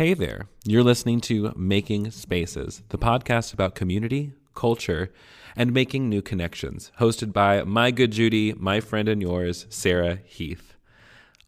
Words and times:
Hey 0.00 0.14
there. 0.14 0.46
You're 0.64 0.82
listening 0.82 1.20
to 1.28 1.52
Making 1.54 2.10
Spaces, 2.10 2.82
the 2.88 2.96
podcast 2.96 3.52
about 3.52 3.74
community, 3.74 4.32
culture, 4.54 5.12
and 5.54 5.74
making 5.74 6.08
new 6.08 6.22
connections, 6.22 6.90
hosted 6.98 7.34
by 7.34 7.64
my 7.64 7.90
good 7.90 8.10
Judy, 8.10 8.54
my 8.54 8.80
friend 8.80 9.10
and 9.10 9.20
yours, 9.20 9.66
Sarah 9.68 10.20
Heath. 10.24 10.74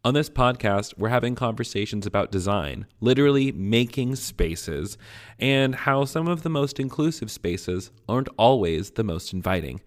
On 0.05 0.13
this 0.13 0.29
podcast, 0.29 0.99
we're 0.99 1.09
having 1.09 1.35
conversations 1.35 2.05
about 2.05 2.31
design, 2.31 2.85
literally 3.01 3.53
making 3.53 4.17
spaces, 4.17 4.99
and 5.39 5.75
how 5.75 6.05
some 6.05 6.29
of 6.29 6.43
the 6.43 6.51
most 6.51 6.79
inclusive 6.79 7.31
spaces 7.31 7.91
aren't 8.07 8.29
always 8.37 8.91
the 8.91 9.05
most 9.05 9.33
inviting. 9.33 9.81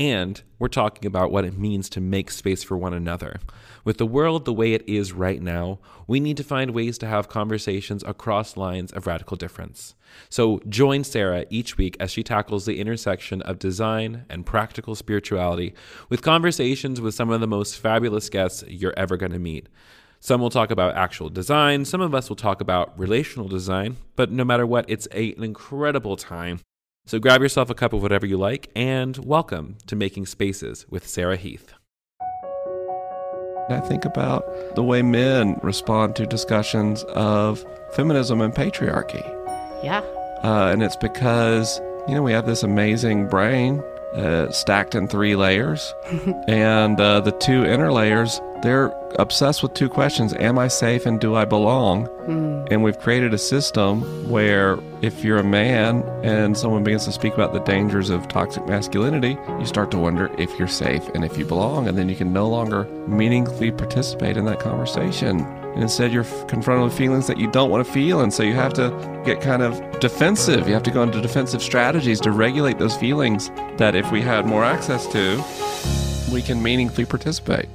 And 0.00 0.40
we're 0.58 0.68
talking 0.68 1.04
about 1.04 1.30
what 1.30 1.44
it 1.44 1.58
means 1.58 1.90
to 1.90 2.00
make 2.00 2.30
space 2.30 2.62
for 2.62 2.74
one 2.74 2.94
another. 2.94 3.38
With 3.84 3.98
the 3.98 4.06
world 4.06 4.46
the 4.46 4.52
way 4.52 4.72
it 4.72 4.82
is 4.88 5.12
right 5.12 5.42
now, 5.42 5.78
we 6.06 6.20
need 6.20 6.38
to 6.38 6.42
find 6.42 6.70
ways 6.70 6.96
to 6.98 7.06
have 7.06 7.28
conversations 7.28 8.02
across 8.04 8.56
lines 8.56 8.92
of 8.92 9.06
radical 9.06 9.36
difference. 9.36 9.94
So 10.30 10.62
join 10.70 11.04
Sarah 11.04 11.44
each 11.50 11.76
week 11.76 11.98
as 12.00 12.10
she 12.10 12.22
tackles 12.22 12.64
the 12.64 12.80
intersection 12.80 13.42
of 13.42 13.58
design 13.58 14.24
and 14.30 14.46
practical 14.46 14.94
spirituality 14.94 15.74
with 16.08 16.22
conversations 16.22 16.98
with 16.98 17.14
some 17.14 17.28
of 17.28 17.42
the 17.42 17.46
most 17.46 17.76
fabulous 17.76 18.30
guests 18.30 18.64
you're 18.68 18.94
ever 18.96 19.18
going 19.18 19.32
to 19.32 19.38
meet. 19.38 19.68
Some 20.18 20.40
will 20.40 20.48
talk 20.48 20.70
about 20.70 20.96
actual 20.96 21.28
design, 21.28 21.84
some 21.84 22.00
of 22.00 22.14
us 22.14 22.30
will 22.30 22.36
talk 22.36 22.62
about 22.62 22.98
relational 22.98 23.48
design, 23.48 23.98
but 24.16 24.32
no 24.32 24.44
matter 24.44 24.66
what, 24.66 24.86
it's 24.88 25.08
a, 25.12 25.34
an 25.34 25.44
incredible 25.44 26.16
time. 26.16 26.60
So 27.10 27.18
grab 27.18 27.42
yourself 27.42 27.70
a 27.70 27.74
cup 27.74 27.92
of 27.92 28.02
whatever 28.02 28.24
you 28.24 28.36
like 28.36 28.70
and 28.76 29.16
welcome 29.16 29.78
to 29.88 29.96
Making 29.96 30.26
Spaces 30.26 30.86
with 30.88 31.08
Sarah 31.08 31.36
Heath. 31.36 31.74
I 33.68 33.80
think 33.80 34.04
about 34.04 34.76
the 34.76 34.84
way 34.84 35.02
men 35.02 35.58
respond 35.60 36.14
to 36.14 36.26
discussions 36.26 37.02
of 37.08 37.66
feminism 37.94 38.40
and 38.40 38.54
patriarchy. 38.54 39.24
Yeah. 39.82 40.02
Uh, 40.44 40.70
and 40.72 40.84
it's 40.84 40.94
because, 40.94 41.80
you 42.06 42.14
know, 42.14 42.22
we 42.22 42.30
have 42.30 42.46
this 42.46 42.62
amazing 42.62 43.26
brain 43.26 43.82
uh, 44.14 44.52
stacked 44.52 44.94
in 44.94 45.08
three 45.08 45.34
layers. 45.34 45.92
and 46.46 47.00
uh, 47.00 47.18
the 47.18 47.32
two 47.32 47.64
inner 47.64 47.92
layers, 47.92 48.40
they're 48.62 48.92
obsessed 49.18 49.62
with 49.62 49.74
two 49.74 49.88
questions 49.88 50.34
Am 50.34 50.58
I 50.58 50.68
safe 50.68 51.06
and 51.06 51.20
do 51.20 51.34
I 51.34 51.44
belong? 51.44 52.06
Mm. 52.26 52.68
And 52.70 52.82
we've 52.82 52.98
created 52.98 53.34
a 53.34 53.38
system 53.38 54.02
where 54.28 54.78
if 55.02 55.24
you're 55.24 55.38
a 55.38 55.44
man 55.44 56.02
and 56.22 56.56
someone 56.56 56.84
begins 56.84 57.04
to 57.06 57.12
speak 57.12 57.34
about 57.34 57.52
the 57.52 57.60
dangers 57.60 58.10
of 58.10 58.28
toxic 58.28 58.66
masculinity, 58.66 59.36
you 59.58 59.66
start 59.66 59.90
to 59.92 59.98
wonder 59.98 60.30
if 60.38 60.56
you're 60.58 60.68
safe 60.68 61.08
and 61.14 61.24
if 61.24 61.36
you 61.36 61.44
belong. 61.44 61.88
And 61.88 61.98
then 61.98 62.08
you 62.08 62.16
can 62.16 62.32
no 62.32 62.48
longer 62.48 62.84
meaningfully 63.08 63.72
participate 63.72 64.36
in 64.36 64.44
that 64.44 64.60
conversation. 64.60 65.40
And 65.40 65.82
instead, 65.82 66.12
you're 66.12 66.24
confronted 66.48 66.84
with 66.84 66.96
feelings 66.96 67.26
that 67.28 67.38
you 67.38 67.50
don't 67.50 67.70
want 67.70 67.86
to 67.86 67.92
feel. 67.92 68.20
And 68.20 68.32
so 68.32 68.42
you 68.42 68.54
have 68.54 68.74
to 68.74 68.90
get 69.24 69.40
kind 69.40 69.62
of 69.62 70.00
defensive. 70.00 70.66
You 70.66 70.74
have 70.74 70.82
to 70.84 70.90
go 70.90 71.02
into 71.02 71.20
defensive 71.20 71.62
strategies 71.62 72.20
to 72.20 72.32
regulate 72.32 72.78
those 72.78 72.96
feelings 72.96 73.50
that 73.78 73.94
if 73.94 74.10
we 74.10 74.20
had 74.20 74.46
more 74.46 74.64
access 74.64 75.06
to, 75.08 75.42
we 76.32 76.42
can 76.42 76.62
meaningfully 76.62 77.06
participate. 77.06 77.68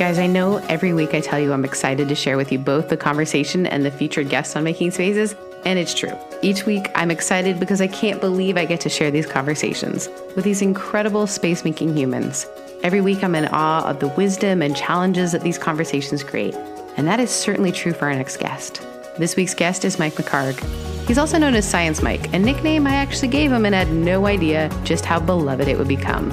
Guys, 0.00 0.18
I 0.18 0.28
know 0.28 0.56
every 0.70 0.94
week 0.94 1.12
I 1.12 1.20
tell 1.20 1.38
you 1.38 1.52
I'm 1.52 1.66
excited 1.66 2.08
to 2.08 2.14
share 2.14 2.38
with 2.38 2.50
you 2.50 2.58
both 2.58 2.88
the 2.88 2.96
conversation 2.96 3.66
and 3.66 3.84
the 3.84 3.90
featured 3.90 4.30
guests 4.30 4.56
on 4.56 4.64
Making 4.64 4.92
Spaces, 4.92 5.36
and 5.66 5.78
it's 5.78 5.92
true. 5.92 6.18
Each 6.40 6.64
week 6.64 6.86
I'm 6.94 7.10
excited 7.10 7.60
because 7.60 7.82
I 7.82 7.86
can't 7.86 8.18
believe 8.18 8.56
I 8.56 8.64
get 8.64 8.80
to 8.80 8.88
share 8.88 9.10
these 9.10 9.26
conversations 9.26 10.08
with 10.34 10.46
these 10.46 10.62
incredible 10.62 11.26
space 11.26 11.64
making 11.64 11.94
humans. 11.94 12.46
Every 12.82 13.02
week 13.02 13.22
I'm 13.22 13.34
in 13.34 13.48
awe 13.52 13.84
of 13.86 14.00
the 14.00 14.08
wisdom 14.08 14.62
and 14.62 14.74
challenges 14.74 15.32
that 15.32 15.42
these 15.42 15.58
conversations 15.58 16.24
create, 16.24 16.54
and 16.96 17.06
that 17.06 17.20
is 17.20 17.30
certainly 17.30 17.70
true 17.70 17.92
for 17.92 18.06
our 18.06 18.14
next 18.14 18.38
guest. 18.38 18.80
This 19.18 19.36
week's 19.36 19.52
guest 19.52 19.84
is 19.84 19.98
Mike 19.98 20.14
McHargue. 20.14 20.64
He's 21.06 21.18
also 21.18 21.36
known 21.36 21.54
as 21.54 21.68
Science 21.68 22.00
Mike, 22.00 22.32
a 22.32 22.38
nickname 22.38 22.86
I 22.86 22.94
actually 22.94 23.28
gave 23.28 23.52
him 23.52 23.66
and 23.66 23.74
had 23.74 23.92
no 23.92 24.26
idea 24.26 24.70
just 24.82 25.04
how 25.04 25.20
beloved 25.20 25.68
it 25.68 25.76
would 25.76 25.88
become. 25.88 26.30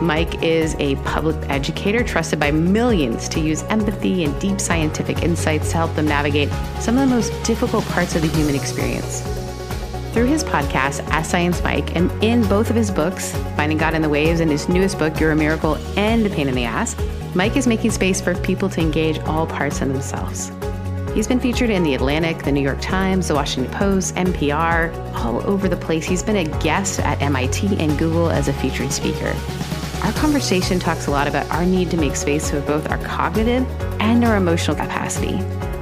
Mike 0.00 0.42
is 0.42 0.76
a 0.78 0.94
public 0.96 1.36
educator 1.50 2.04
trusted 2.04 2.38
by 2.38 2.50
millions 2.50 3.28
to 3.30 3.40
use 3.40 3.64
empathy 3.64 4.24
and 4.24 4.40
deep 4.40 4.60
scientific 4.60 5.22
insights 5.22 5.70
to 5.70 5.76
help 5.76 5.94
them 5.94 6.06
navigate 6.06 6.48
some 6.78 6.96
of 6.96 7.08
the 7.08 7.14
most 7.14 7.32
difficult 7.42 7.84
parts 7.86 8.14
of 8.14 8.22
the 8.22 8.28
human 8.28 8.54
experience. 8.54 9.22
Through 10.12 10.26
his 10.26 10.44
podcast, 10.44 11.04
Ask 11.08 11.30
Science 11.30 11.62
Mike, 11.62 11.96
and 11.96 12.10
in 12.22 12.42
both 12.48 12.70
of 12.70 12.76
his 12.76 12.90
books, 12.90 13.32
Finding 13.56 13.78
God 13.78 13.94
in 13.94 14.02
the 14.02 14.08
Waves 14.08 14.40
and 14.40 14.50
his 14.50 14.68
newest 14.68 14.98
book, 14.98 15.18
You're 15.18 15.32
a 15.32 15.36
Miracle 15.36 15.76
and 15.96 16.26
a 16.26 16.30
Pain 16.30 16.48
in 16.48 16.54
the 16.54 16.64
Ass, 16.64 16.96
Mike 17.34 17.56
is 17.56 17.66
making 17.66 17.90
space 17.90 18.20
for 18.20 18.34
people 18.36 18.68
to 18.70 18.80
engage 18.80 19.18
all 19.20 19.46
parts 19.46 19.80
of 19.80 19.88
themselves. 19.88 20.50
He's 21.14 21.26
been 21.26 21.40
featured 21.40 21.70
in 21.70 21.82
The 21.82 21.94
Atlantic, 21.94 22.44
The 22.44 22.52
New 22.52 22.60
York 22.60 22.80
Times, 22.80 23.28
The 23.28 23.34
Washington 23.34 23.72
Post, 23.72 24.14
NPR, 24.14 24.94
all 25.14 25.44
over 25.46 25.68
the 25.68 25.76
place. 25.76 26.04
He's 26.04 26.22
been 26.22 26.36
a 26.36 26.44
guest 26.60 27.00
at 27.00 27.20
MIT 27.20 27.76
and 27.78 27.98
Google 27.98 28.30
as 28.30 28.46
a 28.46 28.52
featured 28.52 28.92
speaker. 28.92 29.34
Our 30.02 30.12
conversation 30.12 30.78
talks 30.78 31.06
a 31.06 31.10
lot 31.10 31.26
about 31.26 31.50
our 31.50 31.64
need 31.64 31.90
to 31.90 31.96
make 31.96 32.16
space 32.16 32.50
for 32.50 32.60
both 32.60 32.88
our 32.90 32.98
cognitive 32.98 33.66
and 34.00 34.24
our 34.24 34.36
emotional 34.36 34.76
capacity, 34.76 35.34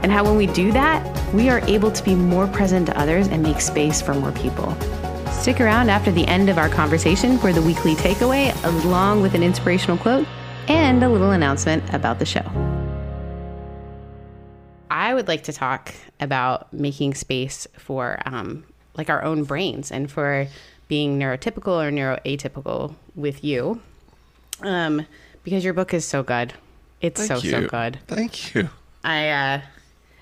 and 0.03 0.10
how 0.10 0.25
when 0.25 0.37
we 0.37 0.47
do 0.47 0.72
that, 0.72 1.34
we 1.34 1.49
are 1.49 1.60
able 1.66 1.91
to 1.93 2.03
be 2.03 2.15
more 2.15 2.47
present 2.47 2.87
to 2.87 2.99
others 2.99 3.28
and 3.28 3.43
make 3.43 3.60
space 3.60 4.00
for 4.00 4.15
more 4.15 4.32
people. 4.32 4.75
Stick 5.31 5.60
around 5.60 5.91
after 5.91 6.10
the 6.10 6.26
end 6.26 6.49
of 6.49 6.59
our 6.59 6.69
conversation 6.69 7.38
for 7.38 7.53
the 7.53 7.62
weekly 7.62 7.94
takeaway, 7.94 8.53
along 8.65 9.21
with 9.21 9.34
an 9.34 9.43
inspirational 9.43 9.99
quote 9.99 10.26
and 10.66 11.05
a 11.05 11.09
little 11.09 11.31
announcement 11.31 11.84
about 11.94 12.19
the 12.19 12.26
show. 12.26 12.44
I 14.91 15.15
would 15.15 15.28
like 15.28 15.44
to 15.44 15.53
talk 15.53 15.94
about 16.21 16.72
making 16.72 17.15
space 17.15 17.69
for 17.76 18.19
um, 18.25 18.65
like 18.97 19.10
our 19.10 19.22
own 19.22 19.44
brains 19.44 19.93
and 19.93 20.10
for 20.10 20.49
being 20.88 21.19
neurotypical 21.19 21.69
or 21.69 21.93
neuroatypical 21.93 22.94
with 23.15 23.44
you 23.44 23.81
um, 24.62 25.06
because 25.43 25.65
your 25.65 25.75
book 25.75 25.94
is 25.94 26.05
so 26.05 26.22
good. 26.22 26.55
It's 27.00 27.27
Thank 27.27 27.43
so 27.43 27.47
you. 27.47 27.50
so 27.50 27.69
good. 27.69 27.99
Thank 28.06 28.55
you. 28.55 28.69
I 29.05 29.28
uh, 29.28 29.61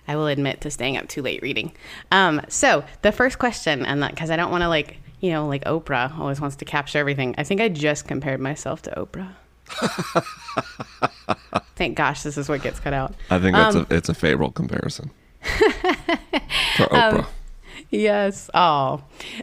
I 0.07 0.17
will 0.17 0.27
admit 0.27 0.61
to 0.63 0.71
staying 0.71 0.97
up 0.97 1.09
too 1.09 1.23
late 1.23 1.43
reading. 1.43 1.73
Um, 2.13 2.43
so 2.49 2.85
the 3.03 3.13
first 3.13 3.39
question, 3.39 3.87
and 3.87 4.07
because 4.09 4.31
I 4.31 4.37
don't 4.37 4.51
want 4.51 4.63
to 4.63 4.69
like 4.69 4.99
you 5.21 5.31
know 5.31 5.47
like 5.47 5.65
Oprah 5.65 6.19
always 6.19 6.41
wants 6.41 6.57
to 6.57 6.65
capture 6.65 6.99
everything. 6.99 7.35
I 7.39 7.45
think 7.45 7.61
I 7.61 7.69
just 7.69 8.07
compared 8.07 8.41
myself 8.41 8.83
to 8.83 8.91
Oprah. 8.91 9.35
Thank 11.77 11.97
gosh, 11.97 12.23
this 12.23 12.37
is 12.37 12.49
what 12.49 12.63
gets 12.63 12.81
cut 12.81 12.93
out. 12.93 13.15
I 13.31 13.39
think 13.39 13.57
that's 13.57 13.77
um, 13.77 13.87
a 13.89 13.95
it's 13.95 14.09
a 14.09 14.15
favorable 14.15 14.53
comparison 14.53 15.11
for 15.41 16.87
Oprah. 16.87 17.21
Um, 17.21 17.27
yes. 17.91 18.51
Oh, 18.53 19.03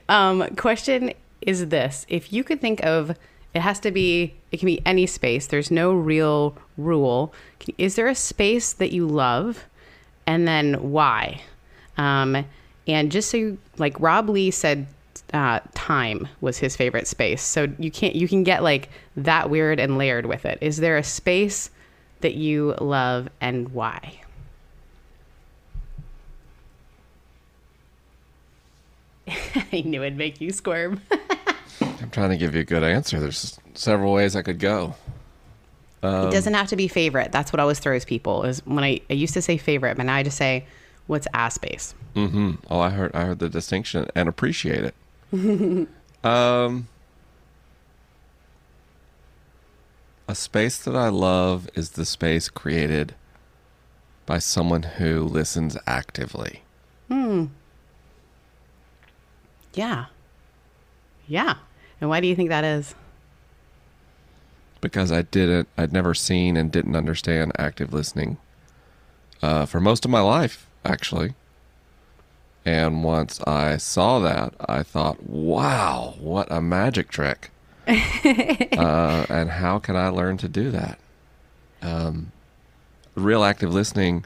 um, 0.10 0.56
question 0.58 1.14
is 1.42 1.70
this: 1.70 2.06
If 2.08 2.32
you 2.32 2.44
could 2.44 2.62
think 2.62 2.86
of 2.86 3.18
it 3.54 3.62
has 3.62 3.80
to 3.82 3.92
be, 3.92 4.34
it 4.52 4.58
can 4.58 4.66
be 4.66 4.82
any 4.86 5.06
space. 5.06 5.48
There's 5.48 5.72
no 5.72 5.94
real 5.94 6.56
rule. 6.78 7.34
Is 7.78 7.96
there 7.96 8.08
a 8.08 8.16
space 8.16 8.74
that 8.74 8.92
you 8.92 9.06
love? 9.06 9.66
And 10.26 10.48
then 10.48 10.92
why? 10.92 11.42
Um, 11.98 12.46
and 12.88 13.12
just 13.12 13.30
so 13.30 13.38
you, 13.38 13.58
like 13.78 14.00
Rob 14.00 14.30
Lee 14.30 14.52
said, 14.52 14.88
uh, 15.34 15.60
time 15.74 16.28
was 16.42 16.58
his 16.58 16.76
favorite 16.76 17.08
space. 17.08 17.42
So 17.42 17.68
you 17.78 17.92
can't, 17.92 18.16
you 18.16 18.28
can 18.28 18.44
get 18.44 18.64
like 18.64 18.90
that 19.16 19.50
weird 19.50 19.80
and 19.80 19.98
layered 19.98 20.26
with 20.26 20.46
it. 20.46 20.58
Is 20.62 20.78
there 20.78 20.98
a 20.98 21.04
space 21.04 21.70
that 22.22 22.36
you 22.36 22.76
love 22.80 23.30
and 23.40 23.70
why? 23.70 24.22
I 29.28 29.82
knew 29.86 30.04
it'd 30.04 30.18
make 30.18 30.42
you 30.42 30.52
squirm. 30.52 31.02
Trying 32.12 32.32
to 32.32 32.38
give 32.38 32.54
you 32.56 32.62
a 32.62 32.66
good 32.66 32.84
answer. 32.84 33.20
There's 33.20 33.60
several 33.74 34.14
ways 34.14 34.36
I 34.36 34.42
could 34.42 34.60
go. 34.60 34.96
Um, 36.04 36.28
it 36.28 36.32
doesn't 36.32 36.54
have 36.54 36.68
to 36.68 36.76
be 36.76 36.88
favorite. 36.88 37.32
That's 37.32 37.54
what 37.54 37.60
always 37.60 37.80
throws 37.80 38.06
people. 38.06 38.44
Is 38.44 38.66
when 38.66 38.84
I, 38.84 39.02
I 39.10 39.14
used 39.14 39.34
to 39.36 39.42
say 39.42 39.58
favorite, 39.58 39.98
but 39.98 40.06
now 40.06 40.16
I 40.16 40.24
just 40.24 40.38
say 40.38 40.66
what's 41.08 41.28
ass 41.34 41.56
space. 41.56 41.94
Mm-hmm. 42.16 42.52
Oh, 42.70 42.80
I 42.80 42.90
heard 42.90 43.12
I 43.14 43.26
heard 43.26 43.40
the 43.40 43.50
distinction 43.50 44.08
and 44.16 44.28
appreciate 44.28 44.84
it. 44.84 44.96
um, 46.24 46.88
a 50.28 50.36
space 50.36 50.78
that 50.80 50.96
I 50.96 51.10
love 51.10 51.70
is 51.76 51.92
the 51.92 52.06
space 52.06 52.50
created 52.50 53.16
by 54.26 54.40
someone 54.40 54.84
who 54.84 55.24
listens 55.24 55.78
actively. 55.86 56.64
Hmm. 57.10 57.46
Yeah. 59.74 60.06
Yeah. 61.28 61.56
And 62.02 62.10
why 62.10 62.20
do 62.20 62.28
you 62.28 62.36
think 62.36 62.50
that 62.50 62.64
is? 62.64 62.96
Because 64.82 65.12
I 65.12 65.22
didn't, 65.22 65.68
I'd 65.78 65.94
never 65.94 66.14
seen 66.16 66.58
and 66.58 66.72
didn't 66.72 66.96
understand 66.96 67.52
active 67.60 67.94
listening 67.94 68.38
uh, 69.44 69.66
for 69.68 69.80
most 69.80 70.04
of 70.06 70.12
my 70.12 70.22
life, 70.22 70.68
actually. 70.84 71.36
And 72.66 73.04
once 73.04 73.40
I 73.42 73.78
saw 73.78 74.20
that, 74.20 74.54
I 74.68 74.82
thought, 74.84 75.24
wow, 75.24 76.16
what 76.20 76.52
a 76.52 76.62
magic 76.62 77.10
trick. 77.10 77.52
uh, 77.88 79.26
and 79.30 79.50
how 79.52 79.80
can 79.80 79.96
I 79.96 80.08
learn 80.10 80.38
to 80.38 80.48
do 80.48 80.72
that? 80.72 80.98
Um, 81.82 82.32
real 83.16 83.44
active 83.44 83.74
listening 83.74 84.26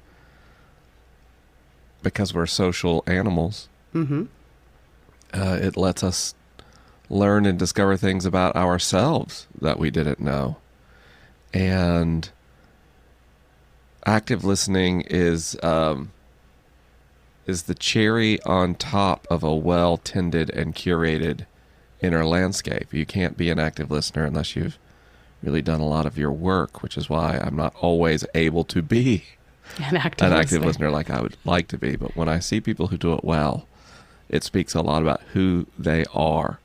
because 2.03 2.33
we're 2.33 2.45
social 2.45 3.03
animals, 3.07 3.67
Mm-hmm. 3.93 4.23
uh, 5.33 5.57
it 5.61 5.77
lets 5.77 6.03
us 6.03 6.35
learn 7.09 7.45
and 7.45 7.57
discover 7.59 7.97
things 7.97 8.25
about 8.25 8.55
ourselves 8.55 9.47
that 9.59 9.79
we 9.79 9.91
didn't 9.91 10.19
know. 10.19 10.57
And 11.53 12.29
active 14.05 14.43
listening 14.43 15.01
is 15.01 15.57
um, 15.63 16.11
is 17.45 17.63
the 17.63 17.75
cherry 17.75 18.41
on 18.43 18.75
top 18.75 19.27
of 19.29 19.43
a 19.43 19.55
well 19.55 19.97
tended 19.97 20.49
and 20.49 20.75
curated 20.75 21.45
inner 22.01 22.25
landscape. 22.25 22.93
You 22.93 23.05
can't 23.05 23.37
be 23.37 23.49
an 23.49 23.59
active 23.59 23.91
listener 23.91 24.25
unless 24.25 24.55
you've 24.55 24.77
really 25.41 25.61
done 25.61 25.79
a 25.79 25.87
lot 25.87 26.05
of 26.05 26.17
your 26.17 26.31
work, 26.31 26.81
which 26.81 26.97
is 26.97 27.09
why 27.09 27.37
I'm 27.41 27.55
not 27.55 27.75
always 27.79 28.25
able 28.33 28.63
to 28.65 28.81
be 28.81 29.23
An 29.77 29.97
active, 29.97 30.27
an 30.27 30.33
active 30.33 30.63
listener. 30.63 30.67
listener 30.67 30.91
like 30.91 31.09
I 31.09 31.21
would 31.21 31.37
like 31.43 31.67
to 31.69 31.77
be. 31.77 31.95
But 31.95 32.15
when 32.15 32.29
I 32.29 32.39
see 32.39 32.61
people 32.61 32.87
who 32.87 32.97
do 32.97 33.13
it 33.13 33.23
well, 33.23 33.67
it 34.29 34.43
speaks 34.43 34.73
a 34.75 34.81
lot 34.81 35.01
about 35.01 35.21
who 35.33 35.67
they 35.77 36.05
are 36.13 36.59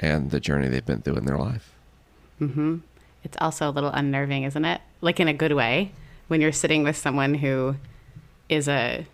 and 0.00 0.30
the 0.30 0.40
journey 0.40 0.68
they've 0.68 0.84
been 0.84 1.02
through 1.02 1.16
in 1.16 1.24
their 1.24 1.38
life. 1.38 1.72
Mm-hmm. 2.40 2.78
It's 3.22 3.36
also 3.40 3.68
a 3.68 3.72
little 3.72 3.90
unnerving, 3.90 4.42
isn't 4.44 4.64
it? 4.64 4.80
Like 5.00 5.20
in 5.20 5.28
a 5.28 5.34
good 5.34 5.52
way, 5.52 5.92
when 6.28 6.40
you're 6.40 6.52
sitting 6.52 6.82
with 6.82 6.96
someone 6.96 7.34
who 7.34 7.76
is 8.48 8.68
a 8.68 9.06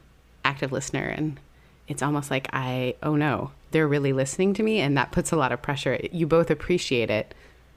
active 0.45 0.73
listener, 0.73 1.05
and 1.05 1.39
it's 1.87 2.03
almost 2.03 2.31
like 2.31 2.49
I, 2.53 2.95
oh 3.03 3.17
no, 3.17 3.53
they're 3.71 3.89
really 3.89 4.13
listening 4.13 4.55
to 4.55 4.63
me, 4.63 4.81
and 4.81 4.97
that 4.97 5.13
puts 5.13 5.33
a 5.33 5.37
lot 5.37 5.53
of 5.53 5.63
pressure. 5.63 5.99
You 6.11 6.27
both 6.27 6.51
appreciate 6.51 7.11
it, 7.11 7.35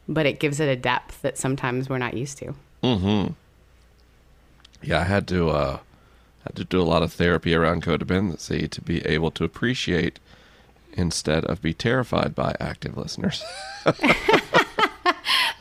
but 0.07 0.25
it 0.25 0.39
gives 0.39 0.59
it 0.59 0.67
a 0.67 0.75
depth 0.75 1.21
that 1.21 1.38
sometimes 1.38 1.89
we're 1.89 1.97
not 1.97 2.15
used 2.15 2.38
to. 2.39 2.55
Mm-hmm. 2.81 3.33
Yeah, 4.81 5.00
I 5.00 5.03
had 5.03 5.27
to 5.29 5.50
uh, 5.50 5.79
had 6.44 6.55
to 6.55 6.63
do 6.65 6.81
a 6.81 6.83
lot 6.83 7.03
of 7.03 7.13
therapy 7.13 7.53
around 7.53 7.83
codependency 7.83 8.69
to 8.69 8.81
be 8.81 9.05
able 9.05 9.31
to 9.31 9.44
appreciate 9.44 10.19
instead 10.93 11.45
of 11.45 11.61
be 11.61 11.73
terrified 11.73 12.33
by 12.35 12.55
active 12.59 12.97
listeners. 12.97 13.43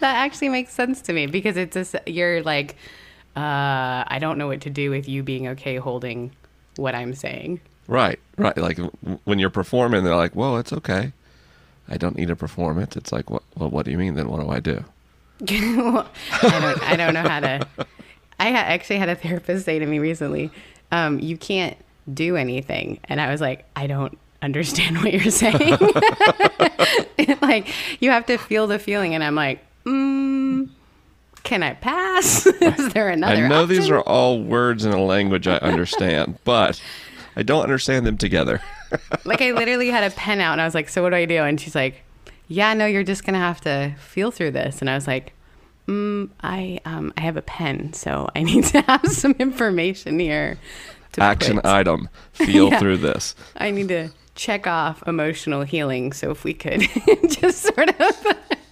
That 0.01 0.17
actually 0.17 0.49
makes 0.49 0.73
sense 0.73 1.01
to 1.03 1.13
me 1.13 1.27
because 1.27 1.57
it's 1.57 1.75
just 1.75 1.95
you're 2.09 2.43
like, 2.43 2.75
uh, 3.37 4.03
I 4.07 4.19
don't 4.21 4.37
know 4.37 4.49
what 4.49 4.61
to 4.63 4.71
do 4.71 4.91
with 4.91 5.09
you 5.09 5.23
being 5.23 5.47
okay 5.49 5.77
holding 5.77 6.33
what 6.75 6.97
I'm 6.97 7.15
saying. 7.15 7.61
right, 7.87 8.19
right. 8.37 8.57
Like 8.57 8.79
w- 8.79 9.21
when 9.23 9.39
you're 9.39 9.49
performing, 9.51 10.03
they're 10.03 10.17
like, 10.17 10.33
"Whoa, 10.35 10.57
it's 10.57 10.73
okay. 10.73 11.13
I 11.89 11.99
don't 11.99 12.17
need 12.17 12.29
to 12.29 12.37
perform 12.37 12.81
it." 12.81 12.97
It's 12.97 13.13
like, 13.13 13.31
"What? 13.31 13.45
Well, 13.57 13.71
what 13.71 13.85
do 13.85 13.93
you 13.93 13.99
mean? 13.99 14.17
Then 14.17 14.29
what 14.29 14.41
do 14.41 14.49
I 14.49 14.59
do?" 14.59 14.85
I 15.49 16.07
don't. 16.43 16.83
I 16.83 16.97
don't 16.97 17.15
know 17.15 17.23
how 17.23 17.39
to. 17.39 17.67
I 18.41 18.51
ha- 18.51 18.57
actually 18.75 18.99
had 18.99 19.09
a 19.09 19.15
therapist 19.15 19.65
say 19.67 19.79
to 19.79 19.87
me 19.87 20.01
recently, 20.01 20.51
um, 20.91 21.21
"You 21.21 21.37
can't 21.37 21.77
do 22.13 22.35
anything," 22.37 22.99
and 23.05 23.21
I 23.21 23.31
was 23.31 23.41
like, 23.41 23.67
"I 23.77 23.87
don't 23.87 24.19
understand 24.43 24.99
what 24.99 25.13
you're 25.13 25.31
saying." 25.31 25.77
like 27.43 27.69
you 28.03 28.11
have 28.11 28.27
to 28.27 28.37
feel 28.39 28.67
the 28.67 28.79
feeling, 28.79 29.15
and 29.15 29.23
I'm 29.25 29.35
like, 29.35 29.61
mm, 29.85 30.69
"Can 31.43 31.63
I 31.63 31.75
pass? 31.75 32.47
Is 32.61 32.93
there 32.93 33.09
another?" 33.11 33.45
I 33.45 33.49
know 33.49 33.67
these 33.67 33.91
are 33.91 34.01
all 34.01 34.43
words 34.43 34.85
in 34.85 34.93
a 34.93 35.03
language 35.03 35.47
I 35.49 35.57
understand, 35.59 36.39
but 36.45 36.83
I 37.37 37.43
don't 37.43 37.63
understand 37.63 38.07
them 38.07 38.19
together. 38.19 38.61
like 39.25 39.41
I 39.41 39.53
literally 39.53 39.89
had 39.89 40.05
a 40.05 40.15
pen 40.15 40.41
out 40.41 40.53
and 40.53 40.61
I 40.61 40.65
was 40.65 40.75
like, 40.75 40.89
"So 40.89 41.03
what 41.03 41.11
do 41.11 41.17
I 41.17 41.25
do?" 41.25 41.43
And 41.43 41.61
she's 41.61 41.75
like, 41.75 42.03
"Yeah, 42.49 42.75
no, 42.75 42.87
you're 42.87 43.05
just 43.05 43.25
gonna 43.25 43.39
have 43.39 43.61
to 43.63 43.95
feel 43.99 44.31
through 44.31 44.51
this." 44.53 44.81
And 44.81 44.91
I 44.91 44.95
was 44.95 45.07
like, 45.07 45.33
mm, 45.89 46.29
"I 46.43 46.81
um, 46.85 47.13
I 47.17 47.23
have 47.23 47.37
a 47.37 47.43
pen, 47.43 47.93
so 47.93 48.29
I 48.37 48.43
need 48.43 48.65
to 48.67 48.81
have 48.83 49.07
some 49.07 49.33
information 49.39 50.19
here." 50.19 50.59
To 51.13 51.23
Action 51.23 51.61
item. 51.63 52.09
Feel 52.33 52.71
Yeah. 52.71 52.79
through 52.79 52.97
this. 52.97 53.35
I 53.59 53.71
need 53.71 53.89
to 53.89 54.09
check 54.35 54.67
off 54.67 55.03
emotional 55.07 55.63
healing. 55.63 56.13
So 56.13 56.31
if 56.31 56.45
we 56.45 56.55
could 56.55 56.81
just 57.29 57.63
sort 57.63 57.89
of 58.01 58.27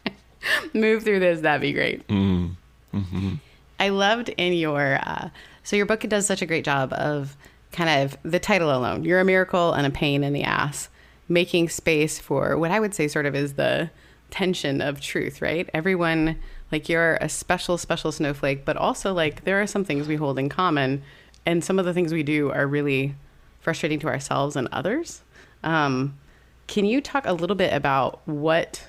move 0.75 1.03
through 1.03 1.21
this, 1.21 1.41
that'd 1.41 1.61
be 1.61 1.73
great. 1.73 2.07
Mm. 2.09 2.57
Mm-hmm. 2.95 3.35
I 3.79 3.89
loved 3.89 4.29
in 4.31 4.53
your 4.53 4.99
uh, 5.03 5.31
so 5.63 5.77
your 5.77 5.87
book 5.87 6.01
does 6.01 6.27
such 6.27 6.43
a 6.43 6.47
great 6.47 6.65
job 6.65 6.93
of 6.93 7.37
kind 7.73 8.05
of 8.05 8.17
the 8.23 8.39
title 8.39 8.75
alone. 8.75 9.05
You're 9.05 9.21
a 9.21 9.25
miracle 9.25 9.73
and 9.73 9.87
a 9.87 9.91
pain 9.91 10.25
in 10.25 10.33
the 10.33 10.43
ass, 10.43 10.89
making 11.29 11.69
space 11.69 12.19
for 12.19 12.59
what 12.59 12.71
I 12.71 12.81
would 12.81 12.95
say 12.95 13.09
sort 13.09 13.27
of 13.27 13.35
is 13.35 13.55
the 13.55 13.91
tension 14.31 14.81
of 14.81 15.01
truth, 15.01 15.41
right? 15.41 15.69
Everyone 15.73 16.37
like 16.73 16.89
you're 16.89 17.15
a 17.17 17.29
special 17.29 17.79
special 17.79 18.13
snowflake, 18.13 18.65
but 18.65 18.77
also 18.77 19.13
like 19.13 19.45
there 19.45 19.61
are 19.61 19.67
some 19.67 19.85
things 19.85 20.09
we 20.09 20.17
hold 20.17 20.39
in 20.39 20.49
common 20.49 21.03
and 21.47 21.65
some 21.65 21.79
of 21.79 21.85
the 21.85 21.95
things 21.95 22.13
we 22.13 22.23
do 22.23 22.51
are 22.51 22.67
really 22.67 23.15
frustrating 23.61 23.99
to 24.01 24.09
ourselves 24.09 24.57
and 24.57 24.69
others. 24.73 25.23
Um, 25.63 26.19
can 26.67 26.85
you 26.85 27.01
talk 27.01 27.27
a 27.27 27.33
little 27.33 27.57
bit 27.57 27.73
about 27.73 28.21
what 28.27 28.87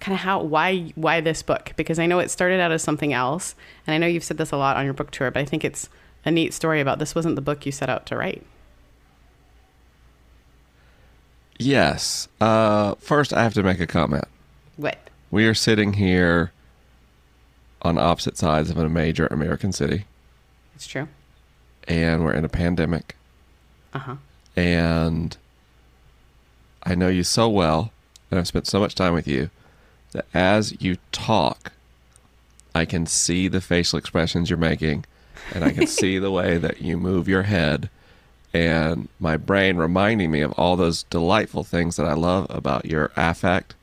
kind 0.00 0.14
of 0.14 0.20
how 0.20 0.42
why 0.42 0.92
why 0.94 1.20
this 1.20 1.42
book 1.42 1.72
because 1.76 1.98
I 1.98 2.06
know 2.06 2.18
it 2.18 2.30
started 2.30 2.60
out 2.60 2.70
as 2.70 2.82
something 2.82 3.12
else 3.12 3.54
and 3.86 3.94
I 3.94 3.98
know 3.98 4.06
you've 4.06 4.22
said 4.24 4.36
this 4.36 4.52
a 4.52 4.56
lot 4.56 4.76
on 4.76 4.84
your 4.84 4.92
book 4.94 5.10
tour 5.10 5.30
but 5.30 5.40
I 5.40 5.44
think 5.46 5.64
it's 5.64 5.88
a 6.24 6.30
neat 6.30 6.52
story 6.52 6.80
about 6.80 6.98
this 6.98 7.14
wasn't 7.14 7.34
the 7.34 7.40
book 7.40 7.64
you 7.66 7.72
set 7.72 7.88
out 7.88 8.04
to 8.06 8.16
write. 8.16 8.44
Yes. 11.58 12.28
Uh, 12.40 12.94
first, 12.96 13.32
I 13.32 13.42
have 13.42 13.54
to 13.54 13.62
make 13.62 13.80
a 13.80 13.86
comment. 13.86 14.26
What? 14.76 14.98
We 15.30 15.46
are 15.46 15.54
sitting 15.54 15.94
here 15.94 16.52
on 17.82 17.98
opposite 17.98 18.36
sides 18.36 18.70
of 18.70 18.76
a 18.76 18.88
major 18.88 19.26
American 19.28 19.72
city, 19.72 20.04
It's 20.74 20.86
true. 20.86 21.08
and 21.88 22.24
we're 22.24 22.32
in 22.34 22.44
a 22.44 22.48
pandemic. 22.48 23.16
Uh-huh. 23.94 24.16
And 24.54 25.36
I 26.86 26.94
know 26.94 27.08
you 27.08 27.24
so 27.24 27.48
well, 27.48 27.90
and 28.30 28.38
I've 28.38 28.46
spent 28.46 28.68
so 28.68 28.78
much 28.78 28.94
time 28.94 29.12
with 29.12 29.26
you, 29.26 29.50
that 30.12 30.24
as 30.32 30.80
you 30.80 30.98
talk, 31.10 31.72
I 32.76 32.84
can 32.84 33.06
see 33.06 33.48
the 33.48 33.60
facial 33.60 33.98
expressions 33.98 34.48
you're 34.48 34.56
making, 34.56 35.04
and 35.52 35.64
I 35.64 35.72
can 35.72 35.88
see 35.88 36.18
the 36.18 36.30
way 36.30 36.58
that 36.58 36.80
you 36.80 36.96
move 36.96 37.28
your 37.28 37.42
head, 37.42 37.90
and 38.54 39.08
my 39.18 39.36
brain 39.36 39.76
reminding 39.76 40.30
me 40.30 40.42
of 40.42 40.52
all 40.52 40.76
those 40.76 41.02
delightful 41.04 41.64
things 41.64 41.96
that 41.96 42.06
I 42.06 42.14
love 42.14 42.46
about 42.50 42.84
your 42.86 43.10
affect 43.16 43.74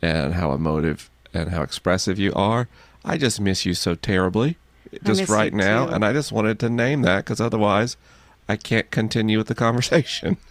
and 0.00 0.34
how 0.34 0.52
emotive 0.52 1.10
and 1.34 1.50
how 1.50 1.62
expressive 1.62 2.18
you 2.18 2.32
are. 2.34 2.68
I 3.04 3.18
just 3.18 3.38
miss 3.38 3.66
you 3.66 3.74
so 3.74 3.94
terribly, 3.94 4.56
just 5.02 5.28
right 5.28 5.52
now, 5.52 5.86
too. 5.86 5.92
and 5.92 6.04
I 6.04 6.14
just 6.14 6.32
wanted 6.32 6.58
to 6.60 6.70
name 6.70 7.02
that 7.02 7.24
because 7.24 7.40
otherwise, 7.40 7.98
I 8.48 8.56
can't 8.56 8.90
continue 8.90 9.36
with 9.36 9.48
the 9.48 9.54
conversation. 9.54 10.38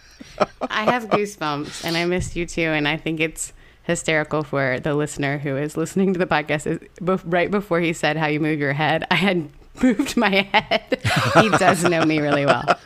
I 0.62 0.84
have 0.84 1.04
goosebumps 1.06 1.84
and 1.84 1.96
I 1.96 2.04
miss 2.06 2.34
you 2.36 2.46
too 2.46 2.62
and 2.62 2.88
I 2.88 2.96
think 2.96 3.20
it's 3.20 3.52
hysterical 3.84 4.42
for 4.42 4.80
the 4.80 4.94
listener 4.94 5.38
who 5.38 5.56
is 5.56 5.76
listening 5.76 6.12
to 6.14 6.18
the 6.18 6.26
podcast 6.26 6.88
right 7.24 7.50
before 7.50 7.80
he 7.80 7.92
said 7.92 8.16
how 8.16 8.26
you 8.26 8.40
move 8.40 8.58
your 8.58 8.72
head 8.72 9.06
I 9.10 9.16
had 9.16 9.50
moved 9.82 10.16
my 10.16 10.48
head. 10.52 11.00
he 11.40 11.48
does 11.50 11.82
know 11.84 12.04
me 12.04 12.20
really 12.20 12.46
well. 12.46 12.78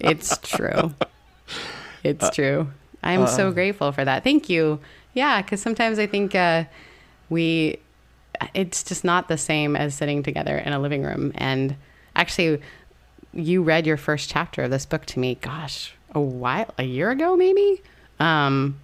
It's 0.00 0.36
true. 0.38 0.92
It's 2.02 2.28
true. 2.30 2.68
I'm 3.02 3.26
so 3.26 3.50
grateful 3.50 3.92
for 3.92 4.04
that. 4.04 4.24
Thank 4.24 4.48
you. 4.48 4.80
Yeah, 5.14 5.40
cuz 5.42 5.60
sometimes 5.60 5.98
I 5.98 6.06
think 6.06 6.34
uh 6.34 6.64
we 7.30 7.78
it's 8.54 8.82
just 8.82 9.04
not 9.04 9.28
the 9.28 9.38
same 9.38 9.76
as 9.76 9.94
sitting 9.94 10.22
together 10.22 10.58
in 10.58 10.72
a 10.72 10.78
living 10.78 11.02
room 11.02 11.32
and 11.36 11.76
actually 12.16 12.60
you 13.32 13.62
read 13.62 13.86
your 13.86 13.96
first 13.96 14.28
chapter 14.28 14.62
of 14.64 14.70
this 14.70 14.84
book 14.86 15.06
to 15.06 15.18
me 15.18 15.36
gosh 15.40 15.94
a 16.14 16.20
while 16.20 16.72
a 16.78 16.84
year 16.84 17.10
ago 17.10 17.36
maybe? 17.36 17.82
Um 18.20 18.76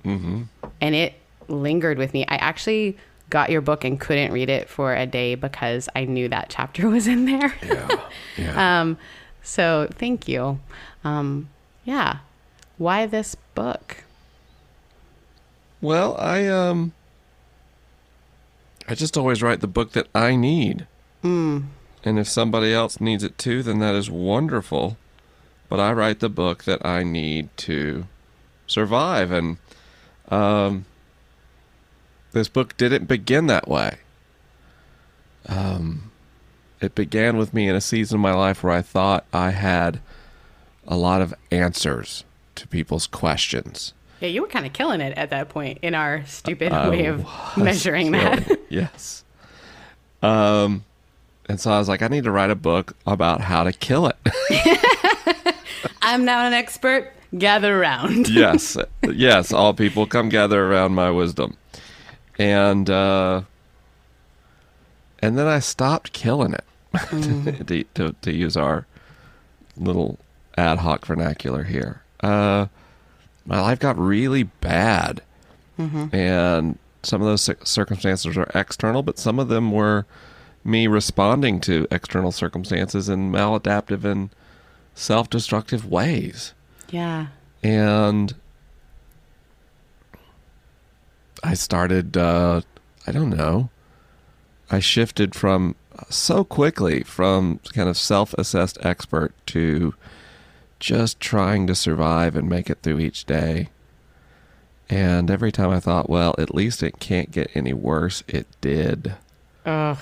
and 0.80 0.94
it 0.94 1.14
lingered 1.48 1.98
with 1.98 2.12
me. 2.14 2.24
I 2.28 2.36
actually 2.36 2.96
got 3.28 3.50
your 3.50 3.60
book 3.60 3.84
and 3.84 4.00
couldn't 4.00 4.32
read 4.32 4.48
it 4.50 4.68
for 4.68 4.92
a 4.92 5.06
day 5.06 5.36
because 5.36 5.88
i 5.94 6.04
knew 6.04 6.28
that 6.28 6.48
chapter 6.50 6.88
was 6.96 7.06
in 7.06 7.26
there. 7.26 7.54
Yeah. 8.36 8.80
um 8.80 8.98
so 9.42 9.88
thank 9.92 10.26
you. 10.28 10.58
Um 11.04 11.48
yeah. 11.84 12.18
Why 12.78 13.06
this 13.06 13.34
book? 13.54 14.04
Well, 15.80 16.16
I 16.18 16.46
um 16.48 16.92
I 18.88 18.94
just 18.94 19.16
always 19.16 19.42
write 19.42 19.60
the 19.60 19.66
book 19.68 19.92
that 19.92 20.08
I 20.14 20.34
need. 20.34 20.86
mm, 21.22 21.64
And 22.04 22.18
if 22.18 22.28
somebody 22.28 22.72
else 22.74 23.00
needs 23.00 23.22
it 23.22 23.38
too, 23.38 23.62
then 23.62 23.78
that 23.78 23.94
is 23.94 24.10
wonderful. 24.10 24.96
But 25.70 25.80
I 25.80 25.92
write 25.92 26.18
the 26.20 26.28
book 26.28 26.64
that 26.64 26.84
I 26.84 27.02
need 27.04 27.48
to 27.58 28.06
survive 28.66 29.32
and 29.32 29.56
um 30.28 30.84
this 32.32 32.48
book 32.48 32.76
didn't 32.76 33.06
begin 33.06 33.46
that 33.46 33.66
way. 33.68 33.96
Um 35.46 36.10
it 36.80 36.94
began 36.94 37.36
with 37.36 37.54
me 37.54 37.68
in 37.68 37.74
a 37.74 37.80
season 37.80 38.16
of 38.16 38.20
my 38.20 38.32
life 38.34 38.62
where 38.62 38.72
I 38.72 38.82
thought 38.82 39.24
I 39.32 39.50
had 39.50 40.00
a 40.86 40.96
lot 40.96 41.20
of 41.22 41.34
answers 41.50 42.24
to 42.56 42.66
people's 42.66 43.06
questions. 43.06 43.92
yeah 44.20 44.28
you 44.28 44.42
were 44.42 44.48
kind 44.48 44.66
of 44.66 44.72
killing 44.72 45.00
it 45.00 45.16
at 45.16 45.30
that 45.30 45.48
point 45.50 45.78
in 45.82 45.94
our 45.94 46.24
stupid 46.26 46.72
I 46.72 46.88
way 46.88 47.06
of 47.06 47.24
measuring 47.56 48.10
that 48.12 48.44
killing 48.44 48.58
it, 48.58 48.66
yes. 48.68 49.24
Um, 50.22 50.84
and 51.48 51.58
so 51.60 51.70
I 51.72 51.78
was 51.78 51.88
like, 51.88 52.02
I 52.02 52.08
need 52.08 52.24
to 52.24 52.30
write 52.30 52.50
a 52.50 52.54
book 52.54 52.94
about 53.06 53.40
how 53.40 53.62
to 53.64 53.72
kill 53.72 54.06
it. 54.06 54.16
I'm 56.02 56.24
now 56.24 56.46
an 56.46 56.52
expert. 56.52 57.12
Gather 57.36 57.80
around. 57.80 58.28
yes, 58.30 58.76
yes, 59.02 59.52
all 59.52 59.72
people 59.72 60.06
come 60.06 60.28
gather 60.28 60.66
around 60.66 60.94
my 60.94 61.10
wisdom. 61.10 61.56
And 62.38 62.90
uh 62.90 63.42
and 65.20 65.38
then 65.38 65.46
I 65.46 65.60
stopped 65.60 66.12
killing 66.12 66.54
it. 66.54 66.64
to, 67.66 67.84
to 67.94 68.14
to 68.20 68.32
use 68.32 68.56
our 68.56 68.86
little 69.76 70.18
ad 70.58 70.78
hoc 70.78 71.06
vernacular 71.06 71.64
here. 71.64 72.02
Uh 72.20 72.66
my 73.46 73.60
life 73.60 73.78
got 73.78 73.98
really 73.98 74.44
bad. 74.44 75.22
And 76.12 76.78
some 77.02 77.22
of 77.22 77.26
those 77.26 77.48
circumstances 77.64 78.36
are 78.36 78.50
external, 78.54 79.02
but 79.02 79.18
some 79.18 79.38
of 79.38 79.48
them 79.48 79.72
were 79.72 80.04
me 80.62 80.86
responding 80.86 81.60
to 81.62 81.86
external 81.90 82.32
circumstances 82.32 83.08
in 83.08 83.32
maladaptive 83.32 84.04
and 84.04 84.28
self 84.94 85.30
destructive 85.30 85.86
ways. 85.86 86.54
Yeah. 86.90 87.28
And 87.62 88.34
I 91.42 91.54
started, 91.54 92.16
uh, 92.16 92.62
I 93.06 93.12
don't 93.12 93.30
know, 93.30 93.70
I 94.70 94.80
shifted 94.80 95.34
from 95.34 95.74
so 96.08 96.44
quickly 96.44 97.02
from 97.02 97.60
kind 97.74 97.88
of 97.88 97.96
self 97.96 98.34
assessed 98.34 98.78
expert 98.82 99.34
to 99.46 99.94
just 100.78 101.20
trying 101.20 101.66
to 101.66 101.74
survive 101.74 102.36
and 102.36 102.48
make 102.48 102.70
it 102.70 102.78
through 102.82 103.00
each 103.00 103.24
day. 103.24 103.68
And 104.88 105.30
every 105.30 105.52
time 105.52 105.70
I 105.70 105.78
thought, 105.78 106.10
well, 106.10 106.34
at 106.38 106.54
least 106.54 106.82
it 106.82 106.98
can't 106.98 107.30
get 107.30 107.50
any 107.54 107.72
worse, 107.72 108.24
it 108.26 108.46
did. 108.60 109.14
Ugh. 109.64 109.98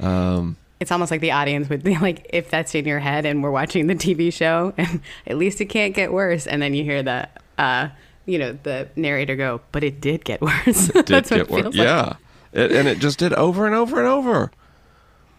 Um, 0.00 0.56
It's 0.82 0.90
almost 0.90 1.12
like 1.12 1.20
the 1.20 1.30
audience 1.30 1.68
would 1.68 1.84
be 1.84 1.96
like, 2.00 2.26
if 2.30 2.50
that's 2.50 2.74
in 2.74 2.84
your 2.84 2.98
head 2.98 3.24
and 3.24 3.42
we're 3.42 3.52
watching 3.52 3.86
the 3.86 3.94
TV 3.94 4.32
show, 4.32 4.74
and 4.78 5.00
at 5.26 5.38
least 5.38 5.60
it 5.60 5.66
can't 5.66 5.94
get 5.94 6.12
worse. 6.12 6.46
And 6.46 6.60
then 6.60 6.74
you 6.74 6.82
hear 6.82 7.02
the, 7.02 7.28
uh, 7.56 7.88
you 8.26 8.38
know, 8.38 8.58
the 8.64 8.88
narrator 8.96 9.36
go, 9.36 9.60
but 9.70 9.84
it 9.84 10.00
did 10.00 10.24
get 10.24 10.40
worse. 10.42 10.90
it 10.90 11.06
did 11.06 11.28
get 11.28 11.32
it 11.32 11.50
worse. 11.50 11.64
like. 11.64 11.74
Yeah, 11.74 12.14
it, 12.52 12.72
and 12.72 12.88
it 12.88 12.98
just 12.98 13.18
did 13.18 13.32
over 13.34 13.64
and 13.64 13.74
over 13.74 13.98
and 13.98 14.08
over. 14.08 14.50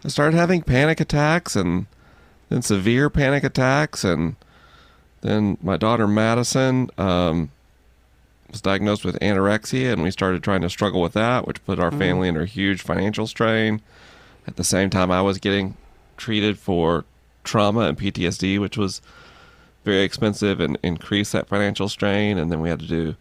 I 0.04 0.08
started 0.08 0.36
having 0.36 0.62
panic 0.62 1.00
attacks, 1.00 1.56
and 1.56 1.86
then 2.48 2.62
severe 2.62 3.08
panic 3.08 3.44
attacks, 3.44 4.04
and 4.04 4.36
then 5.22 5.56
my 5.62 5.76
daughter 5.78 6.06
Madison 6.06 6.90
um, 6.98 7.50
was 8.50 8.60
diagnosed 8.60 9.04
with 9.04 9.18
anorexia, 9.20 9.92
and 9.92 10.02
we 10.02 10.10
started 10.10 10.42
trying 10.42 10.60
to 10.60 10.68
struggle 10.68 11.00
with 11.00 11.14
that, 11.14 11.46
which 11.46 11.64
put 11.64 11.78
our 11.78 11.90
family 11.90 12.28
under 12.28 12.44
huge 12.44 12.82
financial 12.82 13.26
strain. 13.26 13.80
At 14.46 14.56
the 14.56 14.64
same 14.64 14.90
time, 14.90 15.10
I 15.10 15.22
was 15.22 15.38
getting 15.38 15.76
treated 16.16 16.58
for 16.58 17.04
trauma 17.44 17.80
and 17.80 17.98
PTSD, 17.98 18.58
which 18.60 18.76
was 18.76 19.00
very 19.84 20.02
expensive 20.02 20.60
and 20.60 20.78
increased 20.82 21.32
that 21.32 21.48
financial 21.48 21.88
strain. 21.88 22.38
And 22.38 22.50
then 22.50 22.60
we 22.60 22.68
had 22.68 22.80
to 22.80 22.86
do 22.86 23.16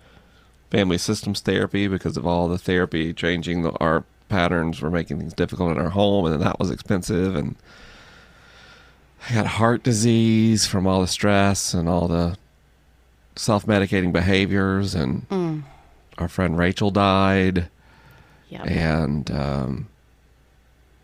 family 0.72 0.98
systems 0.98 1.40
therapy 1.42 1.88
because 1.88 2.18
of 2.18 2.26
all 2.26 2.48
the 2.48 2.58
therapy 2.58 3.14
changing 3.14 3.64
the, 3.64 3.72
our 3.80 4.04
patterns 4.30 4.82
were 4.82 4.90
making 4.90 5.20
things 5.20 5.34
difficult 5.34 5.72
in 5.72 5.78
our 5.78 5.90
home, 5.90 6.26
and 6.26 6.34
then 6.34 6.42
that 6.42 6.60
was 6.60 6.72
expensive. 6.72 7.36
And 7.36 7.56
I 9.30 9.34
got 9.36 9.46
heart 9.46 9.84
disease 9.84 10.66
from 10.66 10.88
all 10.88 11.02
the 11.02 11.08
stress 11.08 11.74
and 11.74 11.88
all 11.88 12.08
the 12.08 12.38
self-medicating 13.36 14.12
behaviors, 14.12 14.96
and 14.96 15.64
our 16.18 16.28
friend 16.28 16.58
Rachel 16.58 16.92
died, 16.92 17.70
Yep. 18.50 18.68
and 18.68 19.32
um, 19.32 19.88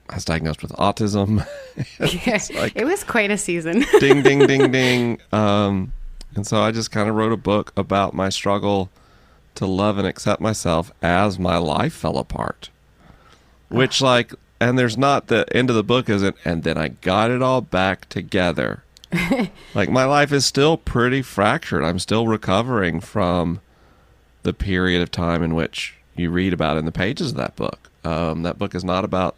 I 0.09 0.15
was 0.15 0.25
diagnosed 0.25 0.61
with 0.61 0.71
autism. 0.73 1.45
like- 2.55 2.75
it 2.75 2.85
was 2.85 3.03
quite 3.03 3.31
a 3.31 3.37
season. 3.37 3.85
ding 3.99 4.21
ding 4.23 4.45
ding 4.47 4.71
ding. 4.71 5.21
Um 5.31 5.93
and 6.35 6.45
so 6.45 6.61
i 6.61 6.71
just 6.71 6.91
kind 6.91 7.09
of 7.09 7.15
wrote 7.15 7.31
a 7.31 7.37
book 7.37 7.73
about 7.75 8.13
my 8.13 8.29
struggle 8.29 8.89
to 9.55 9.65
love 9.65 9.97
and 9.97 10.05
accept 10.07 10.39
myself 10.39 10.91
as 11.01 11.39
my 11.39 11.57
life 11.57 11.93
fell 11.93 12.17
apart. 12.17 12.69
Which 13.69 14.01
like 14.01 14.33
and 14.59 14.77
there's 14.77 14.97
not 14.97 15.27
the 15.27 15.45
end 15.55 15.69
of 15.69 15.75
the 15.75 15.83
book 15.83 16.09
isn't 16.09 16.35
and 16.43 16.63
then 16.63 16.77
i 16.77 16.89
got 16.89 17.31
it 17.31 17.41
all 17.41 17.61
back 17.61 18.09
together. 18.09 18.83
Like 19.73 19.89
my 19.89 20.05
life 20.05 20.31
is 20.31 20.45
still 20.45 20.77
pretty 20.77 21.21
fractured. 21.21 21.83
I'm 21.83 21.99
still 21.99 22.27
recovering 22.27 22.99
from 22.99 23.59
the 24.43 24.53
period 24.53 25.01
of 25.01 25.11
time 25.11 25.41
in 25.43 25.55
which 25.55 25.95
you 26.15 26.29
read 26.29 26.53
about 26.53 26.77
in 26.77 26.85
the 26.85 26.91
pages 26.91 27.31
of 27.31 27.37
that 27.37 27.55
book. 27.55 27.89
Um, 28.03 28.43
that 28.43 28.57
book 28.59 28.75
is 28.75 28.83
not 28.83 29.03
about 29.03 29.35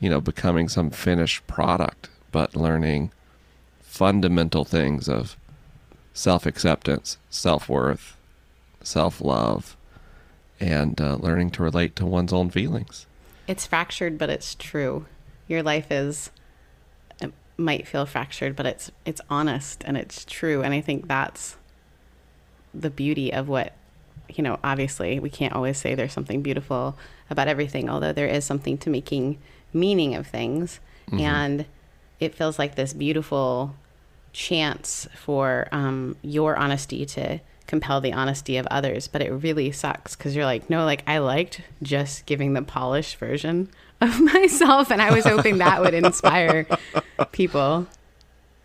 you 0.00 0.10
know 0.10 0.20
becoming 0.20 0.68
some 0.68 0.90
finished 0.90 1.46
product 1.46 2.08
but 2.32 2.56
learning 2.56 3.12
fundamental 3.80 4.64
things 4.64 5.08
of 5.08 5.36
self 6.14 6.46
acceptance, 6.46 7.18
self 7.28 7.68
worth, 7.68 8.16
self 8.82 9.20
love, 9.20 9.76
and 10.58 11.00
uh, 11.00 11.16
learning 11.16 11.50
to 11.50 11.62
relate 11.62 11.96
to 11.96 12.06
one's 12.06 12.32
own 12.32 12.50
feelings. 12.50 13.06
It's 13.46 13.66
fractured, 13.66 14.18
but 14.18 14.30
it's 14.30 14.54
true. 14.54 15.06
Your 15.48 15.62
life 15.62 15.90
is 15.90 16.30
might 17.56 17.86
feel 17.86 18.06
fractured, 18.06 18.56
but 18.56 18.64
it's 18.66 18.90
it's 19.04 19.20
honest 19.28 19.84
and 19.84 19.96
it's 19.96 20.24
true. 20.24 20.62
And 20.62 20.72
I 20.72 20.80
think 20.80 21.08
that's 21.08 21.56
the 22.72 22.90
beauty 22.90 23.32
of 23.32 23.48
what 23.48 23.74
you 24.28 24.42
know. 24.42 24.58
Obviously, 24.62 25.18
we 25.18 25.30
can't 25.30 25.52
always 25.52 25.78
say 25.78 25.94
there's 25.94 26.12
something 26.12 26.42
beautiful 26.42 26.96
about 27.28 27.48
everything, 27.48 27.90
although 27.90 28.12
there 28.12 28.28
is 28.28 28.44
something 28.44 28.78
to 28.78 28.90
making 28.90 29.38
meaning 29.72 30.14
of 30.14 30.26
things. 30.26 30.80
And 31.12 31.64
it 32.20 32.34
feels 32.36 32.56
like 32.58 32.76
this 32.76 32.92
beautiful 32.92 33.74
chance 34.32 35.08
for 35.16 35.66
um, 35.72 36.16
your 36.22 36.56
honesty 36.56 37.04
to 37.06 37.40
compel 37.66 38.00
the 38.00 38.12
honesty 38.12 38.56
of 38.56 38.66
others 38.68 39.06
but 39.08 39.22
it 39.22 39.30
really 39.30 39.70
sucks 39.70 40.16
because 40.16 40.34
you're 40.34 40.44
like 40.44 40.68
no 40.68 40.84
like 40.84 41.04
i 41.06 41.18
liked 41.18 41.60
just 41.82 42.26
giving 42.26 42.52
the 42.52 42.62
polished 42.62 43.14
version 43.16 43.68
of 44.00 44.20
myself 44.20 44.90
and 44.90 45.00
i 45.00 45.12
was 45.14 45.24
hoping 45.24 45.58
that 45.58 45.80
would 45.80 45.94
inspire 45.94 46.66
people 47.32 47.86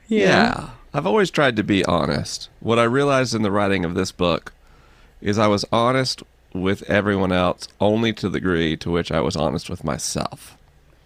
Yeah. 0.07 0.69
I've 0.93 1.05
always 1.07 1.29
tried 1.29 1.55
to 1.57 1.63
be 1.63 1.83
honest. 1.85 2.49
What 2.61 2.79
I 2.79 2.83
realized 2.83 3.35
in 3.35 3.41
the 3.41 3.51
writing 3.51 3.83
of 3.85 3.95
this 3.95 4.11
book 4.11 4.53
is 5.19 5.37
I 5.37 5.47
was 5.47 5.65
honest 5.71 6.23
with 6.53 6.83
everyone 6.89 7.31
else 7.31 7.67
only 7.81 8.13
to 8.13 8.29
the 8.29 8.39
degree 8.39 8.77
to 8.77 8.89
which 8.91 9.11
I 9.11 9.19
was 9.19 9.35
honest 9.35 9.69
with 9.69 9.83
myself. 9.83 10.57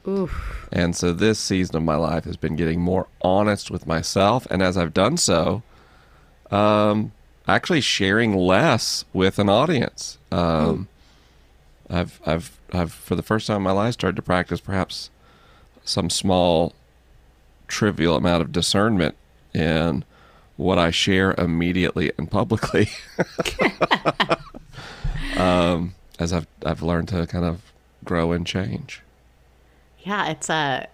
Oof. 0.09 0.67
And 0.71 0.95
so 0.95 1.13
this 1.13 1.39
season 1.39 1.75
of 1.75 1.83
my 1.83 1.95
life 1.95 2.25
has 2.25 2.37
been 2.37 2.55
getting 2.55 2.81
more 2.81 3.07
honest 3.21 3.69
with 3.69 3.85
myself. 3.85 4.47
And 4.49 4.61
as 4.61 4.77
I've 4.77 4.93
done 4.93 5.17
so, 5.17 5.63
um, 6.51 7.11
actually 7.47 7.81
sharing 7.81 8.35
less 8.35 9.05
with 9.13 9.39
an 9.39 9.49
audience. 9.49 10.17
Um, 10.31 10.87
I've, 11.89 12.19
I've, 12.25 12.59
I've, 12.71 12.91
for 12.91 13.15
the 13.15 13.23
first 13.23 13.47
time 13.47 13.57
in 13.57 13.63
my 13.63 13.71
life, 13.71 13.93
started 13.93 14.15
to 14.15 14.21
practice 14.21 14.59
perhaps 14.59 15.09
some 15.83 16.09
small, 16.09 16.73
trivial 17.67 18.15
amount 18.15 18.41
of 18.41 18.51
discernment 18.51 19.15
in 19.53 20.03
what 20.55 20.77
I 20.77 20.91
share 20.91 21.33
immediately 21.37 22.11
and 22.17 22.29
publicly. 22.29 22.89
um, 25.37 25.95
as 26.19 26.33
I've, 26.33 26.47
I've 26.65 26.81
learned 26.81 27.07
to 27.09 27.25
kind 27.27 27.45
of 27.45 27.61
grow 28.03 28.31
and 28.31 28.45
change. 28.45 29.01
Yeah 30.03 30.29
it's 30.29 30.49
a 30.49 30.87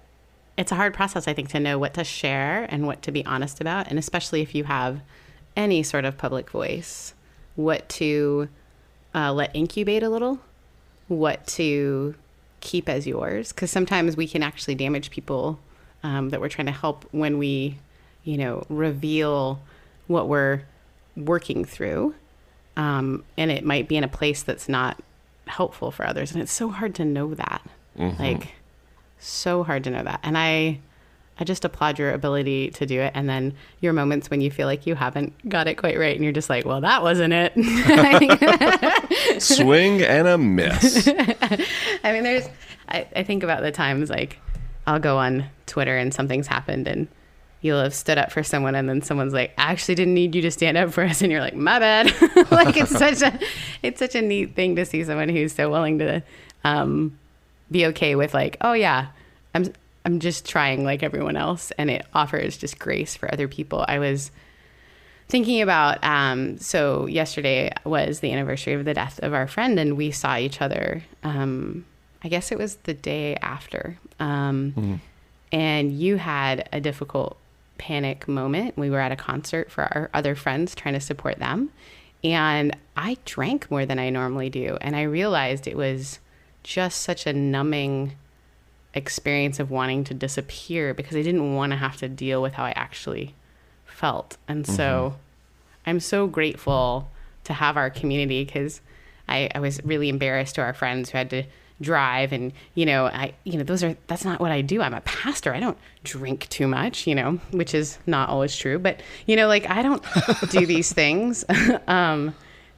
it's 0.58 0.72
a 0.72 0.76
hard 0.76 0.94
process 0.94 1.28
i 1.28 1.34
think 1.34 1.50
to 1.50 1.60
know 1.60 1.78
what 1.78 1.94
to 1.94 2.04
share 2.04 2.66
and 2.70 2.88
what 2.88 3.02
to 3.02 3.12
be 3.12 3.26
honest 3.26 3.62
about 3.62 3.88
and 3.88 4.00
especially 4.00 4.42
if 4.42 4.56
you 4.56 4.64
have 4.64 5.02
any 5.56 5.84
sort 5.84 6.06
of 6.06 6.18
public 6.18 6.50
voice 6.50 7.14
what 7.56 7.88
to 7.88 8.50
uh, 9.14 9.32
let 9.32 9.56
incubate 9.56 10.04
a 10.04 10.10
little 10.10 10.40
what 11.08 11.46
to 11.48 12.16
keep 12.60 12.90
as 12.90 13.06
yours 13.08 13.52
because 13.52 13.72
sometimes 13.72 14.18
we 14.18 14.28
can 14.28 14.44
actually 14.44 14.76
damage 14.76 15.10
people 15.10 15.60
um, 16.04 16.30
that 16.30 16.42
we're 16.42 16.50
trying 16.50 16.66
to 16.66 16.72
help 16.74 17.06
when 17.12 17.38
we 17.38 17.78
you 18.24 18.38
know 18.38 18.66
reveal 18.70 19.62
what 20.08 20.28
we're 20.28 20.62
working 21.16 21.64
through 21.64 22.14
um, 22.76 23.24
and 23.38 23.52
it 23.52 23.64
might 23.64 23.88
be 23.88 23.96
in 23.96 24.04
a 24.04 24.08
place 24.08 24.44
that's 24.44 24.68
not 24.68 25.02
helpful 25.48 25.92
for 25.92 26.06
others 26.06 26.34
and 26.34 26.42
it's 26.42 26.52
so 26.52 26.70
hard 26.70 26.94
to 26.96 27.06
know 27.06 27.34
that. 27.36 27.62
Like 28.20 28.56
so 29.18 29.64
hard 29.64 29.84
to 29.84 29.90
know 29.90 30.04
that 30.04 30.20
and 30.24 30.38
i 30.38 30.80
i 31.40 31.44
just 31.44 31.66
applaud 31.66 31.98
your 32.00 32.12
ability 32.12 32.70
to 32.70 32.86
do 32.86 33.02
it 33.02 33.12
and 33.16 33.28
then 33.28 33.54
your 33.82 33.94
moments 33.94 34.30
when 34.30 34.42
you 34.42 34.52
feel 34.52 34.68
like 34.68 34.86
you 34.86 34.96
haven't 34.96 35.34
got 35.50 35.68
it 35.68 35.76
quite 35.76 35.98
right 35.98 36.16
and 36.16 36.24
you're 36.24 36.34
just 36.34 36.50
like 36.50 36.66
well 36.66 36.82
that 36.82 37.02
wasn't 37.02 37.34
it 37.34 37.54
Swing 39.40 40.02
and 40.02 40.28
a 40.28 40.38
miss. 40.38 41.08
I 42.04 42.12
mean, 42.12 42.24
there's, 42.24 42.48
I, 42.88 43.08
I 43.16 43.24
think 43.24 43.44
about 43.44 43.62
the 43.62 43.72
times 43.72 44.10
like 44.10 44.40
I'll 44.88 45.00
go 45.00 45.18
on 45.18 45.46
Twitter 45.66 45.98
and 45.98 46.14
something's 46.14 46.48
happened 46.48 46.88
and 46.88 47.08
you'll 47.62 47.82
have 47.82 47.94
stood 47.94 48.18
up 48.18 48.32
for 48.32 48.44
someone 48.44 48.76
and 48.76 48.88
then 48.88 49.02
someone's 49.02 49.34
like, 49.34 49.52
I 49.58 49.72
actually 49.72 49.96
didn't 49.96 50.14
need 50.14 50.36
you 50.36 50.42
to 50.44 50.52
stand 50.52 50.78
up 50.78 50.92
for 50.92 51.04
us. 51.04 51.22
And 51.26 51.32
you're 51.32 51.42
like, 51.42 51.56
my 51.56 51.80
bad. 51.80 52.08
like 52.52 52.78
it's 52.78 52.92
such 52.92 53.22
a, 53.22 53.40
it's 53.82 54.00
such 54.00 54.16
a 54.16 54.22
neat 54.22 54.56
thing 54.56 54.76
to 54.76 54.86
see 54.86 55.04
someone 55.04 55.30
who's 55.30 55.54
so 55.54 55.70
willing 55.70 56.00
to 56.00 56.22
um, 56.64 57.18
be 57.72 57.86
okay 57.88 58.16
with 58.16 58.34
like, 58.34 58.58
oh 58.62 58.74
yeah, 58.74 59.08
I'm, 59.54 59.72
I'm 60.06 60.20
just 60.20 60.48
trying 60.48 60.84
like 60.84 61.04
everyone 61.04 61.36
else. 61.36 61.72
And 61.78 61.90
it 61.90 62.06
offers 62.14 62.58
just 62.58 62.80
grace 62.80 63.16
for 63.16 63.32
other 63.32 63.48
people. 63.48 63.86
I 63.88 64.00
was 64.00 64.32
thinking 65.28 65.62
about 65.62 66.04
um, 66.04 66.58
so 66.58 67.08
yesterday 67.08 67.72
was 67.84 68.20
the 68.20 68.32
anniversary 68.32 68.74
of 68.74 68.86
the 68.86 68.94
death 68.94 69.20
of 69.24 69.34
our 69.34 69.48
friend, 69.48 69.80
and 69.80 69.98
we 69.98 70.12
saw 70.12 70.38
each 70.38 70.62
other. 70.62 71.04
Um, 71.24 71.86
I 72.24 72.28
guess 72.28 72.52
it 72.52 72.58
was 72.58 72.76
the 72.84 72.94
day 72.94 73.36
after, 73.38 73.98
um, 74.20 75.00
and 75.52 75.92
you 75.94 76.18
had 76.18 76.68
a 76.74 76.82
difficult 76.82 77.38
panic 77.78 78.28
moment. 78.28 78.78
We 78.78 78.90
were 78.90 79.00
at 79.00 79.12
a 79.12 79.16
concert 79.16 79.70
for 79.72 79.84
our 79.84 80.10
other 80.14 80.36
friends, 80.36 80.74
trying 80.76 80.96
to 80.96 81.00
support 81.00 81.40
them, 81.40 81.70
and 82.24 82.76
I 82.96 83.18
drank 83.26 83.70
more 83.70 83.86
than 83.86 84.00
I 84.00 84.10
normally 84.10 84.50
do, 84.50 84.78
and 84.82 84.96
I 84.96 85.04
realized 85.04 85.68
it 85.68 85.78
was 85.78 86.20
just 86.66 87.02
such 87.02 87.28
a 87.28 87.34
numbing 87.34 88.16
experience 88.96 89.60
of 89.60 89.70
wanting 89.70 90.04
to 90.04 90.14
disappear 90.16 90.96
because 90.96 91.16
I 91.16 91.22
didn't 91.22 91.54
want 91.54 91.72
to 91.72 91.78
have 91.78 91.98
to 91.98 92.10
deal 92.10 92.42
with 92.42 92.54
how 92.54 92.64
I 92.64 92.72
actually 92.72 93.36
felt. 93.86 94.38
And 94.48 94.66
so 94.66 95.16
I'm 95.86 96.00
so 96.00 96.26
grateful 96.26 97.12
to 97.44 97.54
have 97.54 97.78
our 97.78 97.92
community 97.92 98.44
because 98.44 98.82
I, 99.30 99.50
I 99.54 99.60
was 99.60 99.80
really 99.86 100.10
embarrassed 100.10 100.56
to 100.56 100.62
our 100.62 100.74
friends 100.74 101.12
who 101.12 101.20
had 101.20 101.30
to 101.30 101.44
drive 101.82 102.32
and 102.32 102.54
you 102.74 102.86
know 102.86 103.06
I 103.08 103.34
you 103.44 103.58
know 103.58 103.64
those 103.66 103.84
are 103.84 103.98
that's 104.08 104.26
not 104.26 104.40
what 104.40 104.52
I 104.52 104.62
do. 104.62 104.82
I'm 104.82 104.94
a 104.94 105.02
pastor. 105.02 105.54
I 105.54 105.60
don't 105.60 105.78
drink 106.04 106.48
too 106.50 106.68
much 106.68 107.06
you 107.06 107.14
know 107.14 107.34
which 107.52 107.76
is 107.76 108.00
not 108.08 108.30
always 108.30 108.56
true 108.56 108.80
but 108.80 109.02
you 109.28 109.36
know 109.36 109.48
like 109.48 109.70
I 109.70 109.84
don't 109.84 110.04
do 110.50 110.66
these 110.76 110.92
things. 110.92 111.46
Um 111.88 112.34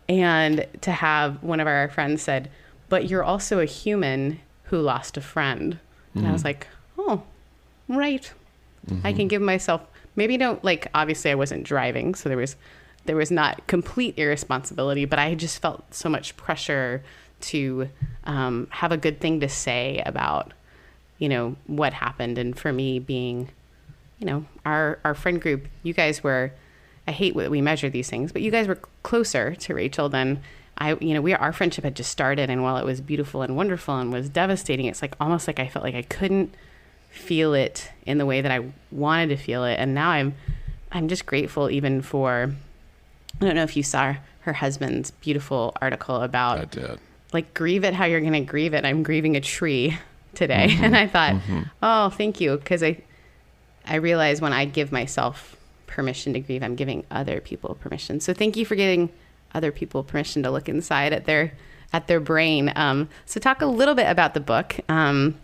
and 0.10 0.66
to 0.82 0.92
have 0.92 1.44
one 1.44 1.60
of 1.60 1.68
our 1.68 1.90
friends 1.90 2.22
said 2.22 2.50
but 2.90 3.10
you're 3.10 3.24
also 3.24 3.60
a 3.60 3.66
human 3.66 4.40
who 4.64 4.80
lost 4.80 5.18
a 5.18 5.22
friend. 5.22 5.80
And 6.16 6.28
I 6.28 6.32
was 6.32 6.44
like 6.44 6.68
oh 6.98 7.24
right. 7.88 8.32
I 9.04 9.14
can 9.14 9.28
give 9.28 9.42
myself 9.42 9.82
maybe 10.16 10.38
don't 10.38 10.64
like 10.64 10.88
obviously 10.94 11.32
I 11.32 11.36
wasn't 11.36 11.64
driving 11.64 12.16
so 12.16 12.28
there 12.30 12.38
was 12.38 12.56
there 13.06 13.16
was 13.16 13.30
not 13.30 13.68
complete 13.68 14.18
irresponsibility 14.18 15.06
but 15.06 15.20
I 15.20 15.36
just 15.36 15.62
felt 15.62 15.94
so 15.94 16.10
much 16.10 16.36
pressure 16.38 17.04
to 17.40 17.90
um, 18.24 18.68
have 18.72 18.92
a 18.92 18.98
good 18.98 19.20
thing 19.20 19.40
to 19.42 19.50
say 19.50 20.02
about 20.06 20.54
you 21.18 21.30
know 21.30 21.56
what 21.66 21.94
happened. 21.94 22.38
And 22.38 22.58
for 22.58 22.72
me 22.74 23.00
being 23.00 23.50
you 24.20 24.26
know 24.26 24.46
our 24.66 25.00
our 25.04 25.14
friend 25.14 25.42
group 25.42 25.68
you 25.84 25.94
guys 25.94 26.24
were 26.24 26.52
I 27.08 27.12
hate 27.12 27.36
that 27.38 27.52
we 27.52 27.62
measure 27.62 27.90
these 27.90 28.10
things 28.10 28.32
but 28.32 28.42
you 28.42 28.52
guys 28.52 28.68
were 28.68 28.80
closer 29.04 29.56
to 29.56 29.74
Rachel 29.74 30.10
than 30.10 30.42
I 30.78 30.96
you 31.00 31.14
know 31.14 31.22
we 31.22 31.34
our 31.34 31.54
friendship 31.54 31.84
had 31.84 31.96
just 31.96 32.12
started 32.12 32.50
and 32.50 32.64
while 32.64 32.78
it 32.78 32.86
was 32.86 33.02
beautiful 33.02 33.42
and 33.42 33.56
wonderful 33.56 33.98
and 33.98 34.12
was 34.12 34.30
devastating 34.30 34.86
it's 34.86 35.02
like 35.02 35.16
almost 35.20 35.48
like 35.48 35.60
I 35.60 35.68
felt 35.68 35.84
like 35.84 35.96
I 35.96 36.04
couldn't 36.04 36.54
feel 37.10 37.54
it 37.54 37.92
in 38.06 38.18
the 38.18 38.26
way 38.26 38.42
that 38.42 38.52
I 38.52 38.72
wanted 38.92 39.30
to 39.30 39.38
feel 39.38 39.64
it. 39.66 39.76
And 39.76 39.94
now 39.94 40.10
I'm 40.10 40.36
I'm 40.92 41.08
just 41.08 41.26
grateful 41.26 41.70
even 41.70 42.02
for 42.02 42.54
I 43.42 43.46
don't 43.46 43.56
know 43.56 43.64
if 43.64 43.76
you 43.76 43.84
saw 43.84 44.16
her 44.42 44.54
husband's 44.54 45.12
beautiful 45.12 45.76
article 45.82 46.22
about 46.22 46.60
I 46.60 46.66
did. 46.66 47.00
like 47.34 47.54
grieve 47.54 47.84
it 47.84 47.94
how 47.94 48.06
you're 48.06 48.22
going 48.22 48.34
to 48.34 48.42
grieve 48.42 48.74
it. 48.74 48.86
I'm 48.86 49.04
grieving 49.04 49.36
a 49.36 49.42
tree 49.42 49.98
today. 50.34 50.68
Mm-hmm. 50.70 50.84
And 50.84 50.96
I 50.96 51.08
thought, 51.08 51.34
mm-hmm. 51.34 51.64
"Oh, 51.84 52.10
thank 52.10 52.40
you," 52.40 52.58
because 52.58 52.82
I 52.84 53.02
I 53.86 53.96
realize 53.96 54.40
when 54.42 54.54
I 54.54 54.66
give 54.66 54.92
myself 54.92 55.58
permission 55.88 56.34
to 56.34 56.40
grieve, 56.40 56.64
I'm 56.64 56.76
giving 56.76 57.06
other 57.12 57.42
people 57.42 57.76
permission. 57.76 58.20
So 58.20 58.34
thank 58.34 58.56
you 58.56 58.66
for 58.66 58.76
giving 58.76 59.10
other 59.54 59.72
people 59.72 60.04
permission 60.04 60.44
to 60.44 60.52
look 60.52 60.70
inside 60.70 61.14
at 61.14 61.26
their 61.26 61.54
at 61.94 62.08
their 62.08 62.20
brain. 62.20 62.72
Um, 62.76 63.10
so 63.26 63.40
talk 63.40 63.62
a 63.62 63.66
little 63.66 63.96
bit 63.96 64.10
about 64.10 64.34
the 64.34 64.40
book. 64.40 64.78
Um, 64.90 65.40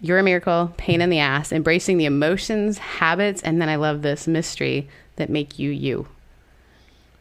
you're 0.00 0.18
a 0.18 0.22
miracle, 0.22 0.72
pain 0.76 1.00
in 1.00 1.10
the 1.10 1.18
ass, 1.18 1.52
embracing 1.52 1.98
the 1.98 2.06
emotions, 2.06 2.78
habits, 2.78 3.42
and 3.42 3.60
then 3.60 3.68
I 3.68 3.76
love 3.76 4.02
this 4.02 4.26
mystery 4.26 4.88
that 5.16 5.28
make 5.28 5.58
you 5.58 5.70
you. 5.70 6.08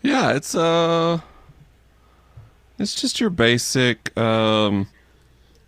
Yeah, 0.01 0.31
it's 0.31 0.55
uh 0.55 1.19
it's 2.77 2.99
just 2.99 3.19
your 3.19 3.29
basic 3.29 4.17
um 4.17 4.87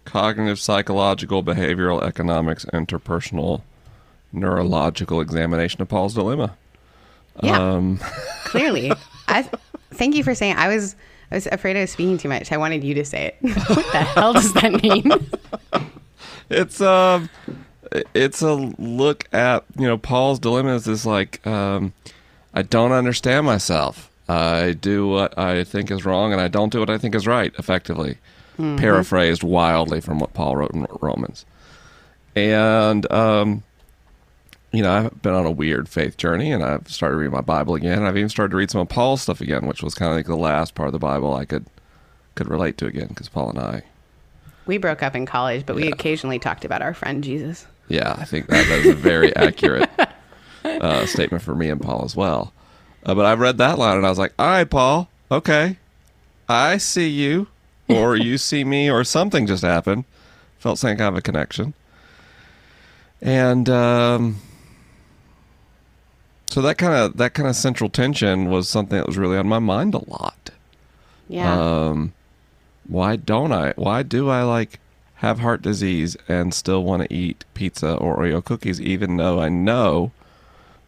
cognitive 0.06 0.60
psychological 0.60 1.44
behavioral 1.44 2.02
economics 2.02 2.66
interpersonal 2.74 3.62
neurological 4.32 5.20
examination 5.20 5.82
of 5.82 5.90
Paul's 5.90 6.14
dilemma. 6.14 6.56
Yeah. 7.44 7.60
Um 7.60 7.98
Clearly, 8.46 8.94
I 9.28 9.50
thank 10.02 10.16
you 10.16 10.24
for 10.24 10.34
saying. 10.34 10.56
I 10.56 10.68
was 10.68 10.96
I 11.32 11.36
was 11.36 11.46
afraid 11.48 11.78
I 11.78 11.82
was 11.82 11.92
speaking 11.92 12.18
too 12.18 12.28
much. 12.28 12.52
I 12.52 12.58
wanted 12.58 12.84
you 12.84 12.96
to 12.96 13.06
say 13.06 13.28
it. 13.28 13.36
what 13.70 13.92
the 13.92 14.00
hell 14.00 14.34
does 14.34 14.52
that 14.54 14.82
mean? 14.82 15.12
it's 16.50 16.82
um 16.82 17.30
it's 18.16 18.42
a 18.42 18.54
look 18.56 19.26
at 19.32 19.64
you 19.78 19.86
know 19.86 19.98
paul's 19.98 20.40
dilemma 20.40 20.74
is 20.76 20.86
this 20.86 21.06
like 21.06 21.46
um 21.46 21.94
i 22.54 22.62
don't 22.62 22.94
understand 22.94 23.46
myself 23.46 24.10
i 24.30 24.72
do 24.74 25.08
what 25.08 25.38
i 25.38 25.64
think 25.64 25.92
is 25.92 26.06
wrong 26.06 26.32
and 26.32 26.42
i 26.42 26.48
don't 26.48 26.72
do 26.72 26.80
what 26.80 26.90
i 26.90 26.98
think 26.98 27.16
is 27.16 27.28
right 27.28 27.54
effectively 27.58 28.18
paraphrased 28.78 29.44
wildly 29.44 30.00
from 30.00 30.20
what 30.20 30.34
paul 30.34 30.56
wrote 30.56 30.74
in 30.74 30.86
romans 31.02 31.46
and 32.36 33.12
um 33.12 33.64
you 34.72 34.82
know 34.82 34.92
i've 34.92 35.22
been 35.22 35.34
on 35.34 35.46
a 35.46 35.52
weird 35.52 35.88
faith 35.90 36.18
journey 36.18 36.52
and 36.52 36.64
i've 36.64 36.88
started 36.90 37.18
reading 37.18 37.34
my 37.34 37.42
bible 37.42 37.76
again 37.76 38.04
i've 38.04 38.16
even 38.18 38.30
started 38.30 38.52
to 38.52 38.58
read 38.58 38.72
some 38.72 38.82
of 38.82 38.88
paul's 38.90 39.22
stuff 39.22 39.42
again 39.42 39.66
which 39.66 39.84
was 39.84 39.94
kind 39.94 40.12
of 40.12 40.16
like 40.18 40.26
the 40.28 40.36
last 40.36 40.76
part 40.76 40.88
of 40.88 40.94
the 40.94 41.00
bible 41.00 41.34
i 41.34 41.46
could 41.46 41.66
could 42.36 42.48
relate 42.48 42.78
to 42.78 42.86
again 42.86 43.08
because 43.08 43.28
paul 43.30 43.50
and 43.50 43.60
i 43.60 43.82
We 44.66 44.78
broke 44.78 45.04
up 45.04 45.16
in 45.16 45.26
college, 45.26 45.66
but 45.66 45.76
we 45.76 45.92
occasionally 45.92 46.40
talked 46.40 46.64
about 46.64 46.82
our 46.82 46.94
friend 46.94 47.24
Jesus. 47.24 47.66
Yeah, 47.90 48.16
I 48.18 48.24
think 48.24 48.48
that, 48.48 48.66
that 48.68 48.80
is 48.80 48.88
a 48.88 48.96
very 48.96 49.36
accurate 49.48 49.90
uh, 50.64 51.06
statement 51.08 51.44
for 51.44 51.54
me 51.56 51.70
and 51.70 51.82
Paul 51.82 52.06
as 52.06 52.16
well. 52.16 52.54
Uh, 53.06 53.14
but 53.16 53.26
I 53.26 53.34
read 53.34 53.58
that 53.58 53.78
line 53.80 53.98
and 53.98 54.06
I 54.06 54.10
was 54.10 54.20
like, 54.20 54.34
all 54.40 54.48
right, 54.48 54.70
Paul, 54.70 55.10
okay. 55.30 55.78
I 56.48 56.78
see 56.78 57.10
you, 57.10 57.48
or 57.90 58.16
you 58.28 58.38
see 58.38 58.64
me, 58.64 58.90
or 58.90 59.04
something 59.04 59.46
just 59.48 59.64
happened. 59.64 60.06
Felt 60.60 60.78
some 60.78 60.96
kind 60.96 61.10
of 61.10 61.18
a 61.18 61.22
connection. 61.22 61.74
And 63.22 63.68
um, 63.70 64.38
so 66.52 66.62
that 66.62 66.78
kind 66.78 66.94
of 66.94 67.16
that 67.16 67.34
kind 67.34 67.48
of 67.48 67.56
central 67.56 67.90
tension 67.90 68.50
was 68.50 68.68
something 68.68 68.98
that 68.98 69.08
was 69.08 69.18
really 69.18 69.38
on 69.38 69.48
my 69.48 69.60
mind 69.60 69.94
a 69.94 70.10
lot. 70.10 70.50
Yeah. 71.30 71.88
Um, 71.88 72.12
why 72.86 73.16
don't 73.16 73.54
I? 73.54 73.72
Why 73.78 74.04
do 74.04 74.30
I 74.30 74.44
like 74.44 74.82
have 75.16 75.40
heart 75.40 75.62
disease 75.62 76.18
and 76.28 76.54
still 76.54 76.84
want 76.84 77.04
to 77.04 77.14
eat 77.14 77.46
pizza 77.54 77.96
or 77.96 78.18
Oreo 78.18 78.44
cookies, 78.44 78.82
even 78.82 79.16
though 79.16 79.40
I 79.40 79.48
know 79.48 80.12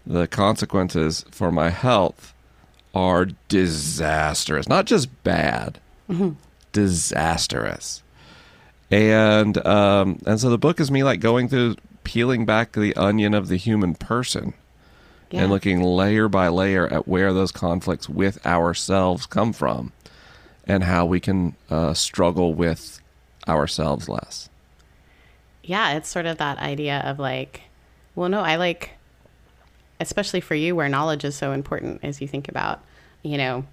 the 0.05 0.27
consequences 0.27 1.23
for 1.31 1.49
my 1.49 1.69
health 1.69 2.33
are 2.93 3.27
disastrous? 3.47 4.67
Not 4.67 4.85
just 4.85 5.23
bad, 5.23 5.79
disastrous. 6.73 8.03
And 8.91 9.65
um, 9.65 10.19
and 10.25 10.41
so 10.41 10.49
the 10.49 10.57
book 10.57 10.81
is 10.81 10.91
me 10.91 11.05
like 11.05 11.21
going 11.21 11.47
through 11.47 11.77
peeling 12.03 12.45
back 12.45 12.73
the 12.73 12.93
onion 12.97 13.33
of 13.33 13.47
the 13.47 13.55
human 13.55 13.95
person 13.95 14.53
yeah. 15.33 15.41
and 15.41 15.51
looking 15.51 15.81
layer 15.81 16.29
by 16.29 16.47
layer 16.47 16.87
at 16.87 17.07
where 17.07 17.33
those 17.33 17.51
conflicts 17.51 18.07
with 18.07 18.45
ourselves 18.45 19.25
come 19.25 19.51
from 19.51 19.91
and 20.65 20.83
how 20.83 21.05
we 21.05 21.19
can 21.19 21.55
uh, 21.71 21.93
struggle 21.93 22.53
with 22.53 23.01
ourselves 23.47 24.07
less. 24.07 24.47
yeah, 25.63 25.93
it's 25.93 26.07
sort 26.07 26.25
of 26.25 26.37
that 26.37 26.59
idea 26.59 26.99
of 26.99 27.17
like, 27.19 27.63
well, 28.15 28.29
no, 28.29 28.41
I 28.41 28.57
like, 28.57 28.91
especially 29.99 30.39
for 30.39 30.55
you 30.55 30.75
where 30.75 30.87
knowledge 30.87 31.25
is 31.25 31.35
so 31.35 31.51
important 31.51 32.01
as 32.03 32.21
you 32.21 32.27
think 32.27 32.47
about, 32.47 32.81
you 33.23 33.37
know, 33.37 33.65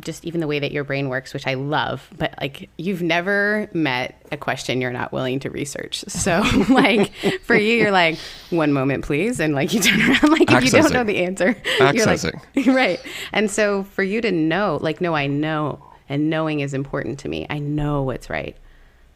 just 0.00 0.24
even 0.24 0.40
the 0.40 0.46
way 0.46 0.58
that 0.58 0.72
your 0.72 0.84
brain 0.84 1.08
works, 1.08 1.34
which 1.34 1.46
I 1.46 1.54
love, 1.54 2.08
but 2.16 2.34
like 2.40 2.68
you've 2.76 3.02
never 3.02 3.68
met 3.72 4.20
a 4.32 4.36
question 4.36 4.80
you're 4.80 4.92
not 4.92 5.12
willing 5.12 5.38
to 5.40 5.50
research. 5.50 6.04
So 6.08 6.42
like 6.70 7.12
for 7.42 7.54
you, 7.54 7.74
you're 7.74 7.90
like, 7.90 8.18
one 8.50 8.72
moment, 8.72 9.04
please. 9.04 9.38
And 9.38 9.54
like 9.54 9.72
you 9.72 9.80
turn 9.80 10.00
around, 10.10 10.30
like 10.30 10.50
if 10.50 10.64
you 10.64 10.70
don't 10.70 10.92
know 10.92 11.04
the 11.04 11.18
answer, 11.24 11.56
you're 11.78 11.86
like, 11.86 11.96
Accessing. 11.96 12.40
right. 12.74 13.00
And 13.32 13.50
so 13.50 13.84
for 13.84 14.02
you 14.02 14.20
to 14.22 14.32
know, 14.32 14.78
like, 14.80 15.00
no, 15.00 15.14
I 15.14 15.26
know, 15.26 15.84
and 16.08 16.30
knowing 16.30 16.60
is 16.60 16.74
important 16.74 17.18
to 17.20 17.28
me. 17.28 17.46
I 17.50 17.58
know 17.58 18.02
what's 18.02 18.30
right, 18.30 18.56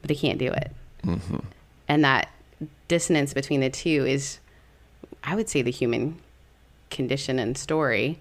but 0.03 0.11
I 0.11 0.15
can't 0.15 0.39
do 0.39 0.53
it. 0.53 0.71
Mm-hmm. 1.05 1.39
And 1.89 2.05
that 2.05 2.29
dissonance 2.89 3.33
between 3.33 3.61
the 3.61 3.71
two 3.71 4.05
is, 4.07 4.41
I 5.25 5.35
would 5.35 5.49
say, 5.49 5.63
the 5.63 5.71
human 5.71 6.19
condition 6.91 7.39
and 7.39 7.57
story. 7.57 8.19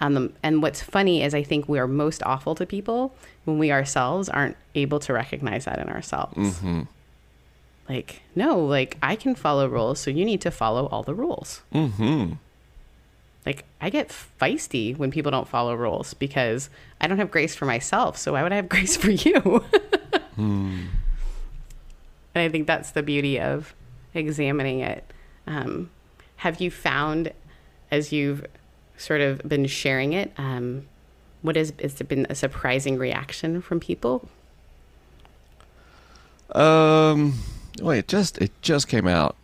Um, 0.00 0.32
and 0.42 0.62
what's 0.62 0.82
funny 0.82 1.22
is 1.22 1.34
I 1.34 1.42
think 1.42 1.68
we 1.68 1.78
are 1.78 1.86
most 1.86 2.22
awful 2.22 2.54
to 2.56 2.66
people 2.66 3.14
when 3.44 3.58
we 3.58 3.72
ourselves 3.72 4.28
aren't 4.28 4.56
able 4.74 4.98
to 5.00 5.12
recognize 5.12 5.64
that 5.64 5.78
in 5.78 5.88
ourselves. 5.88 6.60
Like, 7.88 8.22
no, 8.34 8.58
like 8.58 8.98
I 9.02 9.16
can 9.16 9.34
follow 9.34 9.68
rules, 9.68 10.00
so 10.00 10.10
you 10.10 10.24
need 10.24 10.40
to 10.42 10.50
follow 10.50 10.86
all 10.88 11.02
the 11.02 11.14
rules. 11.14 11.62
Mm-hmm. 11.72 12.32
Like 13.46 13.64
I 13.80 13.90
get 13.90 14.08
feisty 14.08 14.96
when 14.96 15.10
people 15.12 15.30
don't 15.30 15.48
follow 15.48 15.74
rules 15.74 16.12
because 16.14 16.68
I 17.00 17.06
don't 17.06 17.18
have 17.18 17.30
grace 17.30 17.54
for 17.54 17.64
myself. 17.64 18.18
So 18.18 18.32
why 18.32 18.42
would 18.42 18.52
I 18.52 18.56
have 18.56 18.68
grace 18.76 18.96
for 18.96 19.10
you? 19.12 19.64
And 22.34 22.42
I 22.42 22.48
think 22.50 22.66
that's 22.66 22.90
the 22.90 23.02
beauty 23.02 23.40
of 23.40 23.74
examining 24.12 24.80
it. 24.80 25.10
Um, 25.46 25.90
have 26.36 26.60
you 26.60 26.70
found, 26.70 27.32
as 27.90 28.12
you've 28.12 28.44
sort 28.96 29.20
of 29.20 29.40
been 29.48 29.66
sharing 29.66 30.12
it, 30.12 30.32
um, 30.38 30.86
what 31.42 31.56
has, 31.56 31.72
has 31.80 31.94
there 31.94 32.06
been 32.06 32.26
a 32.28 32.34
surprising 32.34 32.98
reaction 32.98 33.60
from 33.60 33.80
people? 33.80 34.28
Um, 36.52 37.38
wait, 37.80 37.98
it 37.98 38.08
just 38.08 38.38
it 38.38 38.50
just 38.62 38.88
came 38.88 39.06
out. 39.06 39.36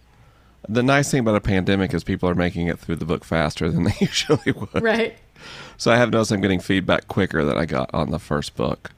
The 0.68 0.82
nice 0.82 1.10
thing 1.10 1.20
about 1.20 1.34
a 1.34 1.40
pandemic 1.40 1.92
is 1.92 2.04
people 2.04 2.28
are 2.28 2.34
making 2.34 2.68
it 2.68 2.78
through 2.78 2.96
the 2.96 3.04
book 3.04 3.24
faster 3.24 3.70
than 3.70 3.84
they 3.84 3.94
usually 4.00 4.52
would. 4.52 4.82
Right. 4.82 5.16
So 5.76 5.90
I 5.90 5.96
have 5.96 6.10
noticed 6.10 6.30
I'm 6.32 6.40
getting 6.40 6.60
feedback 6.60 7.08
quicker 7.08 7.44
than 7.44 7.58
I 7.58 7.66
got 7.66 7.92
on 7.92 8.10
the 8.10 8.20
first 8.20 8.54
book. 8.56 8.92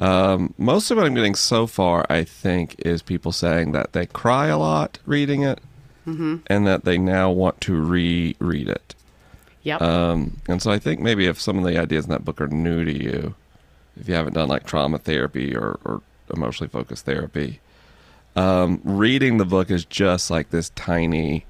Um, 0.00 0.52
most 0.58 0.90
of 0.90 0.96
what 0.96 1.06
I'm 1.06 1.14
getting 1.14 1.36
so 1.36 1.68
far, 1.68 2.04
I 2.10 2.24
think, 2.24 2.74
is 2.80 3.00
people 3.00 3.30
saying 3.30 3.70
that 3.72 3.92
they 3.92 4.06
cry 4.06 4.48
a 4.48 4.58
lot 4.58 4.98
reading 5.06 5.42
it, 5.42 5.60
and 6.48 6.66
that 6.66 6.84
they 6.84 6.98
now 6.98 7.30
want 7.30 7.60
to 7.62 7.80
reread 7.80 8.68
it. 8.68 8.93
Yep. 9.64 9.82
Um, 9.82 10.40
and 10.48 10.62
so 10.62 10.70
I 10.70 10.78
think 10.78 11.00
maybe 11.00 11.26
if 11.26 11.40
some 11.40 11.58
of 11.58 11.64
the 11.64 11.78
ideas 11.78 12.04
in 12.04 12.10
that 12.10 12.24
book 12.24 12.40
are 12.40 12.46
new 12.48 12.84
to 12.84 12.92
you, 12.92 13.34
if 13.98 14.08
you 14.08 14.14
haven't 14.14 14.34
done 14.34 14.48
like 14.48 14.64
trauma 14.64 14.98
therapy 14.98 15.56
or, 15.56 15.78
or 15.84 16.02
emotionally 16.32 16.68
focused 16.68 17.06
therapy, 17.06 17.60
um, 18.36 18.80
reading 18.84 19.38
the 19.38 19.44
book 19.44 19.70
is 19.70 19.84
just 19.84 20.30
like 20.30 20.50
this 20.50 20.70
tiny 20.70 21.46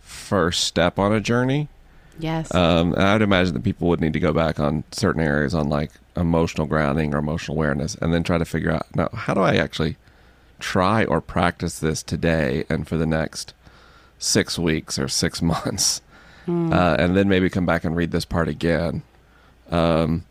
first 0.00 0.64
step 0.64 0.98
on 0.98 1.12
a 1.12 1.20
journey. 1.20 1.68
yes. 2.18 2.54
Um, 2.54 2.94
I'd 2.96 3.22
imagine 3.22 3.54
that 3.54 3.64
people 3.64 3.88
would 3.88 4.00
need 4.00 4.12
to 4.14 4.20
go 4.20 4.32
back 4.32 4.58
on 4.58 4.84
certain 4.90 5.22
areas 5.22 5.54
on 5.54 5.68
like 5.68 5.92
emotional 6.16 6.66
grounding 6.66 7.14
or 7.14 7.18
emotional 7.18 7.56
awareness 7.56 7.94
and 7.96 8.12
then 8.12 8.24
try 8.24 8.38
to 8.38 8.44
figure 8.44 8.72
out 8.72 8.86
now, 8.94 9.08
how 9.12 9.34
do 9.34 9.40
I 9.40 9.56
actually 9.56 9.96
try 10.58 11.04
or 11.04 11.20
practice 11.20 11.78
this 11.78 12.02
today 12.02 12.64
and 12.68 12.88
for 12.88 12.96
the 12.96 13.06
next 13.06 13.54
six 14.18 14.58
weeks 14.58 14.98
or 14.98 15.08
six 15.08 15.40
months? 15.54 16.02
Uh, 16.48 16.96
and 16.98 17.16
then 17.16 17.28
maybe 17.28 17.50
come 17.50 17.66
back 17.66 17.84
and 17.84 17.94
read 17.96 18.10
this 18.10 18.24
part 18.24 18.48
again. 18.48 19.02
Um, 19.70 20.24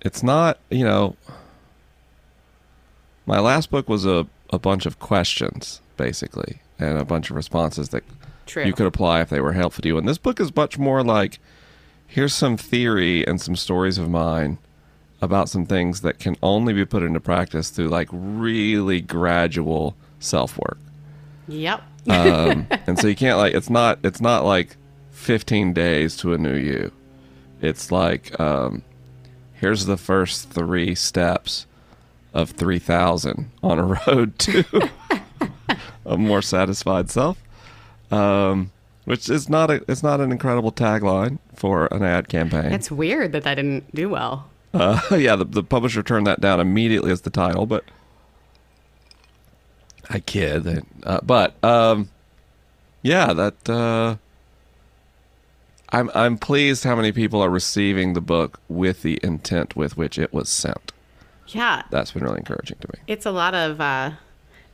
it's 0.00 0.22
not, 0.22 0.58
you 0.70 0.84
know, 0.84 1.16
my 3.26 3.38
last 3.40 3.70
book 3.70 3.88
was 3.88 4.06
a, 4.06 4.26
a 4.50 4.58
bunch 4.58 4.86
of 4.86 4.98
questions, 4.98 5.80
basically, 5.96 6.60
and 6.78 6.98
a 6.98 7.04
bunch 7.04 7.30
of 7.30 7.36
responses 7.36 7.90
that 7.90 8.02
True. 8.46 8.64
you 8.64 8.72
could 8.72 8.86
apply 8.86 9.20
if 9.20 9.28
they 9.28 9.40
were 9.40 9.52
helpful 9.52 9.82
to 9.82 9.88
you. 9.88 9.98
And 9.98 10.08
this 10.08 10.18
book 10.18 10.40
is 10.40 10.54
much 10.56 10.78
more 10.78 11.04
like 11.04 11.38
here's 12.06 12.34
some 12.34 12.56
theory 12.56 13.26
and 13.26 13.40
some 13.40 13.54
stories 13.54 13.98
of 13.98 14.08
mine 14.08 14.58
about 15.20 15.48
some 15.48 15.66
things 15.66 16.00
that 16.00 16.18
can 16.18 16.36
only 16.42 16.72
be 16.72 16.84
put 16.84 17.02
into 17.02 17.20
practice 17.20 17.70
through 17.70 17.88
like 17.88 18.08
really 18.10 19.00
gradual 19.00 19.94
self 20.18 20.58
work. 20.58 20.78
yep. 21.46 21.82
Um, 22.08 22.66
and 22.86 22.98
so 22.98 23.08
you 23.08 23.16
can't 23.16 23.36
like 23.36 23.54
it's 23.54 23.68
not 23.68 23.98
it's 24.02 24.20
not 24.20 24.44
like 24.44 24.76
15 25.18 25.72
days 25.72 26.16
to 26.16 26.32
a 26.32 26.38
new 26.38 26.54
you. 26.54 26.92
It's 27.60 27.90
like 27.90 28.38
um, 28.40 28.82
here's 29.52 29.84
the 29.86 29.96
first 29.96 30.48
three 30.50 30.94
steps 30.94 31.66
of 32.32 32.50
3,000 32.50 33.50
on 33.62 33.78
a 33.78 33.84
road 34.06 34.38
to 34.38 34.64
a 36.06 36.16
more 36.16 36.40
satisfied 36.40 37.10
self. 37.10 37.42
Um, 38.10 38.70
which 39.04 39.28
is 39.28 39.48
not 39.48 39.70
a 39.70 39.82
it's 39.88 40.02
not 40.02 40.20
an 40.20 40.32
incredible 40.32 40.70
tagline 40.70 41.38
for 41.54 41.86
an 41.86 42.02
ad 42.02 42.28
campaign. 42.28 42.72
It's 42.72 42.90
weird 42.90 43.32
that 43.32 43.42
that 43.44 43.54
didn't 43.56 43.94
do 43.94 44.08
well. 44.08 44.50
Uh, 44.72 45.00
yeah, 45.16 45.34
the, 45.34 45.44
the 45.44 45.62
publisher 45.62 46.02
turned 46.02 46.26
that 46.26 46.40
down 46.40 46.60
immediately 46.60 47.10
as 47.10 47.22
the 47.22 47.30
title, 47.30 47.66
but 47.66 47.84
I 50.10 50.20
kid. 50.20 50.84
Uh, 51.02 51.20
but 51.22 51.62
um, 51.64 52.10
yeah, 53.02 53.32
that 53.32 53.68
uh, 53.68 54.16
I'm 55.90 56.10
I'm 56.14 56.36
pleased 56.38 56.84
how 56.84 56.94
many 56.96 57.12
people 57.12 57.40
are 57.42 57.50
receiving 57.50 58.12
the 58.12 58.20
book 58.20 58.60
with 58.68 59.02
the 59.02 59.18
intent 59.22 59.76
with 59.76 59.96
which 59.96 60.18
it 60.18 60.32
was 60.32 60.48
sent. 60.48 60.92
Yeah. 61.48 61.82
That's 61.90 62.10
been 62.12 62.24
really 62.24 62.38
encouraging 62.38 62.76
to 62.80 62.88
me. 62.92 63.00
it's 63.06 63.24
a 63.24 63.30
lot 63.30 63.54
of 63.54 63.80
uh, 63.80 64.10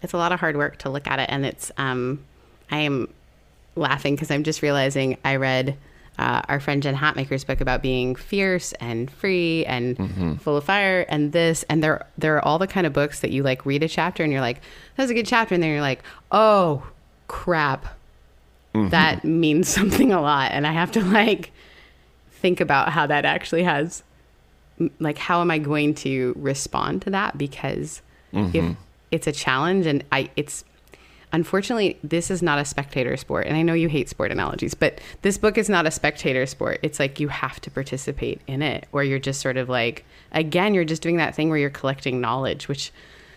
it's 0.02 0.12
a 0.12 0.16
lot 0.16 0.32
of 0.32 0.40
hard 0.40 0.56
work 0.56 0.78
to 0.78 0.90
look 0.90 1.06
at 1.06 1.18
it, 1.20 1.28
and 1.30 1.46
it's 1.46 1.70
um, 1.76 2.24
I 2.70 2.78
am 2.78 3.08
laughing 3.76 4.14
because 4.16 4.30
I'm 4.30 4.42
just 4.44 4.60
realizing 4.62 5.16
I 5.24 5.36
read 5.36 5.76
uh, 6.18 6.42
our 6.48 6.60
friend 6.60 6.82
Jen 6.82 6.94
Hatmaker's 6.96 7.42
book 7.44 7.60
about 7.60 7.82
being 7.82 8.14
fierce 8.14 8.72
and 8.74 9.10
free 9.10 9.64
and 9.66 10.40
full 10.40 10.56
of 10.56 10.64
fire, 10.64 11.06
and 11.08 11.32
this, 11.32 11.64
and 11.68 11.82
they're 11.82 12.06
they're 12.18 12.44
all 12.44 12.58
the 12.58 12.66
kind 12.66 12.86
of 12.86 12.92
books 12.92 13.20
that 13.20 13.30
you 13.30 13.42
like 13.42 13.64
read 13.64 13.82
a 13.82 13.88
chapter 13.88 14.22
and 14.22 14.32
you're 14.32 14.40
like, 14.40 14.60
that's 14.96 15.10
a 15.10 15.14
good 15.14 15.26
chapter, 15.26 15.54
and 15.54 15.62
then 15.62 15.70
you're 15.70 15.80
like, 15.80 16.02
oh 16.32 16.84
crap, 17.28 17.86
Mm-hmm. 18.74 18.88
that 18.90 19.24
means 19.24 19.68
something 19.74 20.12
a 20.12 20.20
lot, 20.20 20.50
and 20.52 20.66
I 20.66 20.72
have 20.72 20.90
to 20.92 21.04
like 21.04 21.52
think 22.30 22.60
about 22.60 22.90
how 22.90 23.06
that 23.06 23.24
actually 23.24 23.62
has 23.62 24.02
like 24.98 25.18
how 25.18 25.40
am 25.40 25.50
i 25.50 25.58
going 25.58 25.94
to 25.94 26.34
respond 26.36 27.00
to 27.02 27.10
that? 27.10 27.38
Because 27.38 28.02
if 28.32 28.52
mm-hmm. 28.52 28.72
it's 29.12 29.28
a 29.28 29.32
challenge 29.32 29.86
and 29.86 30.02
i 30.10 30.28
it's 30.34 30.64
unfortunately 31.32 31.96
this 32.02 32.32
is 32.32 32.42
not 32.42 32.58
a 32.58 32.64
spectator 32.64 33.16
sport 33.16 33.46
and 33.46 33.56
i 33.56 33.62
know 33.62 33.72
you 33.72 33.88
hate 33.88 34.08
sport 34.08 34.32
analogies 34.32 34.74
but 34.74 35.00
this 35.22 35.38
book 35.38 35.56
is 35.56 35.68
not 35.68 35.86
a 35.86 35.90
spectator 35.90 36.44
sport. 36.44 36.80
It's 36.82 36.98
like 36.98 37.20
you 37.20 37.28
have 37.28 37.60
to 37.60 37.70
participate 37.70 38.40
in 38.48 38.60
it 38.60 38.88
or 38.90 39.04
you're 39.04 39.20
just 39.20 39.40
sort 39.40 39.56
of 39.56 39.68
like 39.68 40.04
again 40.32 40.74
you're 40.74 40.84
just 40.84 41.00
doing 41.02 41.16
that 41.18 41.34
thing 41.34 41.48
where 41.48 41.58
you're 41.58 41.70
collecting 41.70 42.20
knowledge 42.20 42.66
which 42.66 42.92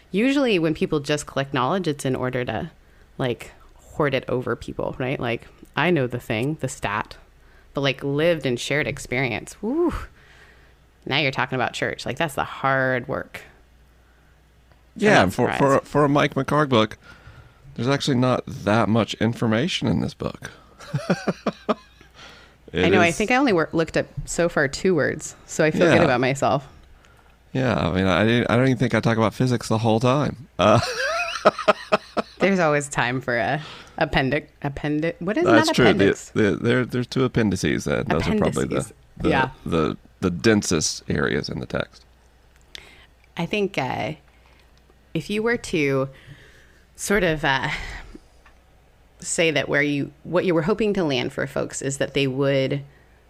usually 0.09 0.57
when 0.57 0.73
people 0.73 0.99
just 0.99 1.27
collect 1.27 1.53
knowledge 1.53 1.87
it's 1.87 2.05
in 2.05 2.15
order 2.15 2.43
to 2.43 2.71
like 3.19 3.51
hoard 3.97 4.13
it 4.13 4.23
over 4.29 4.55
people 4.55 4.95
right 4.97 5.19
like 5.19 5.47
i 5.75 5.89
know 5.91 6.07
the 6.07 6.19
thing 6.19 6.55
the 6.61 6.67
stat 6.69 7.17
but 7.73 7.81
like 7.81 8.03
lived 8.03 8.45
and 8.45 8.59
shared 8.59 8.87
experience 8.87 9.61
woo 9.61 9.93
now 11.05 11.17
you're 11.19 11.31
talking 11.31 11.55
about 11.55 11.71
church. 11.71 12.05
Like 12.05 12.17
that's 12.17 12.35
the 12.35 12.43
hard 12.43 13.07
work. 13.07 13.39
Yeah, 14.97 15.27
for, 15.29 15.49
for 15.53 15.79
for 15.79 16.03
a 16.03 16.09
Mike 16.09 16.33
McHargue 16.33 16.67
book, 16.67 16.97
there's 17.75 17.87
actually 17.87 18.17
not 18.17 18.43
that 18.45 18.89
much 18.89 19.13
information 19.15 19.87
in 19.87 20.01
this 20.01 20.13
book. 20.13 20.51
I 22.73 22.89
know. 22.89 22.99
I 22.99 23.11
think 23.11 23.31
I 23.31 23.37
only 23.37 23.53
wor- 23.53 23.69
looked 23.71 23.95
up 23.95 24.07
so 24.25 24.49
far 24.49 24.67
two 24.67 24.95
words, 24.95 25.35
so 25.45 25.63
I 25.63 25.71
feel 25.71 25.87
Yeah. 25.87 25.93
good 25.95 26.03
about 26.03 26.19
myself. 26.19 26.67
Yeah, 27.53 27.73
I 27.77 27.91
mean, 27.95 28.05
I 28.05 28.25
didn't, 28.25 28.51
I 28.51 28.57
don't 28.57 28.65
even 28.65 28.77
think 28.77 28.93
I 28.93 28.99
talk 28.99 29.17
about 29.17 29.33
physics 29.33 29.69
the 29.69 29.77
whole 29.77 30.01
time. 30.01 30.49
Uh, 30.59 30.81
There's 32.39 32.59
always 32.59 32.89
time 32.89 33.21
for 33.21 33.37
a 33.37 33.61
appendix. 33.97 34.51
Appendix. 34.61 35.19
What 35.21 35.37
is 35.37 35.45
That's 35.45 35.67
that 35.67 35.75
true. 35.75 35.85
The, 35.85 35.91
appendix? 35.91 36.29
the, 36.31 36.51
there, 36.55 36.85
there's 36.85 37.07
two 37.07 37.23
appendices, 37.23 37.87
and 37.87 38.07
those 38.07 38.27
are 38.27 38.37
probably 38.37 38.65
the 38.65 38.91
the, 39.17 39.29
Yeah. 39.29 39.49
the 39.65 39.97
the 40.19 40.29
densest 40.29 41.03
areas 41.09 41.49
in 41.49 41.59
the 41.59 41.65
text. 41.65 42.03
I 43.35 43.45
think 43.45 43.77
uh, 43.77 44.13
if 45.13 45.29
you 45.29 45.43
were 45.43 45.57
to 45.57 46.09
sort 46.95 47.23
of 47.23 47.45
uh, 47.45 47.69
say 49.19 49.51
that 49.51 49.69
where 49.69 49.81
you 49.81 50.11
what 50.23 50.45
you 50.45 50.53
were 50.53 50.63
hoping 50.63 50.93
to 50.93 51.03
land 51.03 51.33
for 51.33 51.45
folks 51.47 51.81
is 51.81 51.97
that 51.97 52.13
they 52.13 52.27
would 52.27 52.83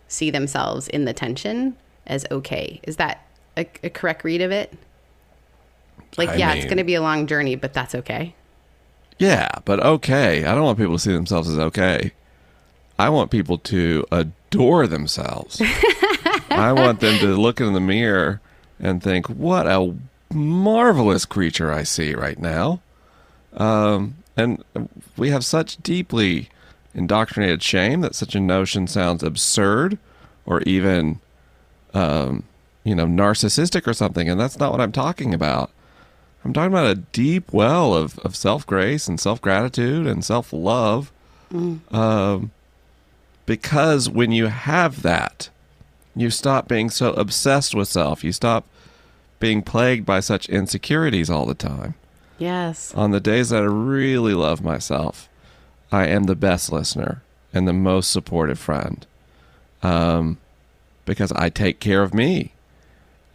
see 0.08 0.32
themselves 0.32 0.88
in 0.88 1.06
the 1.06 1.14
tension 1.14 1.76
as 2.06 2.26
okay. 2.32 2.80
Is 2.84 2.96
that 2.98 3.26
a, 3.58 3.68
a 3.84 3.90
correct 3.90 4.24
read 4.24 4.42
of 4.42 4.52
it? 4.52 4.74
Like, 6.18 6.30
I 6.30 6.36
yeah, 6.36 6.54
it's 6.54 6.66
going 6.66 6.78
to 6.78 6.84
be 6.86 6.96
a 6.96 7.02
long 7.02 7.28
journey, 7.28 7.56
but 7.56 7.74
that's 7.74 7.94
okay. 7.94 8.34
Yeah, 9.20 9.50
but 9.66 9.80
okay. 9.80 10.46
I 10.46 10.54
don't 10.54 10.64
want 10.64 10.78
people 10.78 10.96
to 10.96 11.00
see 11.00 11.14
themselves 11.14 11.50
as 11.50 11.58
okay. 11.58 12.12
I 13.00 13.10
want 13.10 13.32
people 13.32 13.58
to 13.60 14.06
adore 14.12 14.88
themselves. 14.88 15.62
I 16.50 16.72
want 16.74 17.00
them 17.00 17.20
to 17.20 17.36
look 17.36 17.60
in 17.60 17.74
the 17.74 17.80
mirror 17.80 18.42
and 18.80 19.02
think, 19.02 19.28
"What 19.28 19.68
a 19.68 19.96
marvelous 20.34 21.26
creature 21.26 21.72
I 21.72 21.84
see 21.84 22.14
right 22.14 22.40
now." 22.40 22.82
Um, 23.56 24.16
and 24.36 24.64
we 25.16 25.32
have 25.32 25.44
such 25.44 25.78
deeply 25.78 26.50
indoctrinated 26.94 27.64
shame 27.64 28.02
that 28.02 28.16
such 28.16 28.36
a 28.36 28.40
notion 28.40 28.88
sounds 28.88 29.24
absurd 29.24 29.98
or 30.46 30.62
even, 30.62 31.20
um, 31.94 32.44
you 32.84 32.96
know, 32.96 33.06
narcissistic 33.06 33.88
or 33.88 33.94
something. 33.94 34.30
And 34.30 34.40
that's 34.40 34.60
not 34.60 34.72
what 34.72 34.82
I'm 34.82 34.92
talking 34.92 35.34
about. 35.34 35.72
I'm 36.48 36.54
talking 36.54 36.72
about 36.72 36.90
a 36.90 36.96
deep 36.96 37.52
well 37.52 37.94
of, 37.94 38.18
of 38.20 38.34
self 38.34 38.66
grace 38.66 39.10
and 39.10 39.20
self 39.20 39.42
gratitude 39.42 40.08
and 40.08 40.24
self 40.24 40.54
love. 40.54 41.12
Um, 41.92 42.52
because 43.46 44.10
when 44.10 44.32
you 44.32 44.46
have 44.48 45.02
that, 45.02 45.50
you 46.16 46.30
stop 46.30 46.70
being 46.70 46.90
so 46.90 47.12
obsessed 47.14 47.76
with 47.76 47.90
self. 47.90 48.24
You 48.24 48.32
stop 48.32 48.66
being 49.42 49.62
plagued 49.62 50.06
by 50.06 50.22
such 50.22 50.48
insecurities 50.48 51.30
all 51.30 51.46
the 51.46 51.54
time. 51.54 51.96
Yes. 52.38 52.94
On 52.96 53.12
the 53.12 53.20
days 53.20 53.50
that 53.50 53.64
I 53.64 53.66
really 53.66 54.34
love 54.34 54.64
myself, 54.64 55.28
I 55.92 56.08
am 56.08 56.24
the 56.24 56.36
best 56.36 56.72
listener 56.72 57.24
and 57.54 57.68
the 57.68 57.74
most 57.74 58.10
supportive 58.10 58.58
friend 58.58 59.06
um, 59.84 60.38
because 61.04 61.34
I 61.34 61.50
take 61.50 61.82
care 61.82 62.04
of 62.04 62.14
me. 62.14 62.54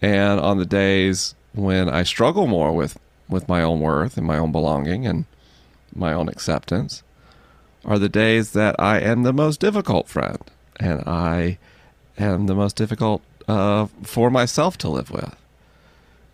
And 0.01 0.41
on 0.41 0.57
the 0.57 0.67
days 0.67 1.35
when 1.55 1.89
I 1.89 2.03
struggle 2.03 2.47
more 2.47 2.73
with, 2.73 2.99
with 3.33 3.49
my 3.49 3.63
own 3.63 3.81
worth 3.81 4.17
and 4.17 4.27
my 4.27 4.39
own 4.39 4.53
belonging 4.53 5.07
and 5.07 5.25
my 5.95 6.13
own 6.13 6.29
acceptance, 6.29 7.03
are 7.85 7.99
the 7.99 8.09
days 8.09 8.53
that 8.53 8.77
I 8.79 9.01
am 9.01 9.23
the 9.23 9.33
most 9.33 9.61
difficult 9.61 10.09
friend 10.09 10.39
and 10.79 11.03
I 11.07 11.59
am 12.19 12.47
the 12.47 12.55
most 12.55 12.77
difficult 12.77 13.23
uh, 13.49 13.87
for 14.03 14.31
myself 14.31 14.79
to 14.79 14.89
live 14.89 15.11
with. 15.11 15.37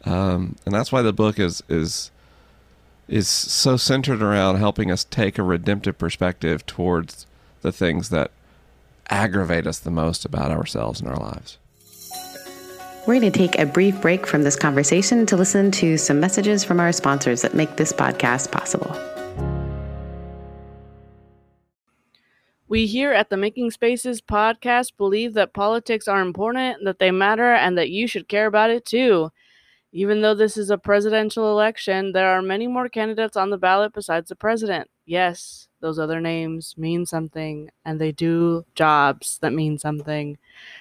Um, 0.04 0.56
and 0.64 0.74
that's 0.74 0.92
why 0.92 1.02
the 1.02 1.12
book 1.12 1.38
is 1.38 1.62
is 1.68 2.10
is 3.08 3.26
so 3.26 3.76
centered 3.76 4.22
around 4.22 4.56
helping 4.56 4.90
us 4.90 5.04
take 5.04 5.38
a 5.38 5.42
redemptive 5.42 5.96
perspective 5.96 6.66
towards 6.66 7.26
the 7.62 7.72
things 7.72 8.10
that 8.10 8.30
aggravate 9.08 9.66
us 9.66 9.78
the 9.78 9.90
most 9.90 10.24
about 10.24 10.50
ourselves 10.50 11.00
and 11.00 11.08
our 11.08 11.16
lives. 11.16 11.58
We're 13.06 13.20
going 13.20 13.32
to 13.32 13.38
take 13.38 13.58
a 13.58 13.64
brief 13.64 14.00
break 14.02 14.26
from 14.26 14.42
this 14.42 14.56
conversation 14.56 15.24
to 15.26 15.36
listen 15.36 15.70
to 15.72 15.96
some 15.96 16.20
messages 16.20 16.62
from 16.64 16.78
our 16.78 16.92
sponsors 16.92 17.40
that 17.42 17.54
make 17.54 17.76
this 17.76 17.92
podcast 17.92 18.50
possible. 18.50 18.94
We 22.68 22.86
here 22.86 23.12
at 23.12 23.30
the 23.30 23.38
Making 23.38 23.70
Spaces 23.70 24.20
podcast 24.20 24.98
believe 24.98 25.32
that 25.34 25.54
politics 25.54 26.06
are 26.06 26.20
important, 26.20 26.84
that 26.84 26.98
they 26.98 27.10
matter, 27.10 27.54
and 27.54 27.78
that 27.78 27.88
you 27.88 28.06
should 28.06 28.28
care 28.28 28.46
about 28.46 28.68
it 28.68 28.84
too. 28.84 29.30
Even 29.90 30.20
though 30.20 30.34
this 30.34 30.58
is 30.58 30.68
a 30.68 30.76
presidential 30.76 31.50
election, 31.50 32.12
there 32.12 32.28
are 32.28 32.42
many 32.42 32.66
more 32.66 32.90
candidates 32.90 33.38
on 33.38 33.48
the 33.48 33.56
ballot 33.56 33.94
besides 33.94 34.28
the 34.28 34.36
president. 34.36 34.90
Yes, 35.06 35.68
those 35.80 35.98
other 35.98 36.20
names 36.20 36.74
mean 36.76 37.06
something, 37.06 37.70
and 37.86 37.98
they 37.98 38.12
do 38.12 38.66
jobs 38.74 39.38
that 39.40 39.54
mean 39.54 39.78
something. 39.78 40.36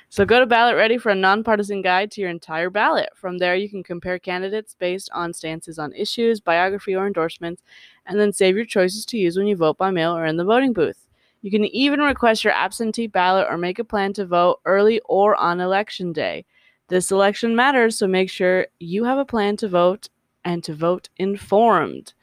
So 0.09 0.25
go 0.25 0.39
to 0.39 0.45
Ballot 0.45 0.75
Ready 0.75 0.97
for 0.97 1.09
a 1.09 1.15
nonpartisan 1.15 1.81
guide 1.81 2.11
to 2.11 2.21
your 2.21 2.29
entire 2.29 2.69
ballot. 2.69 3.09
From 3.15 3.37
there, 3.37 3.55
you 3.55 3.69
can 3.69 3.83
compare 3.83 4.19
candidates 4.19 4.75
based 4.77 5.09
on 5.13 5.33
stances 5.33 5.77
on 5.77 5.93
issues, 5.93 6.39
biography, 6.39 6.95
or 6.95 7.07
endorsements, 7.07 7.61
and 8.05 8.19
then 8.19 8.31
save 8.31 8.55
your 8.55 8.65
choices 8.65 9.05
to 9.07 9.17
use 9.17 9.37
when 9.37 9.47
you 9.47 9.55
vote 9.55 9.77
by 9.77 9.91
mail 9.91 10.15
or 10.15 10.25
in 10.25 10.37
the 10.37 10.45
voting 10.45 10.73
booth. 10.73 11.07
You 11.41 11.51
can 11.51 11.65
even 11.65 11.99
request 11.99 12.43
your 12.43 12.53
absentee 12.53 13.07
ballot 13.07 13.47
or 13.49 13.57
make 13.57 13.79
a 13.79 13.83
plan 13.83 14.13
to 14.13 14.25
vote 14.25 14.59
early 14.65 15.01
or 15.05 15.35
on 15.35 15.59
election 15.59 16.13
day. 16.13 16.45
This 16.87 17.11
election 17.11 17.55
matters, 17.55 17.97
so 17.97 18.07
make 18.07 18.29
sure 18.29 18.67
you 18.79 19.03
have 19.03 19.17
a 19.17 19.25
plan 19.25 19.57
to 19.57 19.67
vote 19.67 20.09
and 20.45 20.63
to 20.63 20.73
vote 20.73 21.09
informed. 21.17 22.13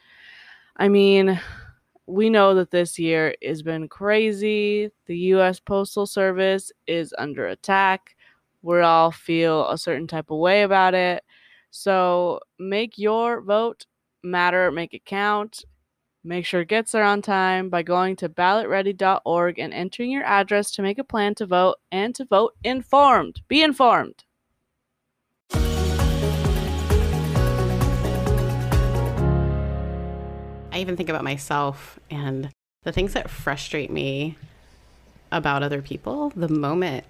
I 0.76 0.88
mean, 0.88 1.38
we 2.06 2.30
know 2.30 2.54
that 2.54 2.70
this 2.70 2.98
year 2.98 3.34
has 3.42 3.62
been 3.62 3.88
crazy. 3.88 4.90
The 5.06 5.16
US 5.34 5.60
Postal 5.60 6.06
Service 6.06 6.70
is 6.86 7.14
under 7.18 7.46
attack. 7.46 8.16
We 8.62 8.80
all 8.80 9.10
feel 9.10 9.68
a 9.68 9.78
certain 9.78 10.06
type 10.06 10.30
of 10.30 10.38
way 10.38 10.62
about 10.62 10.94
it. 10.94 11.22
So 11.70 12.40
make 12.58 12.98
your 12.98 13.40
vote 13.40 13.86
matter, 14.22 14.70
make 14.70 14.94
it 14.94 15.04
count. 15.04 15.64
Make 16.26 16.46
sure 16.46 16.62
it 16.62 16.68
gets 16.68 16.92
there 16.92 17.04
on 17.04 17.20
time 17.20 17.68
by 17.68 17.82
going 17.82 18.16
to 18.16 18.30
ballotready.org 18.30 19.58
and 19.58 19.74
entering 19.74 20.10
your 20.10 20.24
address 20.24 20.70
to 20.72 20.82
make 20.82 20.98
a 20.98 21.04
plan 21.04 21.34
to 21.34 21.46
vote 21.46 21.76
and 21.92 22.14
to 22.14 22.24
vote 22.24 22.54
informed. 22.64 23.42
Be 23.48 23.62
informed. 23.62 24.23
I 30.74 30.80
even 30.80 30.96
think 30.96 31.08
about 31.08 31.22
myself 31.22 32.00
and 32.10 32.50
the 32.82 32.92
things 32.92 33.12
that 33.14 33.30
frustrate 33.30 33.90
me 33.90 34.36
about 35.30 35.62
other 35.62 35.80
people 35.80 36.32
the 36.34 36.48
moment 36.48 37.04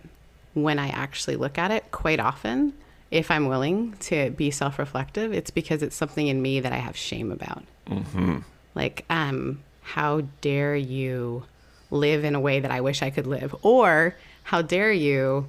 when 0.53 0.79
I 0.79 0.89
actually 0.91 1.37
look 1.37 1.59
at 1.59 1.71
it 1.71 1.91
quite 1.91 2.21
often 2.21 2.75
if 3.11 3.31
I'm 3.31 3.49
willing 3.49 3.95
to 4.01 4.31
be 4.31 4.51
self-reflective 4.51 5.33
it's 5.33 5.51
because 5.51 5.83
it's 5.83 5.97
something 5.97 6.29
in 6.29 6.43
me 6.43 6.61
that 6.61 6.73
I 6.73 6.77
have 6.77 6.97
shame 6.97 7.33
about. 7.33 7.65
Mm-hmm. 7.87 8.39
like 8.75 9.05
um 9.11 9.63
how 9.83 10.23
dare 10.41 10.77
you 10.77 11.45
live 11.91 12.25
in 12.25 12.35
a 12.35 12.41
way 12.41 12.61
that 12.61 12.71
I 12.71 12.81
wish 12.81 13.03
I 13.03 13.11
could 13.11 13.27
live? 13.27 13.55
Or 13.63 14.15
how 14.43 14.63
dare 14.63 14.93
you 14.93 15.49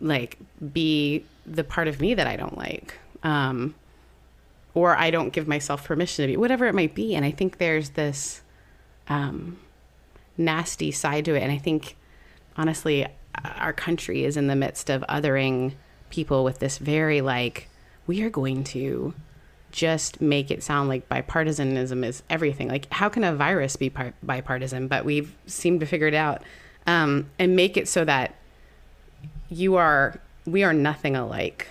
like 0.00 0.38
be 0.72 1.24
the 1.46 1.64
part 1.64 1.88
of 1.88 2.00
me 2.00 2.14
that 2.14 2.26
I 2.26 2.36
don't 2.36 2.56
like? 2.56 2.94
Um 3.22 3.74
or 4.74 4.96
I 4.96 5.10
don't 5.10 5.32
give 5.32 5.48
myself 5.48 5.84
permission 5.84 6.24
to 6.24 6.32
be 6.32 6.36
whatever 6.36 6.66
it 6.66 6.74
might 6.74 6.94
be 6.94 7.14
and 7.14 7.24
I 7.24 7.30
think 7.30 7.58
there's 7.58 7.90
this 7.90 8.42
um 9.08 9.58
nasty 10.36 10.90
side 10.90 11.24
to 11.26 11.34
it 11.34 11.42
and 11.42 11.52
I 11.52 11.58
think 11.58 11.96
honestly 12.56 13.06
our 13.56 13.72
country 13.72 14.24
is 14.24 14.36
in 14.36 14.46
the 14.46 14.56
midst 14.56 14.90
of 14.90 15.02
othering 15.08 15.74
people 16.10 16.44
with 16.44 16.58
this 16.58 16.78
very 16.78 17.20
like 17.20 17.68
we 18.06 18.22
are 18.22 18.30
going 18.30 18.64
to 18.64 19.14
just 19.74 20.20
make 20.20 20.52
it 20.52 20.62
sound 20.62 20.88
like 20.88 21.08
bipartisanism 21.08 22.04
is 22.06 22.22
everything. 22.30 22.68
Like, 22.68 22.90
how 22.92 23.08
can 23.08 23.24
a 23.24 23.34
virus 23.34 23.74
be 23.74 23.90
par- 23.90 24.14
bipartisan? 24.22 24.86
But 24.86 25.04
we've 25.04 25.34
seemed 25.46 25.80
to 25.80 25.86
figure 25.86 26.06
it 26.06 26.14
out 26.14 26.42
um, 26.86 27.28
and 27.40 27.56
make 27.56 27.76
it 27.76 27.88
so 27.88 28.04
that 28.04 28.36
you 29.48 29.74
are, 29.74 30.20
we 30.46 30.62
are 30.62 30.72
nothing 30.72 31.16
alike. 31.16 31.66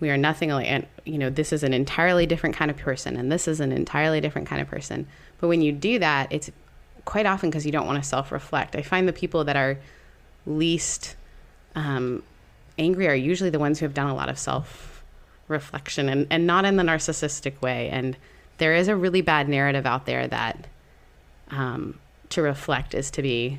We 0.00 0.10
are 0.10 0.16
nothing 0.16 0.50
alike. 0.50 0.68
And, 0.68 0.86
you 1.04 1.18
know, 1.18 1.30
this 1.30 1.52
is 1.52 1.62
an 1.62 1.74
entirely 1.74 2.26
different 2.26 2.54
kind 2.56 2.70
of 2.70 2.76
person, 2.76 3.16
and 3.16 3.30
this 3.32 3.48
is 3.48 3.60
an 3.60 3.72
entirely 3.72 4.20
different 4.20 4.48
kind 4.48 4.62
of 4.62 4.68
person. 4.68 5.06
But 5.40 5.48
when 5.48 5.60
you 5.60 5.72
do 5.72 5.98
that, 5.98 6.32
it's 6.32 6.50
quite 7.04 7.26
often 7.26 7.50
because 7.50 7.66
you 7.66 7.72
don't 7.72 7.86
want 7.86 8.02
to 8.02 8.08
self 8.08 8.30
reflect. 8.30 8.76
I 8.76 8.82
find 8.82 9.08
the 9.08 9.12
people 9.12 9.44
that 9.44 9.56
are 9.56 9.78
least 10.46 11.16
um, 11.74 12.22
angry 12.78 13.08
are 13.08 13.14
usually 13.14 13.50
the 13.50 13.58
ones 13.58 13.78
who 13.78 13.86
have 13.86 13.94
done 13.94 14.08
a 14.08 14.14
lot 14.14 14.28
of 14.28 14.38
self 14.38 15.02
reflection 15.48 16.08
and, 16.08 16.26
and 16.30 16.46
not 16.46 16.64
in 16.64 16.76
the 16.76 16.82
narcissistic 16.82 17.60
way. 17.62 17.88
And 17.88 18.16
there 18.58 18.74
is 18.74 18.88
a 18.88 18.96
really 18.96 19.22
bad 19.22 19.48
narrative 19.48 19.86
out 19.86 20.06
there 20.06 20.28
that 20.28 20.66
um, 21.50 21.98
to 22.30 22.42
reflect 22.42 22.94
is 22.94 23.10
to 23.12 23.22
be 23.22 23.58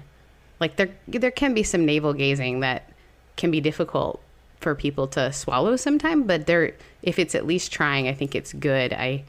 like 0.60 0.76
there 0.76 0.90
there 1.08 1.32
can 1.32 1.54
be 1.54 1.64
some 1.64 1.86
navel 1.86 2.14
gazing 2.14 2.60
that 2.60 2.92
can 3.36 3.50
be 3.50 3.62
difficult 3.62 4.22
for 4.60 4.76
people 4.76 5.08
to 5.08 5.32
swallow 5.32 5.76
sometime, 5.76 6.24
but 6.24 6.46
there 6.46 6.74
if 7.02 7.18
it's 7.18 7.36
at 7.36 7.46
least 7.46 7.72
trying, 7.72 8.08
I 8.08 8.14
think 8.14 8.36
it's 8.36 8.54
good. 8.54 8.94
I 8.94 9.24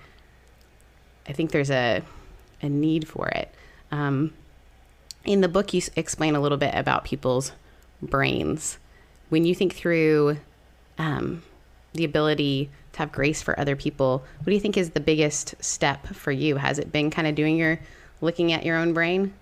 I 1.29 1.33
think 1.33 1.53
there's 1.53 1.71
a 1.71 2.03
a 2.62 2.69
need 2.69 3.09
for 3.09 3.29
it. 3.29 3.53
Um, 3.90 4.33
in 5.25 5.40
the 5.40 5.49
book, 5.49 5.73
you 5.73 5.83
explain 5.97 6.35
a 6.35 6.40
little 6.40 6.59
bit 6.59 6.75
about 6.75 7.05
people's 7.05 7.53
brains. 8.03 8.79
When 9.29 9.45
you 9.45 9.55
think 9.55 9.75
through 9.75 10.38
um, 10.99 11.43
the 11.93 12.05
ability 12.05 12.71
to 12.93 12.99
have 12.99 13.12
grace 13.12 13.43
for 13.43 13.59
other 13.59 13.77
people, 13.77 14.25
what 14.38 14.47
do 14.47 14.53
you 14.53 14.61
think 14.61 14.77
is 14.77 14.90
the 14.90 15.01
biggest 15.01 15.55
step 15.62 16.07
for 16.09 16.33
you? 16.33 16.57
Has 16.57 16.79
it 16.79 16.93
been 16.93 17.11
kind 17.11 17.29
of 17.29 17.35
doing 17.35 17.57
your 17.57 17.79
looking 18.21 18.53
at 18.53 18.64
your 18.64 18.77
own 18.77 18.93
brain? 18.93 19.33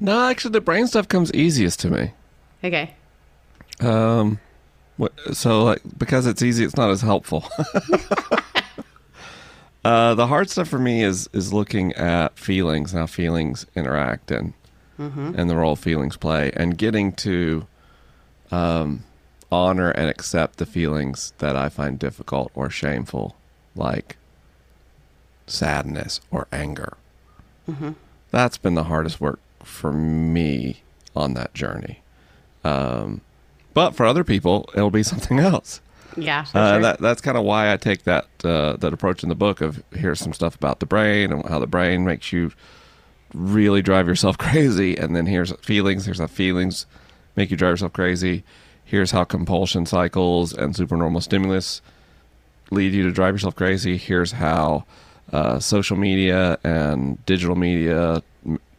No, 0.00 0.28
actually, 0.28 0.52
the 0.52 0.60
brain 0.60 0.86
stuff 0.86 1.08
comes 1.08 1.32
easiest 1.32 1.80
to 1.80 1.90
me. 1.90 2.12
Okay. 2.62 2.94
Um, 3.80 4.38
so 5.32 5.64
like 5.64 5.80
because 5.96 6.26
it's 6.26 6.42
easy, 6.42 6.64
it's 6.64 6.76
not 6.76 6.90
as 6.90 7.02
helpful. 7.02 7.44
uh, 9.84 10.14
the 10.14 10.26
hard 10.26 10.50
stuff 10.50 10.68
for 10.68 10.78
me 10.78 11.02
is 11.02 11.28
is 11.32 11.52
looking 11.52 11.92
at 11.94 12.38
feelings, 12.38 12.92
how 12.92 13.06
feelings 13.06 13.66
interact, 13.74 14.30
and 14.30 14.52
and 15.36 15.48
the 15.48 15.56
role 15.56 15.76
feelings 15.76 16.16
play, 16.16 16.50
and 16.56 16.76
getting 16.76 17.12
to 17.12 17.66
um, 18.50 19.04
honor 19.52 19.90
and 19.90 20.10
accept 20.10 20.58
the 20.58 20.66
feelings 20.66 21.32
that 21.38 21.56
I 21.56 21.68
find 21.68 21.98
difficult 21.98 22.50
or 22.54 22.70
shameful, 22.70 23.36
like 23.76 24.16
sadness 25.46 26.20
or 26.30 26.46
anger. 26.52 26.96
That's 28.30 28.58
been 28.58 28.74
the 28.74 28.84
hardest 28.84 29.20
work 29.20 29.40
for 29.62 29.92
me 29.92 30.82
on 31.14 31.34
that 31.34 31.54
journey. 31.54 32.00
Um, 32.64 33.20
but 33.74 33.94
for 33.94 34.06
other 34.06 34.24
people, 34.24 34.68
it'll 34.74 34.90
be 34.90 35.02
something 35.14 35.38
else. 35.38 35.80
Yeah. 36.16 36.44
Uh, 36.54 36.72
sure. 36.72 36.82
that, 36.82 37.00
that's 37.00 37.20
kind 37.20 37.36
of 37.36 37.44
why 37.44 37.72
I 37.72 37.76
take 37.76 38.04
that 38.04 38.26
uh, 38.42 38.76
that 38.76 38.92
approach 38.92 39.22
in 39.22 39.28
the 39.28 39.34
book 39.34 39.60
of 39.60 39.82
here's 39.92 40.18
some 40.18 40.32
stuff 40.32 40.54
about 40.54 40.80
the 40.80 40.86
brain 40.86 41.32
and 41.32 41.48
how 41.48 41.58
the 41.58 41.66
brain 41.66 42.04
makes 42.04 42.32
you 42.32 42.52
really 43.34 43.82
drive 43.82 44.08
yourself 44.08 44.38
crazy, 44.46 44.96
and 44.96 45.14
then 45.14 45.26
here's 45.26 45.52
feelings. 45.56 46.06
Here's 46.06 46.18
how 46.18 46.26
feelings 46.26 46.86
make 47.36 47.50
you 47.50 47.56
drive 47.56 47.72
yourself 47.72 47.92
crazy. 47.92 48.42
Here's 48.84 49.10
how 49.10 49.24
compulsion 49.24 49.84
cycles 49.86 50.52
and 50.52 50.74
supernormal 50.74 51.20
stimulus 51.20 51.82
lead 52.70 52.92
you 52.92 53.02
to 53.04 53.10
drive 53.10 53.34
yourself 53.34 53.54
crazy. 53.54 53.96
Here's 53.96 54.32
how 54.32 54.84
uh, 55.32 55.58
social 55.58 55.96
media 55.96 56.58
and 56.64 57.24
digital 57.26 57.56
media 57.56 58.22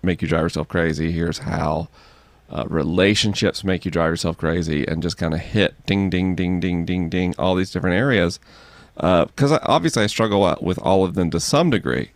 make 0.01 0.21
you 0.21 0.27
drive 0.27 0.43
yourself 0.43 0.67
crazy. 0.67 1.11
Here's 1.11 1.39
how 1.39 1.89
uh, 2.49 2.65
relationships 2.67 3.63
make 3.63 3.85
you 3.85 3.91
drive 3.91 4.11
yourself 4.11 4.37
crazy, 4.37 4.85
and 4.87 5.03
just 5.03 5.17
kind 5.17 5.33
of 5.33 5.39
hit 5.39 5.85
ding, 5.85 6.09
ding, 6.09 6.35
ding, 6.35 6.59
ding, 6.59 6.85
ding, 6.85 7.09
ding, 7.09 7.35
all 7.37 7.55
these 7.55 7.71
different 7.71 7.95
areas. 7.95 8.39
Because 8.95 9.51
I 9.51 9.59
obviously 9.63 10.03
I 10.03 10.07
struggle 10.07 10.57
with 10.61 10.79
all 10.79 11.03
of 11.05 11.13
them 11.13 11.29
to 11.31 11.39
some 11.39 11.69
degree. 11.69 12.11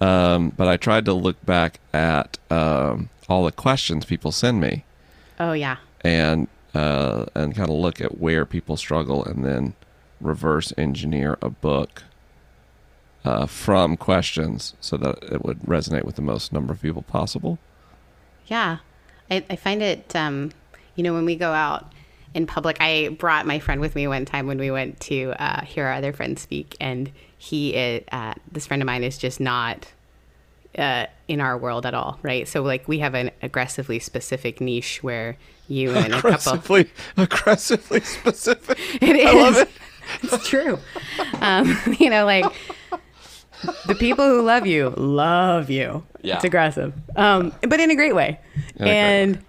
Um, 0.00 0.50
but 0.50 0.66
I 0.68 0.76
tried 0.76 1.04
to 1.04 1.14
look 1.14 1.44
back 1.46 1.78
at 1.92 2.38
um, 2.50 3.08
all 3.28 3.44
the 3.44 3.52
questions 3.52 4.04
people 4.04 4.32
send 4.32 4.60
me 4.60 4.84
oh 5.38 5.52
yeah. 5.52 5.76
and 6.00 6.48
uh, 6.74 7.26
and 7.34 7.54
kind 7.54 7.68
of 7.70 7.76
look 7.76 8.00
at 8.00 8.18
where 8.18 8.44
people 8.44 8.76
struggle 8.76 9.24
and 9.24 9.44
then 9.44 9.74
reverse 10.20 10.72
engineer 10.76 11.38
a 11.40 11.50
book 11.50 12.02
uh, 13.24 13.46
from 13.46 13.96
questions 13.96 14.74
so 14.80 14.96
that 14.96 15.22
it 15.22 15.44
would 15.44 15.60
resonate 15.60 16.04
with 16.04 16.16
the 16.16 16.22
most 16.22 16.52
number 16.52 16.72
of 16.72 16.82
people 16.82 17.02
possible. 17.02 17.58
Yeah. 18.46 18.78
I, 19.30 19.44
I 19.48 19.56
find 19.56 19.82
it, 19.82 20.14
um, 20.14 20.52
you 20.96 21.02
know, 21.02 21.14
when 21.14 21.24
we 21.24 21.36
go 21.36 21.52
out 21.52 21.92
in 22.34 22.46
public, 22.46 22.76
I 22.80 23.08
brought 23.08 23.46
my 23.46 23.58
friend 23.58 23.80
with 23.80 23.94
me 23.94 24.06
one 24.06 24.24
time 24.24 24.46
when 24.46 24.58
we 24.58 24.70
went 24.70 25.00
to 25.00 25.32
uh, 25.38 25.64
hear 25.64 25.86
our 25.86 25.94
other 25.94 26.12
friends 26.12 26.42
speak, 26.42 26.76
and 26.80 27.10
he, 27.38 27.74
is, 27.74 28.04
uh, 28.12 28.34
this 28.50 28.66
friend 28.66 28.82
of 28.82 28.86
mine, 28.86 29.04
is 29.04 29.16
just 29.16 29.40
not 29.40 29.92
uh, 30.76 31.06
in 31.28 31.40
our 31.40 31.56
world 31.56 31.86
at 31.86 31.94
all, 31.94 32.18
right? 32.22 32.46
So, 32.48 32.62
like, 32.62 32.88
we 32.88 32.98
have 32.98 33.14
an 33.14 33.30
aggressively 33.40 34.00
specific 34.00 34.60
niche 34.60 35.02
where 35.02 35.36
you 35.68 35.92
and 35.92 36.12
a 36.12 36.20
couple. 36.20 36.28
Aggressively, 36.28 36.90
aggressively 37.16 38.00
specific. 38.00 38.78
It 39.00 39.16
is. 39.16 39.26
I 39.26 39.32
love 39.32 39.56
it. 39.56 39.70
It's 40.22 40.48
true. 40.48 40.78
Um, 41.40 41.76
you 41.98 42.10
know, 42.10 42.24
like 42.26 42.44
the 43.86 43.94
people 43.94 44.26
who 44.26 44.42
love 44.42 44.66
you 44.66 44.90
love 44.90 45.70
you. 45.70 46.04
Yeah. 46.22 46.36
It's 46.36 46.44
aggressive, 46.44 46.94
um, 47.16 47.52
but 47.60 47.80
in 47.80 47.90
a 47.90 47.94
great 47.94 48.14
way. 48.14 48.40
In 48.54 48.60
a 48.60 48.78
great 48.78 48.88
and 48.90 49.44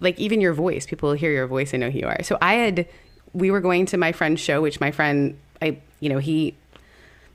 like 0.00 0.18
even 0.18 0.40
your 0.40 0.52
voice, 0.52 0.86
people 0.86 1.12
hear 1.12 1.32
your 1.32 1.46
voice 1.46 1.72
and 1.72 1.80
know 1.80 1.90
who 1.90 1.98
you 1.98 2.06
are. 2.06 2.22
So 2.22 2.36
I 2.40 2.54
had, 2.54 2.86
we 3.32 3.50
were 3.50 3.60
going 3.60 3.86
to 3.86 3.96
my 3.96 4.12
friend's 4.12 4.40
show, 4.40 4.60
which 4.60 4.80
my 4.80 4.90
friend, 4.90 5.38
I, 5.62 5.78
you 6.00 6.08
know, 6.08 6.18
he, 6.18 6.54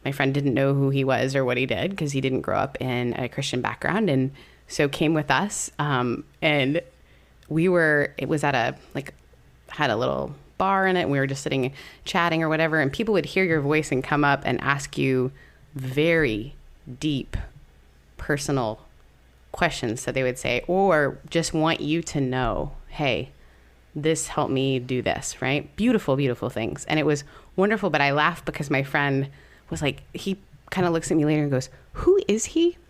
my 0.06 0.12
friend 0.12 0.34
didn't 0.34 0.54
know 0.54 0.74
who 0.74 0.90
he 0.90 1.04
was 1.04 1.36
or 1.36 1.46
what 1.46 1.58
he 1.58 1.66
did 1.66 1.92
because 1.92 2.12
he 2.12 2.22
didn't 2.22 2.42
grow 2.42 2.58
up 2.58 2.80
in 2.82 3.14
a 3.20 3.30
Christian 3.30 3.62
background, 3.62 4.10
and 4.10 4.32
so 4.68 4.88
came 4.88 5.14
with 5.14 5.30
us. 5.32 5.72
Um, 5.80 6.24
and 6.42 6.82
we 7.50 7.68
were, 7.68 8.14
it 8.18 8.28
was 8.30 8.44
at 8.44 8.56
a 8.56 8.76
like 8.94 9.14
had 9.70 9.90
a 9.90 9.96
little 9.96 10.36
bar 10.62 10.86
in 10.86 10.95
it 10.95 11.02
and 11.02 11.12
we 11.12 11.17
were 11.17 11.26
just 11.26 11.41
sitting 11.41 11.74
chatting 12.06 12.43
or 12.43 12.47
whatever 12.47 12.80
and 12.80 12.93
people 12.93 13.15
would 13.15 13.26
hear 13.26 13.43
your 13.43 13.62
voice 13.62 13.91
and 13.91 14.04
come 14.04 14.24
up 14.24 14.43
and 14.45 14.62
ask 14.62 14.95
you 14.95 15.32
very 15.74 16.54
deep 17.00 17.36
personal 18.17 18.80
questions 19.52 20.06
that 20.06 20.13
they 20.13 20.21
would 20.21 20.38
say 20.38 20.63
or 20.67 21.17
just 21.32 21.52
want 21.52 21.82
you 21.82 22.04
to 22.04 22.21
know 22.21 22.71
hey 22.89 23.32
this 23.95 24.28
helped 24.28 24.52
me 24.52 24.78
do 24.78 25.02
this 25.02 25.41
right? 25.41 25.76
Beautiful 25.76 26.15
beautiful 26.15 26.52
things. 26.52 26.86
And 26.86 27.00
it 27.00 27.08
was 27.08 27.24
wonderful 27.56 27.89
but 27.89 28.00
i 28.00 28.12
laughed 28.12 28.45
because 28.45 28.69
my 28.69 28.84
friend 28.84 29.30
was 29.71 29.82
like 29.82 30.04
he 30.13 30.38
kind 30.69 30.86
of 30.86 30.93
looks 30.93 31.10
at 31.10 31.17
me 31.17 31.26
later 31.26 31.41
and 31.41 31.50
goes 31.50 31.69
who 31.93 32.21
is 32.28 32.45
he? 32.45 32.78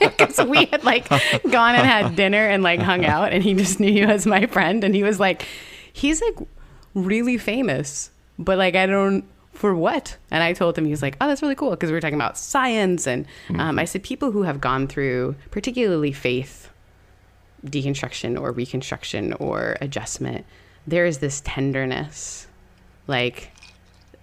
Because 0.00 0.44
we 0.46 0.64
had 0.64 0.84
like 0.84 1.06
gone 1.08 1.74
and 1.74 1.86
had 1.86 2.16
dinner 2.16 2.48
and 2.48 2.62
like 2.62 2.80
hung 2.80 3.04
out 3.04 3.32
and 3.32 3.42
he 3.42 3.52
just 3.52 3.78
knew 3.78 3.92
you 3.92 4.04
as 4.04 4.26
my 4.26 4.46
friend 4.46 4.84
and 4.84 4.94
he 4.94 5.02
was 5.02 5.20
like 5.20 5.46
he's 5.92 6.22
like 6.22 6.48
really 6.94 7.36
famous 7.36 8.10
but 8.38 8.58
like 8.58 8.74
i 8.74 8.86
don't 8.86 9.24
for 9.52 9.74
what? 9.74 10.16
And 10.30 10.44
i 10.44 10.52
told 10.52 10.78
him 10.78 10.84
he 10.84 10.92
was 10.92 11.02
like 11.02 11.16
oh 11.20 11.26
that's 11.26 11.42
really 11.42 11.56
cool 11.56 11.70
because 11.70 11.90
we 11.90 11.94
were 11.94 12.00
talking 12.00 12.14
about 12.14 12.38
science 12.38 13.06
and 13.06 13.26
um, 13.56 13.78
i 13.78 13.84
said 13.84 14.02
people 14.02 14.30
who 14.30 14.42
have 14.42 14.60
gone 14.60 14.86
through 14.86 15.34
particularly 15.50 16.12
faith 16.12 16.70
deconstruction 17.66 18.40
or 18.40 18.52
reconstruction 18.52 19.32
or 19.34 19.76
adjustment 19.80 20.46
there 20.86 21.06
is 21.06 21.18
this 21.18 21.42
tenderness 21.44 22.46
like 23.08 23.50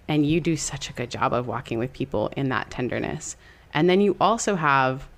and 0.08 0.26
you 0.26 0.40
do 0.40 0.56
such 0.56 0.88
a 0.88 0.92
good 0.92 1.10
job 1.10 1.32
of 1.32 1.46
walking 1.46 1.78
with 1.78 1.92
people 1.92 2.30
in 2.36 2.48
that 2.50 2.70
tenderness. 2.70 3.36
And 3.74 3.90
then 3.90 4.00
you 4.00 4.16
also 4.20 4.56
have 4.56 5.08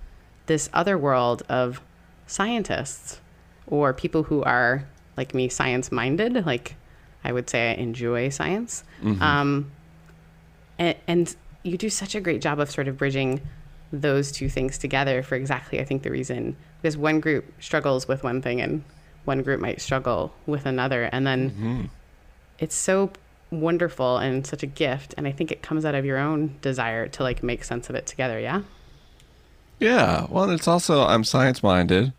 this 0.46 0.70
other 0.72 0.96
world 0.96 1.42
of 1.48 1.82
scientists 2.26 3.20
or 3.66 3.92
people 3.92 4.24
who 4.24 4.42
are 4.42 4.84
like 5.16 5.34
me 5.34 5.48
science 5.48 5.92
minded 5.92 6.46
like 6.46 6.76
i 7.24 7.32
would 7.32 7.48
say 7.48 7.70
i 7.70 7.74
enjoy 7.74 8.28
science. 8.28 8.84
Um, 9.20 9.70
and, 10.78 10.96
and 11.06 11.36
you 11.62 11.76
do 11.76 11.90
such 11.90 12.14
a 12.14 12.20
great 12.20 12.40
job 12.40 12.60
of 12.60 12.70
sort 12.70 12.88
of 12.88 12.96
bridging 12.96 13.40
those 13.92 14.30
two 14.30 14.48
things 14.48 14.78
together 14.78 15.22
for 15.22 15.34
exactly 15.34 15.80
i 15.80 15.84
think 15.84 16.02
the 16.02 16.10
reason 16.10 16.56
because 16.80 16.96
one 16.96 17.20
group 17.20 17.44
struggles 17.60 18.06
with 18.06 18.22
one 18.22 18.40
thing 18.42 18.60
and 18.60 18.84
one 19.28 19.42
group 19.42 19.60
might 19.60 19.80
struggle 19.80 20.32
with 20.46 20.64
another. 20.66 21.04
And 21.04 21.26
then 21.26 21.90
it's 22.58 22.74
so 22.74 23.10
wonderful 23.50 24.16
and 24.16 24.46
such 24.46 24.62
a 24.62 24.66
gift. 24.66 25.14
And 25.16 25.28
i 25.28 25.32
think 25.32 25.52
it 25.52 25.62
comes 25.62 25.84
out 25.84 25.94
of 25.94 26.04
your 26.04 26.18
own 26.18 26.56
desire 26.62 27.06
to 27.08 27.22
like 27.22 27.42
make 27.42 27.62
sense 27.62 27.88
of 27.88 27.94
it 27.94 28.06
together. 28.06 28.40
Yeah? 28.40 28.62
Yeah, 29.78 30.26
well, 30.28 30.50
it's 30.50 30.66
also 30.66 31.02
I'm 31.02 31.22
science 31.22 31.62
minded, 31.62 32.12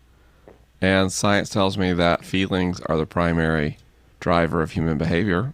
and 0.80 1.12
science 1.12 1.50
tells 1.50 1.76
me 1.76 1.92
that 1.92 2.24
feelings 2.24 2.80
are 2.80 2.96
the 2.96 3.04
primary 3.04 3.76
driver 4.20 4.62
of 4.62 4.72
human 4.72 4.98
behavior. 4.98 5.52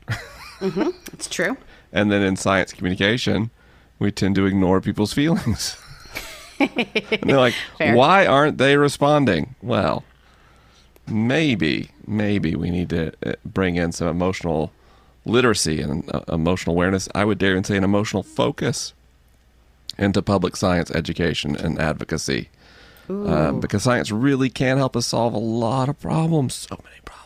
it's 0.61 1.29
true 1.29 1.57
and 1.93 2.13
then 2.13 2.23
in 2.23 2.37
science 2.37 2.73
communication, 2.73 3.51
we 3.99 4.11
tend 4.11 4.35
to 4.35 4.47
ignore 4.47 4.81
people's 4.81 5.13
feelings. 5.13 5.77
and 6.61 7.23
they're 7.23 7.39
like, 7.39 7.55
Fair. 7.79 7.97
why 7.97 8.27
aren't 8.27 8.59
they 8.59 8.77
responding? 8.77 9.55
Well, 9.63 10.05
maybe, 11.07 11.91
maybe 12.07 12.55
we 12.55 12.71
need 12.71 12.91
to 12.91 13.13
uh, 13.25 13.35
bring 13.45 13.77
in 13.77 13.93
some 13.93 14.09
emotional 14.09 14.73
literacy 15.25 15.81
and 15.81 16.09
uh, 16.15 16.21
emotional 16.29 16.75
awareness. 16.75 17.09
I 17.15 17.25
would 17.25 17.39
dare 17.39 17.53
even 17.53 17.65
say 17.65 17.77
an 17.77 17.85
emotional 17.85 18.23
focus 18.23 18.93
into 19.99 20.21
public 20.21 20.57
science 20.57 20.91
education 20.91 21.57
and 21.57 21.79
advocacy. 21.79 22.51
Um, 23.09 23.61
because 23.61 23.85
science 23.85 24.11
really 24.11 24.51
can 24.51 24.79
help 24.79 24.97
us 24.97 25.07
solve 25.07 25.33
a 25.33 25.39
lot 25.39 25.89
of 25.89 25.99
problems, 26.01 26.55
so 26.55 26.77
many 26.83 26.97
problems. 27.05 27.26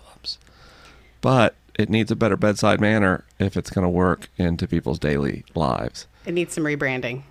But 1.21 1.55
it 1.75 1.89
needs 1.89 2.11
a 2.11 2.17
better 2.17 2.37
bedside 2.37 2.81
manner 2.81 3.25
if 3.39 3.57
it's 3.57 3.71
going 3.71 3.85
to 3.85 3.89
work 3.91 4.29
into 4.37 4.67
people's 4.67 4.99
daily 4.99 5.45
lives. 5.55 6.07
it 6.27 6.33
needs 6.33 6.55
some 6.55 6.65
rebranding 6.65 7.23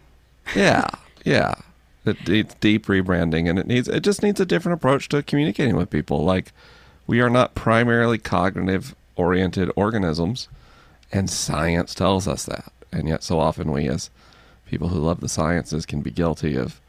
Yeah, 0.56 0.89
yeah. 1.23 1.56
It 2.06 2.28
needs 2.28 2.56
deep 2.56 2.86
rebranding, 2.86 3.49
and 3.49 3.60
it 3.60 3.67
needs 3.67 3.88
it 3.88 4.02
just 4.02 4.23
needs 4.23 4.39
a 4.39 4.45
different 4.45 4.78
approach 4.80 5.10
to 5.10 5.21
communicating 5.21 5.75
with 5.75 5.89
people. 5.89 6.23
Like 6.23 6.54
we 7.06 7.19
are 7.21 7.30
not 7.30 7.56
primarily 7.56 8.17
cognitive 8.17 8.95
oriented 9.15 9.69
organisms, 9.75 10.47
and 11.12 11.30
science 11.30 11.93
tells 11.93 12.28
us 12.28 12.45
that. 12.45 12.71
And 12.91 13.08
yet, 13.08 13.23
so 13.23 13.39
often 13.39 13.71
we, 13.71 13.88
as 13.88 14.10
people 14.65 14.88
who 14.88 14.99
love 14.99 15.19
the 15.19 15.30
sciences, 15.30 15.86
can 15.86 16.02
be 16.02 16.10
guilty 16.10 16.56
of 16.56 16.80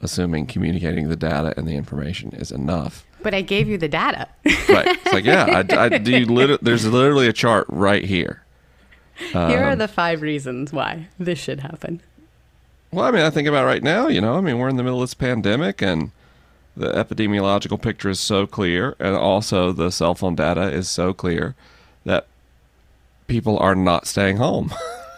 assuming 0.00 0.46
communicating 0.46 1.08
the 1.08 1.16
data 1.16 1.54
and 1.56 1.66
the 1.66 1.76
information 1.76 2.32
is 2.32 2.50
enough. 2.50 3.04
But 3.22 3.34
i 3.34 3.40
gave 3.40 3.68
you 3.68 3.78
the 3.78 3.88
data 3.88 4.26
Right? 4.68 4.86
It's 4.88 5.12
like, 5.12 5.24
yeah, 5.24 5.62
I, 5.70 5.76
I 5.76 5.88
do. 5.98 6.24
Lit- 6.26 6.62
there's 6.64 6.86
literally 6.86 7.26
a 7.28 7.32
chart 7.32 7.66
right 7.68 8.04
here. 8.04 8.42
here 9.16 9.62
are 9.62 9.76
the 9.76 9.88
five 9.88 10.22
reasons 10.22 10.72
why 10.72 11.08
this 11.18 11.38
should 11.38 11.60
happen 11.60 12.00
Well, 12.90 13.04
I 13.04 13.10
mean, 13.10 13.22
I 13.22 13.30
think 13.30 13.46
about 13.48 13.66
right 13.66 13.82
now, 13.82 14.08
you 14.08 14.20
know, 14.20 14.36
I 14.36 14.40
mean, 14.40 14.58
we're 14.58 14.68
in 14.68 14.76
the 14.76 14.82
middle 14.82 15.02
of 15.02 15.08
this 15.08 15.14
pandemic 15.14 15.82
and 15.82 16.10
the 16.76 16.90
epidemiological 16.92 17.80
picture 17.80 18.08
is 18.08 18.18
so 18.20 18.46
clear, 18.46 18.96
and 18.98 19.14
also 19.14 19.72
the 19.72 19.90
cell 19.90 20.14
phone 20.14 20.34
data 20.34 20.70
is 20.70 20.88
so 20.88 21.12
clear 21.12 21.54
that 22.04 22.26
people 23.26 23.58
are 23.58 23.74
not 23.74 24.06
staying 24.06 24.38
home. 24.38 24.72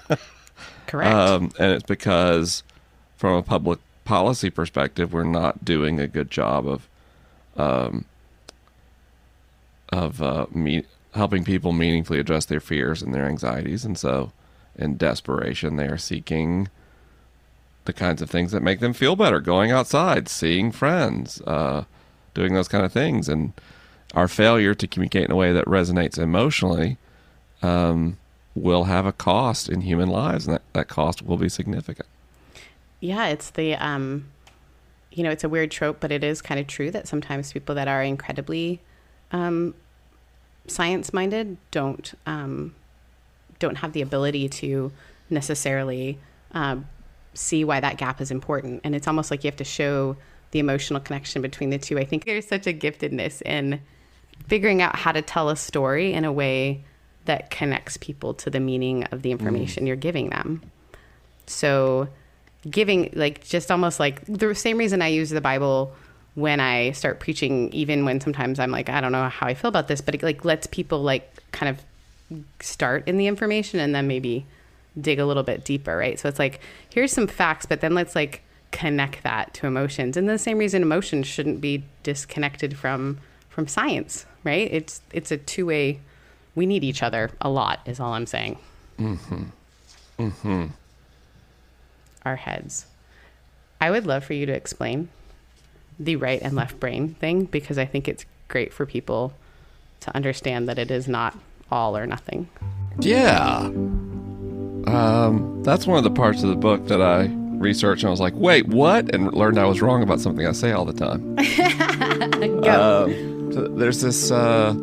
correct 0.87 1.15
Um, 1.15 1.51
and 1.59 1.73
it's 1.73 1.85
because, 1.85 2.63
from 3.17 3.35
a 3.37 3.43
public 3.43 3.79
policy 4.05 4.51
perspective, 4.51 5.13
we're 5.13 5.23
not 5.25 5.65
doing 5.65 6.01
a 6.01 6.09
good 6.09 6.31
job 6.31 6.67
of, 6.67 6.89
um, 7.57 8.05
of 9.91 10.23
uh, 10.23 10.47
me- 10.53 10.85
helping 11.15 11.45
people 11.45 11.73
meaningfully 11.73 12.19
address 12.19 12.45
their 12.45 12.61
fears 12.61 13.03
and 13.03 13.15
their 13.15 13.27
anxieties. 13.27 13.85
And 13.85 13.97
so, 13.99 14.33
in 14.77 14.97
desperation, 14.97 15.77
they 15.77 15.87
are 15.87 15.99
seeking 15.99 16.69
the 17.85 17.93
kinds 17.93 18.23
of 18.23 18.31
things 18.31 18.53
that 18.53 18.63
make 18.63 18.81
them 18.81 18.93
feel 18.93 19.15
better 19.15 19.41
going 19.41 19.71
outside, 19.71 20.29
seeing 20.29 20.73
friends, 20.73 21.41
uh, 21.43 21.85
doing 22.33 22.55
those 22.55 22.69
kind 22.69 22.85
of 22.85 22.93
things. 22.93 23.29
And 23.29 23.53
our 24.15 24.29
failure 24.29 24.75
to 24.75 24.87
communicate 24.87 25.27
in 25.27 25.31
a 25.31 25.37
way 25.37 25.53
that 25.53 25.67
resonates 25.67 26.19
emotionally 26.19 26.97
um, 27.63 28.17
will 28.55 28.85
have 28.85 29.07
a 29.07 29.13
cost 29.13 29.69
in 29.69 29.83
human 29.83 30.09
lives, 30.09 30.47
and 30.47 30.57
that, 30.57 30.63
that 30.73 30.89
cost 30.89 31.23
will 31.23 31.37
be 31.37 31.49
significant. 31.49 32.09
Yeah, 33.01 33.27
it's 33.27 33.51
the 33.51 33.75
um 33.75 34.27
you 35.15 35.23
know, 35.23 35.31
it's 35.31 35.45
a 35.45 35.49
weird 35.49 35.71
trope, 35.71 36.01
but 36.01 36.13
it 36.13 36.25
is 36.25 36.43
kind 36.43 36.61
of 36.61 36.67
true 36.67 36.91
that 36.91 37.09
sometimes 37.09 37.53
people 37.53 37.75
that 37.75 37.89
are 37.89 38.03
incredibly 38.03 38.81
um 39.33 39.75
science 40.67 41.13
minded 41.13 41.57
don't 41.71 42.15
um 42.27 42.75
don't 43.59 43.77
have 43.77 43.93
the 43.93 44.03
ability 44.03 44.49
to 44.49 44.93
necessarily 45.31 46.19
um, 46.53 46.87
see 47.35 47.65
why 47.65 47.81
that 47.81 47.97
gap 47.97 48.21
is 48.21 48.31
important. 48.31 48.81
And 48.85 48.95
it's 48.95 49.09
almost 49.09 49.31
like 49.31 49.45
you 49.45 49.49
have 49.49 49.57
to 49.57 49.65
show 49.65 50.17
the 50.53 50.59
emotional 50.59 51.01
connection 51.01 51.43
between 51.43 51.71
the 51.71 51.79
two. 51.79 51.99
I 51.99 52.05
think 52.05 52.25
there's 52.25 52.47
such 52.47 52.67
a 52.67 52.73
giftedness 52.73 53.43
in 53.43 53.81
figuring 54.47 54.83
out 54.83 54.97
how 54.97 55.13
to 55.13 55.23
tell 55.23 55.49
a 55.49 55.57
story 55.57 56.13
in 56.13 56.25
a 56.25 56.33
way 56.33 56.85
that 57.25 57.51
connects 57.51 57.97
people 57.97 58.35
to 58.35 58.51
the 58.51 58.61
meaning 58.61 59.05
of 59.05 59.23
the 59.23 59.31
information 59.31 59.87
you're 59.87 59.97
giving 59.97 60.31
them. 60.31 60.63
So, 61.47 62.09
giving, 62.71 63.11
like, 63.15 63.45
just 63.45 63.71
almost 63.71 64.01
like 64.01 64.25
the 64.27 64.55
same 64.55 64.79
reason 64.79 65.03
I 65.03 65.09
use 65.09 65.31
the 65.31 65.41
Bible 65.41 65.93
when 66.35 66.61
I 66.61 66.91
start 66.93 67.21
preaching, 67.21 67.73
even 67.73 68.05
when 68.05 68.21
sometimes 68.21 68.59
I'm 68.59 68.71
like, 68.71 68.89
I 68.89 69.01
don't 69.01 69.13
know 69.13 69.29
how 69.29 69.47
I 69.47 69.55
feel 69.55 69.69
about 69.69 69.89
this, 69.89 70.01
but 70.01 70.15
it 70.15 70.23
like 70.23 70.45
lets 70.45 70.67
people 70.67 71.03
like 71.03 71.31
kind 71.53 71.69
of 71.77 72.41
start 72.61 73.07
in 73.07 73.17
the 73.19 73.27
information 73.27 73.79
and 73.79 73.95
then 73.95 74.09
maybe 74.09 74.47
dig 75.01 75.19
a 75.19 75.27
little 75.27 75.43
bit 75.45 75.65
deeper, 75.65 75.97
right? 75.97 76.19
So 76.19 76.29
it's 76.29 76.39
like, 76.39 76.61
here's 76.93 77.13
some 77.13 77.27
facts, 77.29 77.67
but 77.67 77.81
then 77.81 77.95
let's 77.95 78.15
like 78.17 78.43
connect 78.73 79.23
that 79.23 79.55
to 79.55 79.67
emotions. 79.69 80.17
And 80.17 80.29
the 80.29 80.39
same 80.39 80.59
reason 80.59 80.83
emotions 80.83 81.27
shouldn't 81.29 81.61
be 81.61 81.85
disconnected 82.03 82.77
from 82.77 83.19
from 83.49 83.69
science, 83.69 84.27
right? 84.43 84.69
It's 84.73 85.01
it's 85.13 85.31
a 85.31 85.37
two-way 85.37 86.01
we 86.57 86.67
need 86.67 86.83
each 86.83 87.03
other 87.03 87.31
a 87.41 87.49
lot 87.49 87.81
is 87.87 88.01
all 88.01 88.13
I'm 88.15 88.27
saying. 88.27 88.59
Mm-hmm. 88.99 89.45
Mhm. 90.19 90.71
Our 92.25 92.37
heads. 92.37 92.87
I 93.81 93.91
would 93.91 94.07
love 94.07 94.25
for 94.25 94.33
you 94.33 94.47
to 94.47 94.53
explain 94.53 95.09
the 95.99 96.17
right 96.17 96.41
and 96.43 96.55
left 96.55 96.81
brain 96.81 97.15
thing 97.15 97.45
because 97.45 97.79
I 97.79 97.85
think 97.85 98.09
it's 98.09 98.25
great 98.49 98.73
for 98.73 98.87
people 98.87 99.35
to 100.01 100.15
understand 100.15 100.69
that 100.69 100.79
it 100.79 100.91
is 100.91 101.07
not 101.07 101.37
all 101.71 101.97
or 101.97 102.07
nothing. 102.07 102.49
Yeah. 103.01 103.71
Um, 104.87 105.63
that's 105.65 105.87
one 105.87 105.99
of 105.99 106.05
the 106.05 106.11
parts 106.11 106.43
of 106.43 106.49
the 106.49 106.57
book 106.57 106.89
that 106.89 107.01
I 107.01 107.27
researched 107.59 108.03
and 108.03 108.09
I 108.09 108.11
was 108.11 108.21
like, 108.21 108.35
wait, 108.35 108.69
what? 108.69 109.15
And 109.15 109.33
learned 109.33 109.59
I 109.59 109.65
was 109.65 109.81
wrong 109.81 110.03
about 110.03 110.21
something 110.21 110.47
I 110.47 110.53
say 110.53 110.73
all 110.73 110.85
the 110.85 110.93
time. 110.93 111.35
Go. 112.63 113.05
Um, 113.05 113.53
so 113.53 113.69
there's 113.69 114.03
this 114.03 114.31
uh, 114.31 114.75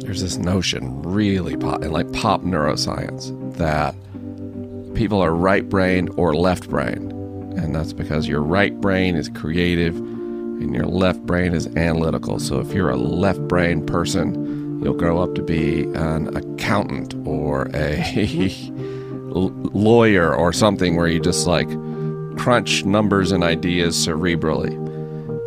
there's 0.00 0.22
this 0.22 0.36
notion 0.36 1.02
really 1.02 1.56
pop 1.56 1.82
in 1.82 1.92
like 1.92 2.10
pop 2.12 2.42
neuroscience 2.42 3.56
that 3.56 3.94
people 4.94 5.20
are 5.20 5.34
right 5.34 5.68
brain 5.68 6.08
or 6.16 6.34
left 6.34 6.68
brain. 6.68 7.12
And 7.56 7.74
that's 7.74 7.92
because 7.92 8.28
your 8.28 8.42
right 8.42 8.78
brain 8.80 9.16
is 9.16 9.28
creative 9.28 9.96
and 9.96 10.74
your 10.74 10.86
left 10.86 11.20
brain 11.26 11.54
is 11.54 11.66
analytical. 11.76 12.38
So 12.38 12.60
if 12.60 12.72
you're 12.72 12.90
a 12.90 12.96
left 12.96 13.40
brain 13.48 13.84
person, 13.84 14.80
you'll 14.82 14.94
grow 14.94 15.20
up 15.20 15.34
to 15.34 15.42
be 15.42 15.82
an 15.94 16.36
accountant 16.36 17.14
or 17.26 17.68
a 17.74 18.02
lawyer 19.32 20.34
or 20.34 20.52
something 20.52 20.96
where 20.96 21.08
you 21.08 21.20
just 21.20 21.46
like 21.46 21.68
crunch 22.38 22.84
numbers 22.84 23.32
and 23.32 23.42
ideas 23.44 23.96
cerebrally. 23.96 24.72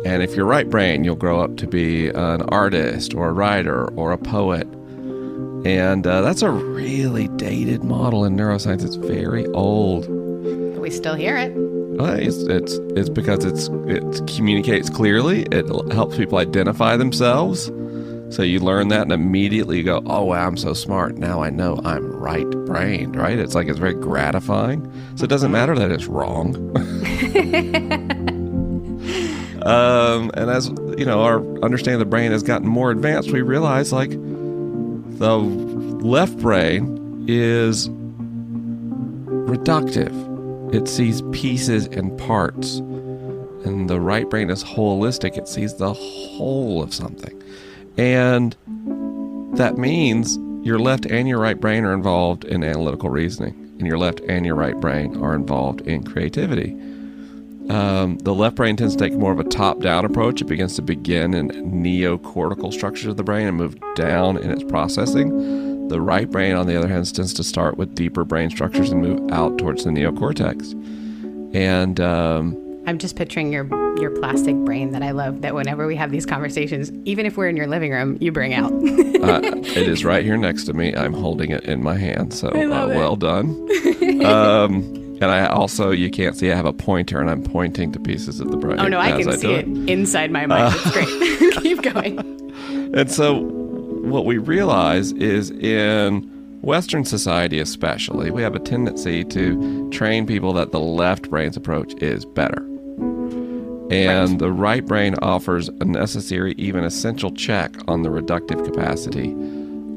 And 0.04 0.22
if 0.22 0.34
you're 0.34 0.46
right 0.46 0.68
brain, 0.68 1.04
you'll 1.04 1.16
grow 1.16 1.40
up 1.40 1.56
to 1.58 1.66
be 1.66 2.08
an 2.08 2.42
artist 2.42 3.14
or 3.14 3.28
a 3.28 3.32
writer 3.32 3.86
or 3.94 4.12
a 4.12 4.18
poet. 4.18 4.66
And 5.64 6.06
uh, 6.06 6.22
that's 6.22 6.42
a 6.42 6.50
really 6.50 7.28
dated 7.28 7.84
model 7.84 8.24
in 8.24 8.36
neuroscience. 8.36 8.84
It's 8.84 8.96
very 8.96 9.46
old. 9.48 10.08
We 10.78 10.90
still 10.90 11.14
hear 11.14 11.36
it. 11.36 11.52
Uh, 12.00 12.14
it's, 12.14 12.38
it's, 12.38 12.74
it's 12.96 13.08
because 13.08 13.44
it's, 13.44 13.68
it 13.86 14.26
communicates 14.34 14.90
clearly. 14.90 15.42
It 15.52 15.68
helps 15.92 16.16
people 16.16 16.38
identify 16.38 16.96
themselves. 16.96 17.70
So 18.34 18.42
you 18.42 18.60
learn 18.60 18.88
that 18.88 19.02
and 19.02 19.12
immediately 19.12 19.76
you 19.78 19.84
go, 19.84 20.02
oh, 20.06 20.24
wow, 20.24 20.46
I'm 20.46 20.56
so 20.56 20.72
smart. 20.72 21.16
Now 21.16 21.42
I 21.42 21.50
know 21.50 21.80
I'm 21.84 22.10
right 22.10 22.50
brained, 22.50 23.14
right? 23.14 23.38
It's 23.38 23.54
like 23.54 23.68
it's 23.68 23.78
very 23.78 23.94
gratifying. 23.94 24.90
So 25.16 25.24
it 25.24 25.28
doesn't 25.28 25.52
matter 25.52 25.76
that 25.76 25.92
it's 25.92 26.06
wrong. 26.06 26.56
um, 29.66 30.30
and 30.34 30.50
as, 30.50 30.68
you 30.96 31.04
know, 31.04 31.22
our 31.22 31.44
understanding 31.62 31.94
of 31.94 32.00
the 32.00 32.06
brain 32.06 32.32
has 32.32 32.42
gotten 32.42 32.66
more 32.66 32.90
advanced, 32.90 33.30
we 33.30 33.42
realize 33.42 33.92
like 33.92 34.10
the 35.22 35.38
left 35.38 36.36
brain 36.38 37.24
is 37.28 37.88
reductive, 39.48 40.74
it 40.74 40.88
sees 40.88 41.22
pieces 41.30 41.86
and 41.86 42.18
parts. 42.18 42.78
And 43.64 43.88
the 43.88 44.00
right 44.00 44.28
brain 44.28 44.50
is 44.50 44.64
holistic, 44.64 45.38
it 45.38 45.46
sees 45.46 45.76
the 45.76 45.92
whole 45.92 46.82
of 46.82 46.92
something. 46.92 47.40
And 47.96 48.56
that 49.56 49.78
means 49.78 50.40
your 50.66 50.80
left 50.80 51.06
and 51.06 51.28
your 51.28 51.38
right 51.38 51.60
brain 51.60 51.84
are 51.84 51.94
involved 51.94 52.44
in 52.44 52.64
analytical 52.64 53.08
reasoning, 53.08 53.54
and 53.78 53.86
your 53.86 53.98
left 53.98 54.18
and 54.28 54.44
your 54.44 54.56
right 54.56 54.80
brain 54.80 55.22
are 55.22 55.36
involved 55.36 55.82
in 55.82 56.02
creativity. 56.02 56.76
Um, 57.72 58.18
the 58.18 58.34
left 58.34 58.56
brain 58.56 58.76
tends 58.76 58.94
to 58.94 59.02
take 59.02 59.14
more 59.14 59.32
of 59.32 59.40
a 59.40 59.44
top 59.44 59.80
down 59.80 60.04
approach. 60.04 60.42
It 60.42 60.44
begins 60.44 60.76
to 60.76 60.82
begin 60.82 61.32
in 61.32 61.48
neocortical 61.48 62.70
structures 62.70 63.06
of 63.06 63.16
the 63.16 63.24
brain 63.24 63.46
and 63.46 63.56
move 63.56 63.76
down 63.94 64.36
in 64.36 64.50
its 64.50 64.62
processing. 64.62 65.88
The 65.88 66.00
right 66.00 66.30
brain, 66.30 66.54
on 66.54 66.66
the 66.66 66.76
other 66.76 66.88
hand, 66.88 67.12
tends 67.14 67.32
to 67.34 67.42
start 67.42 67.78
with 67.78 67.94
deeper 67.94 68.24
brain 68.24 68.50
structures 68.50 68.90
and 68.90 69.00
move 69.00 69.32
out 69.32 69.56
towards 69.56 69.84
the 69.84 69.90
neocortex. 69.90 70.74
And 71.54 71.98
um, 71.98 72.82
I'm 72.86 72.98
just 72.98 73.16
picturing 73.16 73.52
your 73.52 73.66
your 73.98 74.10
plastic 74.10 74.54
brain 74.56 74.92
that 74.92 75.02
I 75.02 75.12
love. 75.12 75.40
That 75.40 75.54
whenever 75.54 75.86
we 75.86 75.96
have 75.96 76.10
these 76.10 76.26
conversations, 76.26 76.92
even 77.06 77.24
if 77.24 77.38
we're 77.38 77.48
in 77.48 77.56
your 77.56 77.68
living 77.68 77.92
room, 77.92 78.18
you 78.20 78.32
bring 78.32 78.52
out. 78.52 78.70
uh, 78.72 79.40
it 79.44 79.88
is 79.88 80.04
right 80.04 80.24
here 80.24 80.36
next 80.36 80.64
to 80.64 80.74
me. 80.74 80.94
I'm 80.94 81.14
holding 81.14 81.50
it 81.50 81.64
in 81.64 81.82
my 81.82 81.96
hand. 81.96 82.34
So 82.34 82.48
uh, 82.48 82.88
well 82.88 83.16
done. 83.16 83.68
Um, 84.22 85.01
and 85.22 85.30
I 85.30 85.46
also, 85.46 85.90
you 85.90 86.10
can't 86.10 86.36
see, 86.36 86.50
I 86.50 86.56
have 86.56 86.66
a 86.66 86.72
pointer 86.72 87.20
and 87.20 87.30
I'm 87.30 87.42
pointing 87.42 87.92
to 87.92 88.00
pieces 88.00 88.40
of 88.40 88.50
the 88.50 88.56
brain. 88.56 88.80
Oh, 88.80 88.88
no, 88.88 88.98
I 88.98 89.12
can 89.12 89.38
see 89.38 89.52
it. 89.52 89.68
it. 89.68 89.88
inside 89.88 90.32
my 90.32 90.46
mind. 90.46 90.74
Uh, 90.74 90.78
it's 90.78 90.90
great. 91.38 91.52
Keep 91.62 91.82
going. 91.82 92.18
And 92.94 93.10
so, 93.10 93.40
what 93.40 94.24
we 94.26 94.38
realize 94.38 95.12
is 95.12 95.50
in 95.50 96.22
Western 96.60 97.04
society, 97.04 97.60
especially, 97.60 98.32
we 98.32 98.42
have 98.42 98.56
a 98.56 98.58
tendency 98.58 99.22
to 99.24 99.88
train 99.90 100.26
people 100.26 100.52
that 100.54 100.72
the 100.72 100.80
left 100.80 101.30
brain's 101.30 101.56
approach 101.56 101.94
is 102.02 102.24
better. 102.24 102.62
And 103.90 104.30
right. 104.30 104.38
the 104.38 104.50
right 104.50 104.84
brain 104.84 105.14
offers 105.22 105.68
a 105.68 105.84
necessary, 105.84 106.54
even 106.58 106.82
essential 106.82 107.30
check 107.30 107.76
on 107.86 108.02
the 108.02 108.08
reductive 108.08 108.64
capacity 108.64 109.30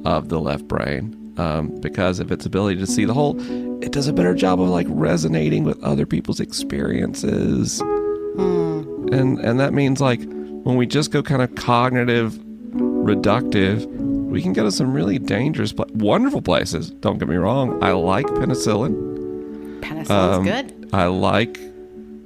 of 0.07 0.30
the 0.30 0.39
left 0.39 0.67
brain 0.67 1.24
um, 1.38 1.69
because 1.81 2.19
of 2.19 2.31
its 2.31 2.45
ability 2.45 2.79
to 2.79 2.88
see 2.88 3.05
the 3.05 3.13
whole 3.13 3.39
it 3.83 3.91
does 3.91 4.07
a 4.07 4.13
better 4.13 4.33
job 4.33 4.61
of 4.61 4.69
like 4.69 4.88
resonating 4.89 5.63
with 5.63 5.81
other 5.83 6.05
people's 6.05 6.39
experiences. 6.39 7.81
Mm. 7.81 9.13
And 9.13 9.39
and 9.39 9.59
that 9.59 9.73
means 9.73 10.01
like 10.01 10.21
when 10.23 10.75
we 10.75 10.86
just 10.86 11.11
go 11.11 11.21
kind 11.21 11.41
of 11.41 11.53
cognitive 11.55 12.33
reductive, 12.73 13.86
we 13.86 14.41
can 14.41 14.53
go 14.53 14.63
to 14.63 14.71
some 14.71 14.93
really 14.93 15.19
dangerous 15.19 15.73
wonderful 15.93 16.41
places. 16.41 16.89
Don't 16.89 17.17
get 17.19 17.27
me 17.27 17.36
wrong. 17.36 17.83
I 17.83 17.91
like 17.91 18.25
penicillin. 18.25 19.79
Penicillin's 19.81 20.09
um, 20.09 20.43
good. 20.43 20.89
I 20.93 21.05
like 21.05 21.59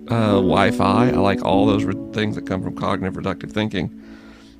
uh, 0.07 0.35
Wi-Fi. 0.35 1.09
I 1.09 1.11
like 1.11 1.43
all 1.43 1.65
those 1.65 1.83
re- 1.83 2.13
things 2.13 2.35
that 2.35 2.47
come 2.47 2.63
from 2.63 2.75
cognitive 2.75 3.21
reductive 3.21 3.51
thinking. 3.51 3.95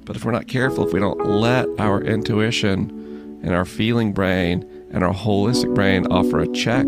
But 0.05 0.15
if 0.15 0.25
we're 0.25 0.31
not 0.31 0.47
careful, 0.47 0.87
if 0.87 0.93
we 0.93 0.99
don't 0.99 1.23
let 1.25 1.67
our 1.79 2.01
intuition 2.01 2.98
and 3.43 3.53
our 3.53 3.65
feeling 3.65 4.13
brain 4.13 4.65
and 4.91 5.03
our 5.03 5.13
holistic 5.13 5.73
brain 5.75 6.07
offer 6.07 6.39
a 6.39 6.47
check 6.47 6.85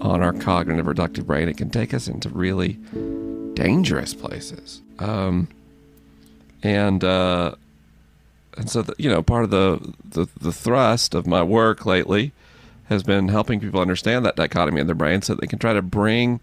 on 0.00 0.22
our 0.22 0.32
cognitive 0.32 0.86
reductive 0.86 1.26
brain, 1.26 1.48
it 1.48 1.56
can 1.56 1.70
take 1.70 1.92
us 1.92 2.08
into 2.08 2.28
really 2.28 2.78
dangerous 3.54 4.14
places. 4.14 4.82
Um, 4.98 5.48
and 6.62 7.02
uh, 7.04 7.54
and 8.56 8.68
so 8.68 8.82
the, 8.82 8.94
you 8.98 9.08
know, 9.08 9.22
part 9.22 9.44
of 9.44 9.50
the, 9.50 9.94
the 10.04 10.28
the 10.40 10.52
thrust 10.52 11.14
of 11.14 11.26
my 11.26 11.42
work 11.42 11.86
lately 11.86 12.32
has 12.88 13.02
been 13.02 13.28
helping 13.28 13.60
people 13.60 13.80
understand 13.80 14.24
that 14.24 14.36
dichotomy 14.36 14.80
in 14.80 14.86
their 14.86 14.94
brain, 14.94 15.22
so 15.22 15.34
they 15.34 15.46
can 15.46 15.58
try 15.58 15.72
to 15.72 15.82
bring 15.82 16.40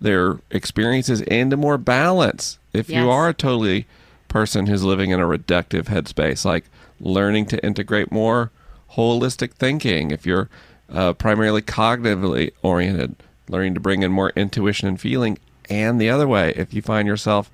their 0.00 0.38
experiences 0.50 1.20
into 1.22 1.56
more 1.56 1.78
balance. 1.78 2.58
If 2.72 2.88
yes. 2.88 3.02
you 3.02 3.10
are 3.10 3.28
a 3.28 3.34
totally 3.34 3.86
person 4.28 4.66
who's 4.66 4.84
living 4.84 5.10
in 5.10 5.20
a 5.20 5.26
reductive 5.26 5.84
headspace, 5.84 6.44
like 6.44 6.66
learning 7.00 7.46
to 7.46 7.64
integrate 7.64 8.12
more 8.12 8.50
holistic 8.92 9.52
thinking, 9.52 10.10
if 10.10 10.26
you're 10.26 10.48
uh, 10.90 11.12
primarily 11.12 11.62
cognitively 11.62 12.52
oriented, 12.62 13.16
learning 13.48 13.74
to 13.74 13.80
bring 13.80 14.02
in 14.02 14.12
more 14.12 14.30
intuition 14.36 14.88
and 14.88 15.00
feeling, 15.00 15.38
and 15.70 16.00
the 16.00 16.10
other 16.10 16.26
way, 16.26 16.52
if 16.56 16.72
you 16.72 16.82
find 16.82 17.06
yourself 17.06 17.50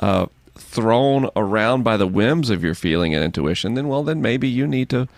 uh, 0.00 0.26
thrown 0.54 1.28
around 1.36 1.82
by 1.82 1.96
the 1.96 2.06
whims 2.06 2.50
of 2.50 2.62
your 2.62 2.74
feeling 2.74 3.14
and 3.14 3.24
intuition, 3.24 3.74
then 3.74 3.88
well, 3.88 4.02
then 4.02 4.20
maybe 4.20 4.48
you 4.48 4.66
need 4.66 4.88
to 4.90 5.08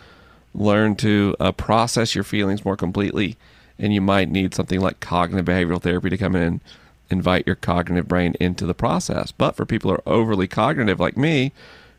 learn 0.55 0.97
to 0.97 1.35
uh, 1.41 1.53
process 1.53 2.15
your 2.15 2.25
feelings 2.25 2.65
more 2.65 2.77
completely, 2.77 3.37
and 3.79 3.93
you 3.93 4.01
might 4.01 4.31
need 4.31 4.55
something 4.55 4.81
like 4.81 5.01
cognitive 5.01 5.47
behavioral 5.47 5.83
therapy 5.83 6.11
to 6.11 6.17
come 6.17 6.35
in 6.35 6.43
and 6.43 6.61
invite 7.11 7.47
your 7.47 7.57
cognitive 7.57 8.09
brain 8.09 8.35
into 8.41 8.67
the 8.67 8.75
process. 8.75 9.33
But 9.33 9.57
for 9.57 9.65
people 9.65 9.91
who 9.91 9.97
are 9.97 10.03
overly 10.07 10.47
cognitive 10.47 11.01
like 11.01 11.17
me, 11.17 11.53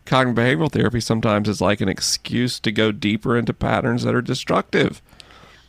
cognitive 0.09 0.43
behavioral 0.43 0.71
therapy 0.71 0.99
sometimes 0.99 1.47
is 1.47 1.61
like 1.61 1.81
an 1.81 1.87
excuse 1.87 2.59
to 2.59 2.71
go 2.71 2.91
deeper 2.91 3.37
into 3.37 3.53
patterns 3.53 4.03
that 4.03 4.15
are 4.15 4.21
destructive. 4.21 5.01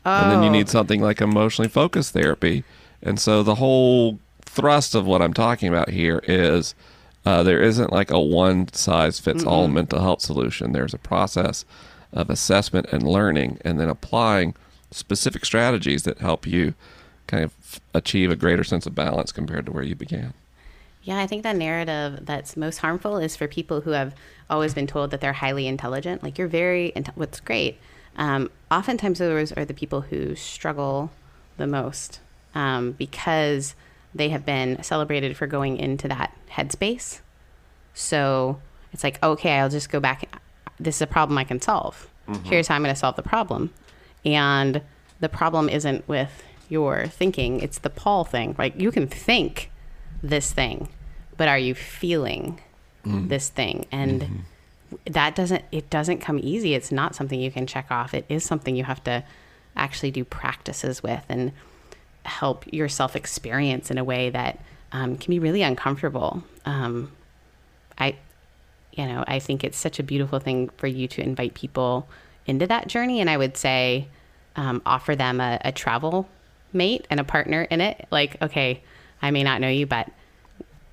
Oh. 0.05 0.11
And 0.11 0.32
then 0.32 0.43
you 0.43 0.51
need 0.51 0.68
oh. 0.68 0.70
something 0.70 1.03
like 1.03 1.20
emotionally 1.20 1.68
focused 1.68 2.14
therapy. 2.14 2.64
And 3.03 3.20
so 3.20 3.43
the 3.43 3.57
whole 3.57 4.18
thrust 4.43 4.95
of 4.95 5.07
what 5.07 5.22
I'm 5.22 5.34
talking 5.34 5.68
about 5.68 5.91
here 5.91 6.22
is 6.24 6.74
uh, 7.26 7.43
there 7.43 7.62
isn't 7.62 7.93
like 7.93 8.11
a 8.11 8.18
one 8.18 8.72
size 8.72 9.20
fits 9.20 9.45
all 9.45 9.68
mm 9.68 9.74
mental 9.74 10.01
health 10.01 10.22
solution. 10.22 10.72
There's 10.72 10.95
a 10.95 10.99
process 10.99 11.66
of 12.12 12.30
assessment 12.30 12.86
and 12.91 13.07
learning 13.07 13.59
and 13.64 13.78
then 13.78 13.88
applying 13.88 14.55
specific 14.91 15.45
strategies 15.45 16.03
that 16.05 16.18
help 16.18 16.47
you 16.47 16.74
kind 17.26 17.45
of 17.45 17.80
achieve 17.95 18.30
a 18.30 18.36
greater 18.36 18.64
sense 18.64 18.86
of 18.86 18.95
balance 18.95 19.32
compared 19.32 19.66
to 19.66 19.72
where 19.72 19.84
you 19.84 19.95
began. 19.95 20.32
Yeah, 21.03 21.18
I 21.18 21.26
think 21.26 21.42
that 21.44 21.57
narrative 21.57 22.20
that's 22.26 22.57
most 22.57 22.78
harmful 22.78 23.16
is 23.16 23.34
for 23.36 23.48
people 23.48 23.80
who 23.80 23.90
have 23.90 24.14
always 24.51 24.74
been 24.74 24.86
told 24.86 25.11
that 25.12 25.20
they're 25.20 25.32
highly 25.32 25.66
intelligent. 25.66 26.22
Like 26.22 26.36
you're 26.38 26.48
very, 26.48 26.92
what's 27.14 27.40
great. 27.40 27.78
um, 28.16 28.51
oftentimes 28.70 29.18
those 29.18 29.53
are 29.53 29.64
the 29.64 29.72
people 29.74 30.03
who 30.03 30.34
struggle 30.34 31.11
the 31.57 31.66
most 31.66 32.20
um, 32.55 32.92
because 32.92 33.74
they 34.14 34.28
have 34.30 34.44
been 34.44 34.82
celebrated 34.82 35.36
for 35.36 35.46
going 35.46 35.76
into 35.78 36.09
that 36.09 36.36
headspace. 36.51 37.20
So 37.94 38.61
it's 38.92 39.05
like, 39.05 39.22
okay, 39.22 39.59
I'll 39.59 39.68
just 39.68 39.88
go 39.90 40.01
back. 40.01 40.28
This 40.78 40.96
is 40.96 41.03
a 41.03 41.07
problem 41.07 41.38
I 41.38 41.44
can 41.44 41.61
solve. 41.61 42.09
Here's 42.44 42.68
how 42.68 42.74
I'm 42.76 42.82
going 42.82 42.94
to 42.94 42.98
solve 42.98 43.16
the 43.16 43.22
problem. 43.22 43.70
And 44.24 44.82
the 45.20 45.28
problem 45.28 45.68
isn't 45.68 46.07
with 46.09 46.42
your 46.68 47.07
thinking, 47.07 47.61
it's 47.61 47.78
the 47.78 47.90
Paul 47.90 48.24
thing. 48.24 48.55
Like 48.59 48.78
you 48.80 48.90
can 48.92 49.07
think 49.09 49.70
this 50.23 50.53
thing, 50.53 50.89
but 51.37 51.49
are 51.49 51.59
you 51.59 51.75
feeling 51.75 52.61
this 53.05 53.49
thing? 53.49 53.87
And 53.91 54.45
that 55.07 55.35
doesn't 55.35 55.64
it 55.73 55.89
doesn't 55.91 56.18
come 56.18 56.39
easy. 56.43 56.75
It's 56.75 56.93
not 56.93 57.14
something 57.14 57.41
you 57.41 57.51
can 57.51 57.66
check 57.66 57.87
off. 57.91 58.14
It 58.14 58.27
is 58.29 58.45
something 58.45 58.77
you 58.77 58.85
have 58.85 59.03
to 59.05 59.25
actually 59.77 60.11
do 60.11 60.25
practices 60.25 61.03
with 61.03 61.25
and 61.29 61.53
help 62.25 62.71
yourself 62.73 63.16
experience 63.16 63.91
in 63.91 63.99
a 63.99 64.05
way 64.05 64.31
that 64.31 64.59
um, 64.93 65.16
can 65.16 65.31
be 65.31 65.39
really 65.39 65.62
uncomfortable. 65.62 66.43
Um, 66.64 67.12
I, 67.99 68.16
you 68.93 69.07
know, 69.07 69.25
I 69.27 69.39
think 69.39 69.64
it's 69.64 69.79
such 69.79 69.99
a 69.99 70.03
beautiful 70.03 70.39
thing 70.39 70.71
for 70.77 70.87
you 70.87 71.09
to 71.09 71.23
invite 71.23 71.55
people 71.55 72.09
into 72.47 72.66
that 72.66 72.89
journey. 72.89 73.21
And 73.21 73.31
I 73.31 73.37
would 73.37 73.57
say, 73.57 74.09
um, 74.57 74.83
offer 74.85 75.14
them 75.14 75.41
a, 75.41 75.61
a 75.64 75.73
travel 75.73 76.29
mate 76.73 77.07
and 77.11 77.21
a 77.21 77.25
partner 77.25 77.62
in 77.62 77.81
it. 77.81 78.07
Like, 78.11 78.41
okay, 78.43 78.83
I 79.23 79.31
may 79.31 79.43
not 79.43 79.61
know 79.61 79.68
you, 79.68 79.87
but 79.87 80.11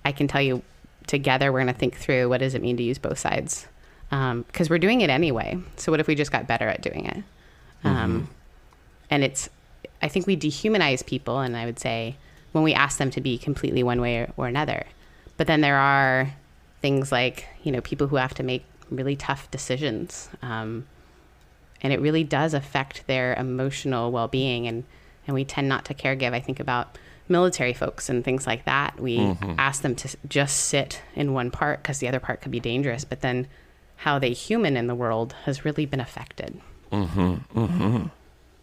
I 0.04 0.12
can 0.12 0.28
tell 0.28 0.42
you 0.42 0.62
together 1.08 1.52
we're 1.52 1.60
going 1.60 1.74
to 1.74 1.80
think 1.80 1.96
through 1.96 2.30
what 2.30 2.40
does 2.40 2.54
it 2.54 2.62
mean 2.62 2.78
to 2.78 2.84
use 2.84 2.98
both 2.98 3.18
sides 3.18 3.68
because 4.10 4.70
we're 4.70 4.80
doing 4.80 5.02
it 5.02 5.10
anyway. 5.10 5.58
So 5.76 5.92
what 5.92 6.00
if 6.00 6.08
we 6.08 6.16
just 6.16 6.32
got 6.32 6.48
better 6.48 6.68
at 6.68 6.82
doing 6.82 7.06
it? 7.06 7.24
Um, 7.84 8.30
and 9.10 9.24
it's, 9.24 9.50
I 10.02 10.08
think 10.08 10.28
we 10.28 10.36
dehumanize 10.38 11.06
people, 11.06 11.40
and 11.40 11.56
I 11.56 11.66
would 11.66 11.80
say 11.80 12.16
when 12.52 12.64
we 12.64 12.74
ask 12.74 12.98
them 12.98 13.12
to 13.12 13.22
be 13.22 13.38
completely 13.38 13.84
one 13.84 14.02
way 14.02 14.20
or, 14.20 14.34
or 14.38 14.48
another. 14.48 14.86
But 15.38 15.48
then 15.48 15.62
there 15.62 15.78
are 15.78 16.34
things 16.82 17.12
like 17.12 17.48
you 17.64 17.72
know 17.72 17.82
people 17.82 18.08
who 18.08 18.16
have 18.16 18.34
to 18.36 18.44
make 18.44 18.66
really 18.90 19.16
tough 19.16 19.50
decisions, 19.52 20.30
um, 20.42 20.88
and 21.82 21.94
it 21.94 22.02
really 22.02 22.24
does 22.24 22.54
affect 22.54 23.06
their 23.08 23.36
emotional 23.36 24.12
well-being. 24.12 24.68
And 24.68 24.84
and 25.28 25.34
we 25.36 25.46
tend 25.46 25.70
not 25.70 25.86
to 25.86 25.94
caregive. 25.94 26.34
I 26.34 26.40
think 26.40 26.60
about 26.60 26.98
military 27.30 27.74
folks 27.74 28.10
and 28.10 28.24
things 28.24 28.48
like 28.48 28.66
that. 28.66 29.00
We 29.00 29.36
ask 29.58 29.82
them 29.82 29.96
to 29.96 30.18
just 30.28 30.58
sit 30.58 31.02
in 31.16 31.34
one 31.34 31.52
part 31.52 31.82
because 31.82 32.00
the 32.00 32.08
other 32.08 32.20
part 32.20 32.42
could 32.42 32.52
be 32.52 32.60
dangerous. 32.60 33.04
But 33.04 33.22
then 33.22 33.48
how 33.98 34.20
they 34.20 34.32
human 34.32 34.78
in 34.78 34.88
the 34.88 34.96
world 34.96 35.34
has 35.46 35.66
really 35.66 35.86
been 35.86 36.00
affected. 36.00 36.60
Mhm 36.92 37.42
Mhm 37.54 38.12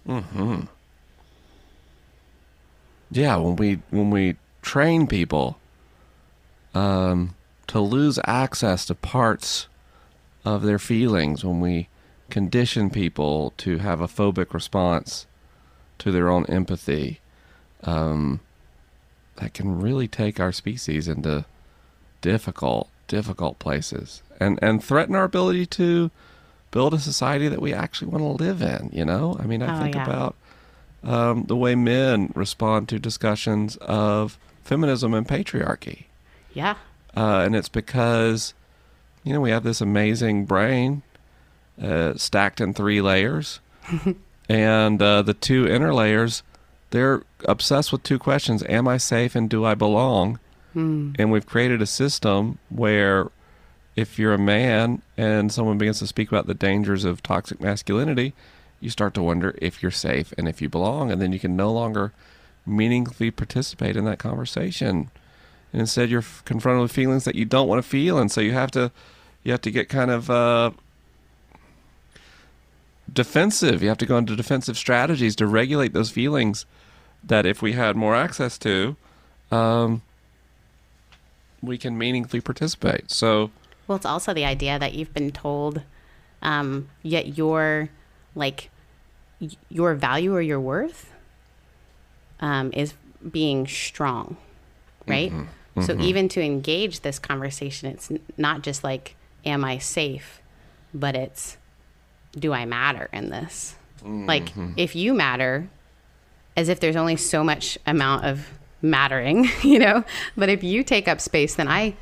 Mhm 0.08 0.68
Yeah, 3.10 3.36
when 3.36 3.56
we 3.56 3.80
when 3.90 4.10
we 4.10 4.36
train 4.62 5.06
people 5.06 5.58
um, 6.74 7.34
to 7.68 7.80
lose 7.80 8.18
access 8.24 8.84
to 8.86 8.94
parts 8.94 9.68
of 10.44 10.62
their 10.62 10.78
feelings, 10.78 11.44
when 11.44 11.60
we 11.60 11.88
condition 12.30 12.90
people 12.90 13.52
to 13.58 13.78
have 13.78 14.00
a 14.00 14.08
phobic 14.08 14.52
response 14.52 15.26
to 15.98 16.10
their 16.10 16.28
own 16.28 16.44
empathy, 16.46 17.20
um, 17.84 18.40
that 19.36 19.54
can 19.54 19.80
really 19.80 20.08
take 20.08 20.38
our 20.40 20.52
species 20.52 21.08
into 21.08 21.44
difficult, 22.20 22.88
difficult 23.08 23.58
places, 23.58 24.22
and 24.40 24.58
and 24.62 24.82
threaten 24.82 25.14
our 25.14 25.24
ability 25.24 25.66
to 25.66 26.10
build 26.70 26.92
a 26.94 26.98
society 26.98 27.48
that 27.48 27.60
we 27.62 27.72
actually 27.72 28.08
want 28.10 28.22
to 28.22 28.44
live 28.44 28.60
in. 28.62 28.90
You 28.92 29.04
know, 29.04 29.36
I 29.38 29.44
mean, 29.46 29.62
I 29.62 29.76
Oh, 29.78 29.82
think 29.82 29.94
yeah. 29.94 30.04
about 30.06 30.34
um, 31.04 31.44
the 31.44 31.56
way 31.56 31.74
men 31.74 32.32
respond 32.34 32.88
to 32.88 32.98
discussions 32.98 33.76
of 33.76 34.38
feminism 34.62 35.14
and 35.14 35.26
patriarchy. 35.28 36.04
Yeah. 36.52 36.74
Uh, 37.16 37.42
and 37.44 37.54
it's 37.54 37.68
because, 37.68 38.54
you 39.22 39.32
know, 39.32 39.40
we 39.40 39.50
have 39.50 39.62
this 39.62 39.80
amazing 39.80 40.46
brain 40.46 41.02
uh, 41.80 42.14
stacked 42.16 42.60
in 42.60 42.74
three 42.74 43.00
layers. 43.00 43.60
and 44.48 45.00
uh, 45.02 45.22
the 45.22 45.34
two 45.34 45.68
inner 45.68 45.92
layers, 45.94 46.42
they're 46.90 47.22
obsessed 47.48 47.92
with 47.92 48.02
two 48.02 48.18
questions 48.18 48.62
Am 48.68 48.86
I 48.88 48.96
safe 48.96 49.34
and 49.34 49.48
do 49.48 49.64
I 49.64 49.74
belong? 49.74 50.38
And 51.20 51.30
we've 51.30 51.46
created 51.46 51.80
a 51.80 51.86
system 51.86 52.58
where 52.68 53.30
if 53.94 54.18
you're 54.18 54.34
a 54.34 54.38
man 54.38 55.02
and 55.16 55.52
someone 55.52 55.78
begins 55.78 56.00
to 56.00 56.06
speak 56.08 56.28
about 56.28 56.48
the 56.48 56.54
dangers 56.54 57.04
of 57.04 57.22
toxic 57.22 57.60
masculinity, 57.60 58.32
you 58.80 58.90
start 58.90 59.14
to 59.14 59.22
wonder 59.22 59.54
if 59.62 59.82
you're 59.82 59.92
safe 59.92 60.34
and 60.36 60.48
if 60.48 60.60
you 60.60 60.68
belong, 60.68 61.12
and 61.12 61.22
then 61.22 61.32
you 61.32 61.38
can 61.38 61.54
no 61.56 61.72
longer 61.72 62.12
meaningfully 62.66 63.30
participate 63.30 63.96
in 63.96 64.04
that 64.04 64.18
conversation. 64.18 65.10
And 65.72 65.80
instead, 65.80 66.10
you're 66.10 66.20
f- 66.20 66.42
confronted 66.44 66.82
with 66.82 66.92
feelings 66.92 67.24
that 67.24 67.36
you 67.36 67.44
don't 67.44 67.68
want 67.68 67.82
to 67.82 67.88
feel, 67.88 68.18
and 68.18 68.32
so 68.32 68.40
you 68.40 68.52
have 68.52 68.72
to, 68.72 68.90
you 69.44 69.52
have 69.52 69.60
to 69.62 69.70
get 69.70 69.88
kind 69.88 70.10
of 70.10 70.28
uh, 70.28 70.72
defensive. 73.12 73.82
You 73.82 73.88
have 73.88 73.98
to 73.98 74.06
go 74.06 74.18
into 74.18 74.36
defensive 74.36 74.76
strategies 74.76 75.36
to 75.36 75.46
regulate 75.46 75.92
those 75.92 76.10
feelings. 76.10 76.66
That 77.26 77.46
if 77.46 77.62
we 77.62 77.72
had 77.72 77.96
more 77.96 78.14
access 78.14 78.58
to, 78.58 78.96
um, 79.50 80.02
we 81.62 81.78
can 81.78 81.96
meaningfully 81.96 82.40
participate. 82.40 83.10
So. 83.10 83.50
Well, 83.86 83.96
it's 83.96 84.06
also 84.06 84.32
the 84.34 84.44
idea 84.44 84.78
that 84.78 84.94
you've 84.94 85.12
been 85.12 85.30
told, 85.30 85.82
um, 86.42 86.88
yet 87.02 87.36
your 87.38 87.90
like 88.34 88.70
your 89.68 89.94
value 89.94 90.34
or 90.34 90.40
your 90.40 90.60
worth 90.60 91.12
um, 92.40 92.70
is 92.72 92.94
being 93.30 93.66
strong, 93.66 94.36
right? 95.06 95.32
So 95.82 95.98
even 96.00 96.28
to 96.30 96.40
engage 96.40 97.00
this 97.00 97.18
conversation, 97.18 97.88
it's 97.90 98.10
not 98.38 98.62
just 98.62 98.84
like, 98.84 99.16
"Am 99.44 99.64
I 99.64 99.78
safe?" 99.78 100.40
but 100.94 101.14
it's, 101.16 101.56
"Do 102.32 102.52
I 102.52 102.64
matter 102.64 103.08
in 103.12 103.30
this?" 103.30 103.76
Like, 104.04 104.52
if 104.76 104.94
you 104.94 105.14
matter, 105.14 105.68
as 106.56 106.68
if 106.68 106.80
there's 106.80 106.96
only 106.96 107.16
so 107.16 107.42
much 107.42 107.78
amount 107.86 108.24
of 108.24 108.48
mattering, 108.82 109.48
you 109.62 109.78
know. 109.78 110.04
But 110.36 110.48
if 110.48 110.62
you 110.62 110.82
take 110.84 111.08
up 111.08 111.20
space, 111.20 111.54
then 111.56 111.68
I 111.68 111.94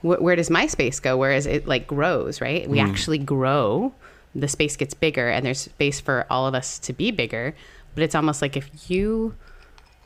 wh- 0.00 0.20
where 0.20 0.36
does 0.36 0.50
my 0.50 0.66
space 0.66 1.00
go? 1.00 1.16
Whereas 1.16 1.46
it 1.46 1.66
like 1.66 1.86
grows, 1.86 2.40
right? 2.40 2.68
We 2.68 2.80
actually 2.80 3.18
grow. 3.18 3.94
The 4.34 4.48
space 4.48 4.76
gets 4.76 4.94
bigger, 4.94 5.28
and 5.28 5.46
there's 5.46 5.60
space 5.60 6.00
for 6.00 6.26
all 6.28 6.46
of 6.46 6.54
us 6.54 6.78
to 6.80 6.92
be 6.92 7.10
bigger. 7.10 7.54
But 7.94 8.02
it's 8.02 8.14
almost 8.14 8.42
like 8.42 8.56
if 8.56 8.90
you 8.90 9.34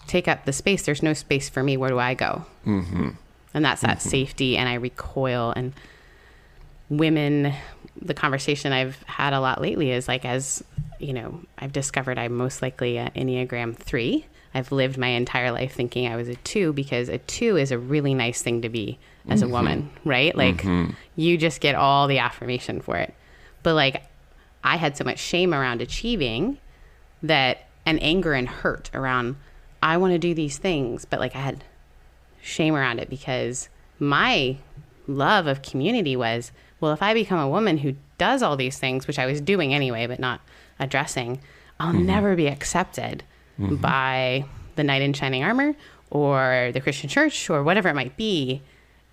take 0.07 0.29
up 0.29 0.45
the 0.45 0.53
space, 0.53 0.85
there's 0.85 1.03
no 1.03 1.13
space 1.13 1.49
for 1.49 1.63
me. 1.63 1.77
Where 1.77 1.89
do 1.89 1.99
I 1.99 2.15
go? 2.15 2.45
Mm-hmm. 2.65 3.11
And 3.53 3.65
that's 3.65 3.83
that 3.83 4.01
safety, 4.01 4.57
and 4.57 4.69
I 4.69 4.75
recoil. 4.75 5.53
And 5.57 5.73
women, 6.89 7.53
the 8.01 8.15
conversation 8.15 8.73
I've 8.73 9.03
had 9.05 9.33
a 9.33 9.41
lot 9.41 9.61
lately 9.61 9.91
is 9.91 10.07
like, 10.07 10.25
as 10.25 10.63
you 11.01 11.13
know, 11.13 11.41
I've 11.59 11.73
discovered 11.73 12.19
I'm 12.19 12.37
most 12.37 12.63
likely 12.63 12.99
an 12.99 13.11
Enneagram 13.17 13.77
three. 13.77 14.27
I've 14.55 14.73
lived 14.73 14.99
my 14.99 15.09
entire 15.09 15.53
life 15.53 15.73
thinking 15.75 16.07
I 16.07 16.17
was 16.17 16.29
a 16.29 16.35
two 16.37 16.73
because 16.73 17.09
a 17.09 17.19
two 17.19 17.57
is 17.57 17.71
a 17.71 17.79
really 17.79 18.15
nice 18.15 18.43
thing 18.43 18.63
to 18.63 18.69
be 18.69 18.99
as 19.29 19.43
a 19.43 19.45
mm-hmm. 19.45 19.53
woman, 19.53 19.91
right? 20.05 20.35
Like 20.35 20.63
mm-hmm. 20.63 20.93
you 21.17 21.39
just 21.39 21.61
get 21.61 21.75
all 21.75 22.09
the 22.09 22.19
affirmation 22.19 22.81
for 22.81 22.97
it. 22.97 23.15
But 23.63 23.75
like 23.75 24.05
I 24.65 24.77
had 24.77 24.97
so 24.97 25.05
much 25.05 25.19
shame 25.19 25.55
around 25.55 25.81
achieving 25.81 26.59
that 27.23 27.67
and 27.87 28.03
anger 28.03 28.33
and 28.35 28.49
hurt 28.49 28.91
around 28.93 29.37
I 29.83 29.97
want 29.97 30.13
to 30.13 30.19
do 30.19 30.35
these 30.35 30.59
things, 30.59 31.05
but 31.05 31.21
like 31.21 31.35
I 31.35 31.41
had 31.41 31.65
shame 32.43 32.75
around 32.75 32.99
it 32.99 33.09
because 33.09 33.69
my 33.99 34.57
love 35.07 35.47
of 35.47 35.63
community 35.63 36.17
was 36.17 36.53
well, 36.81 36.93
if 36.93 37.03
I 37.03 37.13
become 37.13 37.39
a 37.39 37.49
woman 37.49 37.79
who 37.79 37.97
does 38.17 38.43
all 38.43 38.57
these 38.57 38.79
things, 38.79 39.07
which 39.07 39.19
I 39.19 39.27
was 39.27 39.41
doing 39.41 39.75
anyway, 39.75 40.07
but 40.07 40.19
not 40.19 40.41
addressing, 40.81 41.41
I'll 41.79 41.93
mm-hmm. 41.93 42.07
never 42.07 42.35
be 42.35 42.49
accepted 42.49 43.23
mm-hmm. 43.59 43.77
by 43.77 44.45
the 44.77 44.83
knight 44.83 45.03
in 45.03 45.13
shining 45.13 45.45
armor 45.45 45.75
or 46.11 46.71
the 46.75 46.81
Christian 46.81 47.09
church 47.09 47.49
or 47.49 47.63
whatever 47.63 47.89
it 47.89 47.95
might 47.95 48.17
be. 48.17 48.63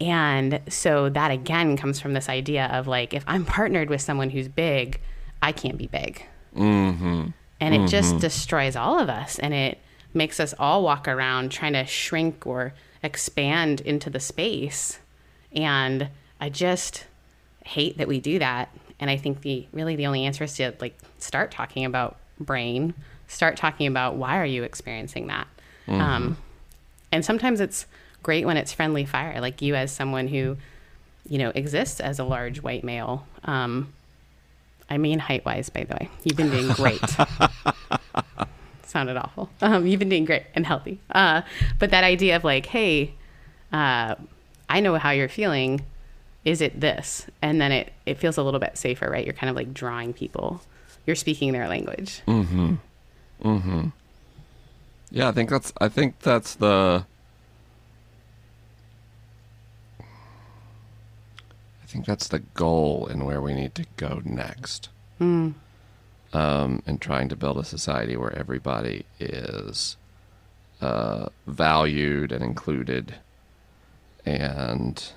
And 0.02 0.60
so 0.70 1.10
that 1.10 1.32
again 1.32 1.78
comes 1.78 2.00
from 2.00 2.14
this 2.14 2.30
idea 2.30 2.68
of 2.68 2.88
like, 2.88 3.14
if 3.14 3.24
I'm 3.28 3.46
partnered 3.46 3.90
with 3.90 4.02
someone 4.02 4.30
who's 4.30 4.48
big, 4.48 5.00
I 5.42 5.52
can't 5.52 5.78
be 5.78 5.88
big. 5.88 6.26
Mm-hmm. 6.56 7.30
And 7.60 7.76
it 7.76 7.88
just 7.88 8.20
destroys 8.20 8.76
all 8.76 9.00
of 9.00 9.10
us. 9.10 9.40
And 9.40 9.54
it 9.54 9.80
makes 10.14 10.40
us 10.40 10.54
all 10.60 10.84
walk 10.84 11.08
around 11.08 11.52
trying 11.52 11.74
to 11.74 11.86
shrink 11.86 12.46
or 12.46 12.74
expand 13.02 13.82
into 13.82 14.10
the 14.10 14.20
space. 14.20 15.00
And 15.52 16.10
I 16.40 16.50
just 16.50 17.06
hate 17.66 17.98
that 17.98 18.08
we 18.08 18.20
do 18.20 18.40
that. 18.40 18.70
And 19.00 19.10
I 19.10 19.18
think 19.18 19.42
the 19.42 19.68
really 19.72 19.96
the 19.96 20.08
only 20.08 20.26
answer 20.26 20.44
is 20.44 20.54
to 20.56 20.74
like 20.80 20.98
start 21.20 21.52
talking 21.52 21.86
about 21.86 22.18
brain, 22.40 22.94
start 23.28 23.58
talking 23.58 23.88
about 23.88 24.16
why 24.16 24.38
are 24.40 24.46
you 24.46 24.64
experiencing 24.64 25.28
that. 25.28 25.48
Um, 25.88 26.38
and 27.12 27.24
sometimes 27.24 27.62
it's 27.62 27.86
great 28.24 28.46
when 28.46 28.58
it's 28.58 28.74
friendly 28.74 29.06
fire, 29.06 29.40
like 29.40 29.62
you 29.62 29.76
as 29.76 29.92
someone 29.92 30.28
who, 30.28 30.58
you 31.30 31.38
know, 31.38 31.52
exists 31.56 32.00
as 32.00 32.20
a 32.20 32.24
large 32.24 32.62
white 32.62 32.84
male. 32.84 33.26
Um, 33.46 33.94
I 34.90 34.98
mean 34.98 35.20
height 35.20 35.46
wise, 35.46 35.70
by 35.70 35.84
the 35.84 35.94
way. 35.94 36.10
You've 36.24 36.38
been 36.38 36.50
doing 36.50 36.70
great. 36.70 37.02
Sounded 38.84 39.18
awful. 39.18 39.50
Um, 39.62 39.86
you've 39.86 40.00
been 40.00 40.10
doing 40.10 40.26
great 40.26 40.44
and 40.56 40.66
healthy. 40.66 41.00
Uh, 41.12 41.42
but 41.80 41.92
that 41.92 42.04
idea 42.04 42.36
of 42.36 42.44
like, 42.44 42.66
hey, 42.66 43.14
uh, 43.72 44.16
I 44.70 44.80
know 44.80 44.96
how 44.96 45.12
you're 45.12 45.30
feeling. 45.30 45.86
Is 46.48 46.62
it 46.62 46.80
this? 46.80 47.28
And 47.42 47.60
then 47.60 47.74
it, 47.74 47.92
it 48.06 48.18
feels 48.18 48.38
a 48.38 48.42
little 48.42 48.62
bit 48.62 48.78
safer, 48.78 49.10
right? 49.12 49.26
You're 49.26 49.34
kind 49.34 49.50
of 49.50 49.58
like 49.58 49.74
drawing 49.74 50.14
people. 50.14 50.62
You're 51.06 51.18
speaking 51.18 51.52
their 51.52 51.68
language. 51.68 52.22
Yeah, 55.12 55.28
I 55.28 55.34
think 55.34 55.50
that's 55.50 55.74
I 55.82 55.90
think 55.90 56.20
that's 56.20 56.56
the 56.56 57.06
I 60.00 61.86
think 61.86 62.06
that's 62.06 62.30
the 62.30 62.40
goal 62.40 63.08
and 63.12 63.26
where 63.26 63.42
we 63.42 63.54
need 63.54 63.76
to 63.76 63.86
go 63.98 64.22
next. 64.24 64.88
Um, 66.34 66.82
and 66.86 67.02
trying 67.02 67.28
to 67.28 67.36
build 67.36 67.58
a 67.58 67.66
society 67.66 68.16
where 68.16 68.34
everybody 68.34 69.06
is 69.20 69.98
uh, 70.80 71.28
valued 71.46 72.32
and 72.32 72.42
included 72.42 73.16
and 74.26 75.12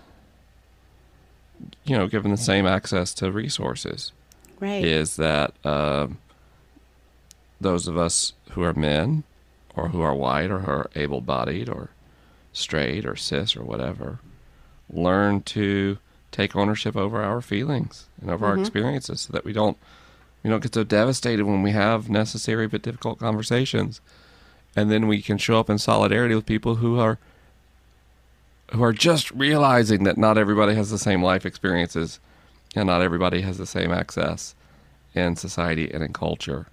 you 1.85 1.97
know 1.97 2.07
given 2.07 2.31
the 2.31 2.37
same 2.37 2.67
access 2.67 3.13
to 3.15 3.31
resources 3.33 4.13
Right. 4.61 4.85
is 4.85 5.17
that 5.17 5.55
um, 5.65 6.19
those 7.61 7.89
of 7.89 7.97
us 7.97 8.33
who 8.51 8.63
are 8.63 8.75
men 8.75 9.25
or 9.75 9.89
who 9.89 10.01
are 10.03 10.15
white 10.15 10.51
or 10.51 10.61
who 10.61 10.71
are 10.71 10.91
able 10.95 11.21
bodied 11.21 11.69
or 11.69 11.91
straight 12.53 13.07
or 13.07 13.17
cis 13.17 13.57
or 13.57 13.63
whatever 13.65 14.19
learn 14.93 15.41
to 15.43 15.99
take 16.33 16.55
ownership 16.57 16.97
over 16.97 17.23
our 17.23 17.41
feelings 17.41 18.07
and 18.21 18.31
over 18.31 18.45
our 18.47 18.59
experiences 18.59 19.23
so 19.23 19.33
that 19.33 19.45
we 19.45 19.53
don't 19.53 19.77
we 20.43 20.51
don't 20.51 20.63
get 20.63 20.75
so 20.75 20.85
devastated 20.85 21.45
when 21.45 21.63
we 21.63 21.71
have 21.71 22.09
necessary 22.11 22.67
but 22.67 22.83
difficult 22.83 23.19
conversations 23.19 24.01
and 24.77 24.91
then 24.91 25.07
we 25.07 25.23
can 25.23 25.39
show 25.39 25.59
up 25.59 25.71
in 25.71 25.79
solidarity 25.79 26.35
with 26.35 26.47
people 26.47 26.77
who 26.77 26.99
are 26.99 27.19
who 28.73 28.83
are 28.83 28.93
just 28.93 29.31
realizing 29.33 30.05
that 30.05 30.16
not 30.16 30.39
everybody 30.39 30.75
has 30.75 30.91
the 30.91 30.99
same 30.99 31.23
life 31.23 31.45
experiences 31.45 32.21
and 32.77 32.87
not 32.87 33.03
everybody 33.03 33.41
has 33.41 33.59
the 33.59 33.66
same 33.66 33.91
access 33.91 34.55
in 35.14 35.37
society 35.37 35.91
and 35.93 36.03
in 36.03 36.12
culture. 36.12 36.66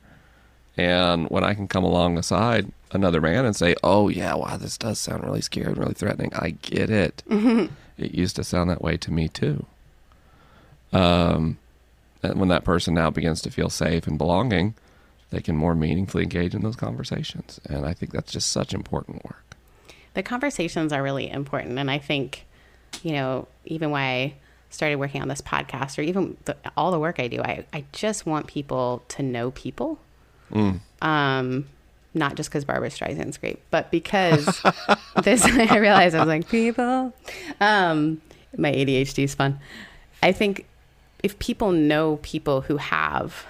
And 0.75 1.27
when 1.29 1.43
I 1.43 1.55
can 1.55 1.67
come 1.67 1.83
alongside 1.83 2.71
another 2.91 3.19
man 3.19 3.45
and 3.45 3.55
say, 3.55 3.75
"Oh 3.83 4.09
yeah, 4.09 4.35
wow, 4.35 4.57
this 4.57 4.77
does 4.77 4.99
sound 4.99 5.23
really 5.23 5.41
scary 5.41 5.67
and 5.67 5.77
really 5.77 5.95
threatening. 5.95 6.31
I 6.35 6.51
get 6.51 6.89
it. 6.91 7.23
It 7.97 8.13
used 8.13 8.35
to 8.35 8.43
sound 8.43 8.69
that 8.69 8.81
way 8.81 8.95
to 8.97 9.11
me 9.11 9.27
too." 9.27 9.65
Um, 10.93 11.57
and 12.21 12.39
when 12.39 12.49
that 12.49 12.63
person 12.63 12.93
now 12.93 13.09
begins 13.09 13.41
to 13.41 13.51
feel 13.51 13.69
safe 13.69 14.05
and 14.07 14.17
belonging, 14.19 14.75
they 15.31 15.41
can 15.41 15.57
more 15.57 15.73
meaningfully 15.75 16.23
engage 16.23 16.53
in 16.53 16.61
those 16.61 16.75
conversations. 16.75 17.59
And 17.65 17.85
I 17.85 17.93
think 17.93 18.11
that's 18.11 18.31
just 18.31 18.51
such 18.51 18.73
important 18.73 19.25
work. 19.25 19.46
The 20.17 20.23
conversations 20.23 20.91
are 20.91 21.03
really 21.03 21.29
important. 21.29 21.77
And 21.77 21.91
i 21.91 21.99
think 21.99 22.47
you 23.03 23.11
know 23.11 23.47
even 23.65 23.91
why 23.91 24.01
i 24.01 24.33
started 24.71 24.95
working 24.95 25.21
on 25.21 25.27
this 25.27 25.41
podcast 25.41 25.99
or 25.99 26.01
even 26.01 26.37
the, 26.45 26.57
all 26.75 26.89
the 26.89 26.97
work 26.97 27.19
i 27.19 27.27
do 27.27 27.39
I, 27.39 27.65
I 27.71 27.85
just 27.91 28.25
want 28.25 28.47
people 28.47 29.03
to 29.09 29.21
know 29.21 29.51
people. 29.51 29.99
Um 31.03 31.67
not 32.15 32.33
just 32.33 32.49
because 32.49 32.65
Barbra 32.65 32.89
Streisand's 32.89 33.37
great 33.37 33.59
but 33.69 33.91
because 33.91 34.45
this 35.23 35.45
i 35.45 35.77
realized 35.77 36.15
i 36.15 36.19
was 36.19 36.27
like 36.27 36.49
people? 36.49 37.13
Um 37.61 38.19
my 38.57 38.71
adhd 38.71 39.23
is 39.23 39.35
fun. 39.35 39.59
I 40.23 40.31
think 40.31 40.65
if 41.21 41.37
people 41.37 41.71
know 41.71 42.17
people 42.23 42.61
who 42.61 42.77
have 42.77 43.45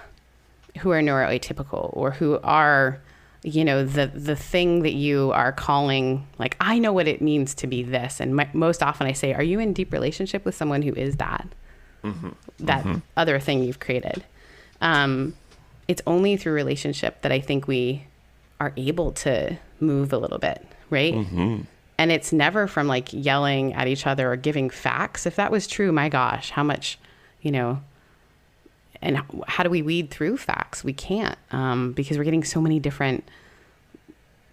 who 0.80 0.90
are 0.90 1.00
neuroatypical 1.00 1.96
or 1.96 2.10
who 2.10 2.38
are 2.44 3.00
you 3.42 3.64
know 3.64 3.84
the 3.84 4.06
the 4.06 4.36
thing 4.36 4.82
that 4.82 4.94
you 4.94 5.30
are 5.32 5.52
calling 5.52 6.26
like 6.38 6.56
I 6.60 6.78
know 6.78 6.92
what 6.92 7.06
it 7.06 7.22
means 7.22 7.54
to 7.56 7.66
be 7.66 7.82
this. 7.82 8.20
And 8.20 8.34
my, 8.34 8.48
most 8.52 8.82
often 8.82 9.06
I 9.06 9.12
say 9.12 9.32
are 9.32 9.42
you 9.42 9.60
in 9.60 9.72
deep 9.72 9.92
relationship 9.92 10.44
with 10.44 10.54
someone 10.54 10.82
who 10.82 10.92
is 10.94 11.16
that? 11.16 11.46
Mm-hmm. 12.02 12.30
That 12.60 12.84
mm-hmm. 12.84 12.98
other 13.16 13.38
thing 13.38 13.62
you've 13.62 13.80
created. 13.80 14.24
Um 14.80 15.34
it's 15.86 16.02
only 16.06 16.36
through 16.36 16.52
relationship 16.52 17.22
that 17.22 17.32
I 17.32 17.40
think 17.40 17.66
we 17.66 18.06
are 18.60 18.72
able 18.76 19.12
to 19.12 19.56
move 19.80 20.12
a 20.12 20.18
little 20.18 20.38
bit 20.38 20.64
right? 20.90 21.14
Mm-hmm. 21.14 21.60
And 21.98 22.12
it's 22.12 22.32
never 22.32 22.66
from 22.66 22.86
like 22.86 23.08
yelling 23.12 23.74
at 23.74 23.88
each 23.88 24.06
other 24.06 24.32
or 24.32 24.36
giving 24.36 24.70
facts. 24.70 25.26
If 25.26 25.36
that 25.36 25.52
was 25.52 25.66
true 25.66 25.92
my 25.92 26.08
gosh 26.08 26.50
how 26.50 26.64
much 26.64 26.98
you 27.40 27.52
know 27.52 27.80
and 29.00 29.20
how 29.46 29.62
do 29.62 29.70
we 29.70 29.82
weed 29.82 30.10
through 30.10 30.36
facts? 30.38 30.82
We 30.82 30.92
can't 30.92 31.38
um, 31.50 31.92
because 31.92 32.18
we're 32.18 32.24
getting 32.24 32.44
so 32.44 32.60
many 32.60 32.80
different, 32.80 33.28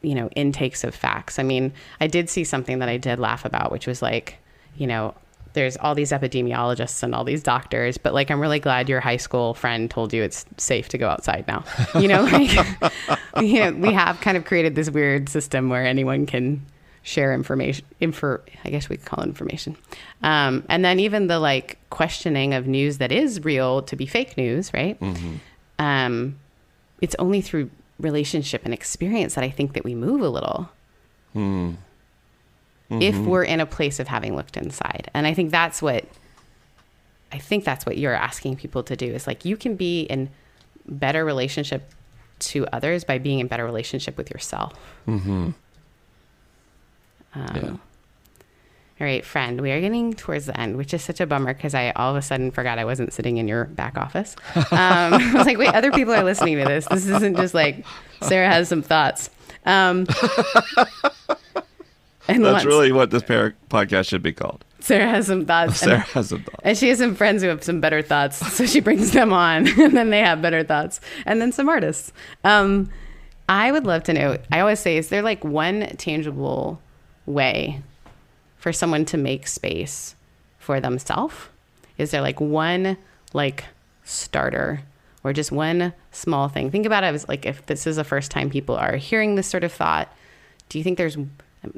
you 0.02 0.16
know, 0.16 0.30
intakes 0.30 0.84
of 0.84 0.94
facts. 0.94 1.40
I 1.40 1.44
mean, 1.44 1.74
I 2.00 2.08
did 2.08 2.30
see 2.30 2.44
something 2.44 2.80
that 2.80 2.90
I 2.90 2.98
did 2.98 3.20
laugh 3.20 3.46
about, 3.46 3.72
which 3.72 3.88
was 3.88 4.02
like, 4.02 4.38
you 4.78 4.88
know, 4.88 5.16
there's 5.54 5.78
all 5.78 5.96
these 5.96 6.12
epidemiologists 6.12 7.02
and 7.02 7.16
all 7.16 7.24
these 7.24 7.42
doctors, 7.42 7.98
but 7.98 8.14
like, 8.14 8.30
I'm 8.30 8.40
really 8.40 8.60
glad 8.60 8.88
your 8.88 9.00
high 9.00 9.18
school 9.18 9.54
friend 9.54 9.90
told 9.90 10.14
you 10.14 10.22
it's 10.22 10.46
safe 10.58 10.90
to 10.90 10.98
go 10.98 11.10
outside 11.10 11.46
now. 11.48 11.64
You 12.00 12.08
know, 12.10 12.24
like, 12.24 12.52
you 13.42 13.60
know, 13.60 13.72
we 13.72 13.94
have 13.94 14.20
kind 14.22 14.38
of 14.38 14.46
created 14.46 14.76
this 14.76 14.90
weird 14.90 15.30
system 15.30 15.70
where 15.70 15.86
anyone 15.86 16.26
can 16.26 16.64
share 17.08 17.34
information 17.36 17.86
info 18.00 18.40
i 18.64 18.70
guess 18.72 18.90
we 18.90 18.98
could 18.98 19.06
call 19.06 19.24
it 19.24 19.28
information. 19.28 19.78
Um, 20.24 20.64
and 20.68 20.84
then 20.84 21.00
even 21.00 21.28
the 21.28 21.38
like 21.40 21.78
questioning 21.92 22.56
of 22.56 22.66
news 22.66 22.98
that 22.98 23.12
is 23.12 23.44
real 23.46 23.84
to 23.84 23.96
be 23.96 24.08
fake 24.08 24.36
news 24.38 24.74
right? 24.74 24.98
Um, 25.78 26.38
it's 27.02 27.16
only 27.20 27.42
through 27.42 27.70
relationship 28.00 28.66
and 28.66 28.74
experience 28.74 29.36
that 29.36 29.44
i 29.44 29.50
think 29.52 29.74
that 29.74 29.84
we 29.84 29.94
move 29.96 30.22
a 30.22 30.30
little. 30.30 30.70
If 32.90 33.16
we're 33.18 33.44
in 33.44 33.60
a 33.60 33.66
place 33.66 34.00
of 34.00 34.08
having 34.08 34.36
looked 34.36 34.58
inside. 34.58 35.10
And 35.14 35.28
i 35.28 35.34
think 35.34 35.52
that's 35.52 35.82
what 35.82 36.06
i 37.32 37.38
think 37.38 37.64
that's 37.64 37.86
what 37.86 37.98
you're 37.98 38.14
asking 38.14 38.56
people 38.58 38.82
to 38.84 38.96
do 38.96 39.08
is 39.14 39.28
like 39.28 39.46
you 39.46 39.58
can 39.58 39.76
be 39.76 40.02
in 40.02 40.30
better 40.88 41.24
relationship 41.26 41.92
to 42.40 42.66
others 42.74 43.04
by 43.04 43.18
being 43.18 43.40
in 43.40 43.48
better 43.48 43.66
relationship 43.66 44.18
with 44.18 44.30
yourself 44.32 44.74
yeah. 47.36 47.76
All 48.98 49.06
right, 49.06 49.26
friend, 49.26 49.60
we 49.60 49.72
are 49.72 49.82
getting 49.82 50.14
towards 50.14 50.46
the 50.46 50.58
end, 50.58 50.78
which 50.78 50.94
is 50.94 51.04
such 51.04 51.20
a 51.20 51.26
bummer 51.28 51.54
because 51.54 51.74
I 51.76 51.92
all 51.98 52.12
of 52.12 52.16
a 52.18 52.22
sudden 52.22 52.50
forgot 52.52 52.80
I 52.80 52.86
wasn't 52.86 53.12
sitting 53.12 53.36
in 53.38 53.46
your 53.48 53.66
back 53.66 53.98
office. 53.98 54.38
Um, 54.56 54.64
I 54.72 55.32
was 55.36 55.46
like, 55.46 55.58
wait, 55.58 55.74
other 55.74 55.92
people 55.92 56.14
are 56.14 56.24
listening 56.24 56.58
to 56.60 56.64
this. 56.66 56.86
This 56.90 57.06
isn't 57.08 57.36
just 57.36 57.54
like 57.54 57.86
Sarah 58.22 58.48
has 58.50 58.70
some 58.70 58.82
thoughts. 58.82 59.30
Um, 59.66 60.08
and 62.28 62.44
That's 62.44 62.54
once 62.54 62.66
really 62.66 62.92
what 62.92 63.12
this 63.12 63.24
par- 63.24 63.56
podcast 63.70 64.08
should 64.08 64.24
be 64.24 64.32
called. 64.34 64.64
Sarah 64.80 65.10
has 65.10 65.28
some 65.28 65.46
thoughts. 65.46 65.82
and- 65.84 65.90
Sarah 65.92 66.00
has 66.00 66.32
a 66.32 66.40
thought. 66.40 66.60
and 66.64 66.78
she 66.78 66.88
has 66.90 67.00
some 67.00 67.16
friends 67.16 67.42
who 67.44 67.50
have 67.50 67.64
some 67.64 67.82
better 67.82 68.02
thoughts, 68.02 68.38
so 68.54 68.66
she 68.66 68.80
brings 68.80 69.12
them 69.12 69.34
on, 69.34 69.68
and 69.80 69.96
then 69.98 70.10
they 70.10 70.20
have 70.20 70.42
better 70.42 70.64
thoughts, 70.64 71.02
and 71.26 71.42
then 71.42 71.52
some 71.52 71.68
artists. 71.68 72.14
Um, 72.44 72.90
I 73.50 73.72
would 73.72 73.86
love 73.86 74.04
to 74.04 74.14
know. 74.14 74.38
I 74.52 74.60
always 74.62 74.80
say, 74.80 74.98
is 74.98 75.10
there 75.10 75.22
like 75.22 75.44
one 75.44 75.82
tangible 75.98 76.80
way 77.26 77.82
for 78.58 78.74
someone 78.74 79.06
to 79.06 79.18
make 79.18 79.48
space 79.48 80.16
for 80.60 80.80
themselves? 80.80 81.36
Is 81.98 82.12
there 82.12 82.22
like 82.22 82.42
one 82.42 82.98
like 83.34 83.66
starter 84.04 84.82
or 85.24 85.34
just 85.34 85.52
one 85.52 85.94
small 86.12 86.48
thing? 86.48 86.72
Think 86.72 86.86
about 86.86 87.04
it 87.04 87.14
as 87.14 87.28
like 87.28 87.46
if 87.46 87.66
this 87.66 87.88
is 87.88 87.96
the 87.96 88.04
first 88.04 88.32
time 88.32 88.50
people 88.50 88.76
are 88.76 88.96
hearing 88.96 89.36
this 89.36 89.48
sort 89.48 89.64
of 89.64 89.72
thought. 89.72 90.12
Do 90.70 90.78
you 90.78 90.84
think 90.84 90.98
there's 90.98 91.18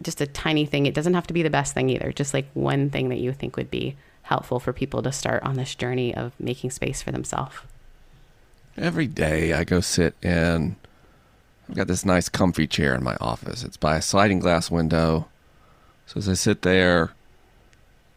just 0.01 0.21
a 0.21 0.27
tiny 0.27 0.65
thing? 0.65 0.85
It 0.85 0.93
doesn't 0.93 1.13
have 1.13 1.27
to 1.27 1.33
be 1.33 1.43
the 1.43 1.49
best 1.49 1.73
thing 1.73 1.89
either. 1.89 2.11
Just 2.11 2.33
like 2.33 2.47
one 2.53 2.89
thing 2.89 3.09
that 3.09 3.19
you 3.19 3.33
think 3.33 3.57
would 3.57 3.71
be 3.71 3.95
helpful 4.23 4.59
for 4.59 4.73
people 4.73 5.01
to 5.01 5.11
start 5.11 5.43
on 5.43 5.55
this 5.55 5.75
journey 5.75 6.13
of 6.15 6.33
making 6.39 6.71
space 6.71 7.01
for 7.01 7.11
themselves. 7.11 7.55
Every 8.77 9.07
day 9.07 9.53
I 9.53 9.63
go 9.63 9.79
sit 9.79 10.15
in. 10.21 10.75
I've 11.69 11.75
got 11.75 11.87
this 11.87 12.05
nice 12.05 12.29
comfy 12.29 12.67
chair 12.67 12.93
in 12.93 13.03
my 13.03 13.15
office. 13.19 13.63
It's 13.63 13.77
by 13.77 13.97
a 13.97 14.01
sliding 14.01 14.39
glass 14.39 14.69
window. 14.69 15.27
So 16.07 16.17
as 16.17 16.29
I 16.29 16.33
sit 16.33 16.61
there, 16.61 17.11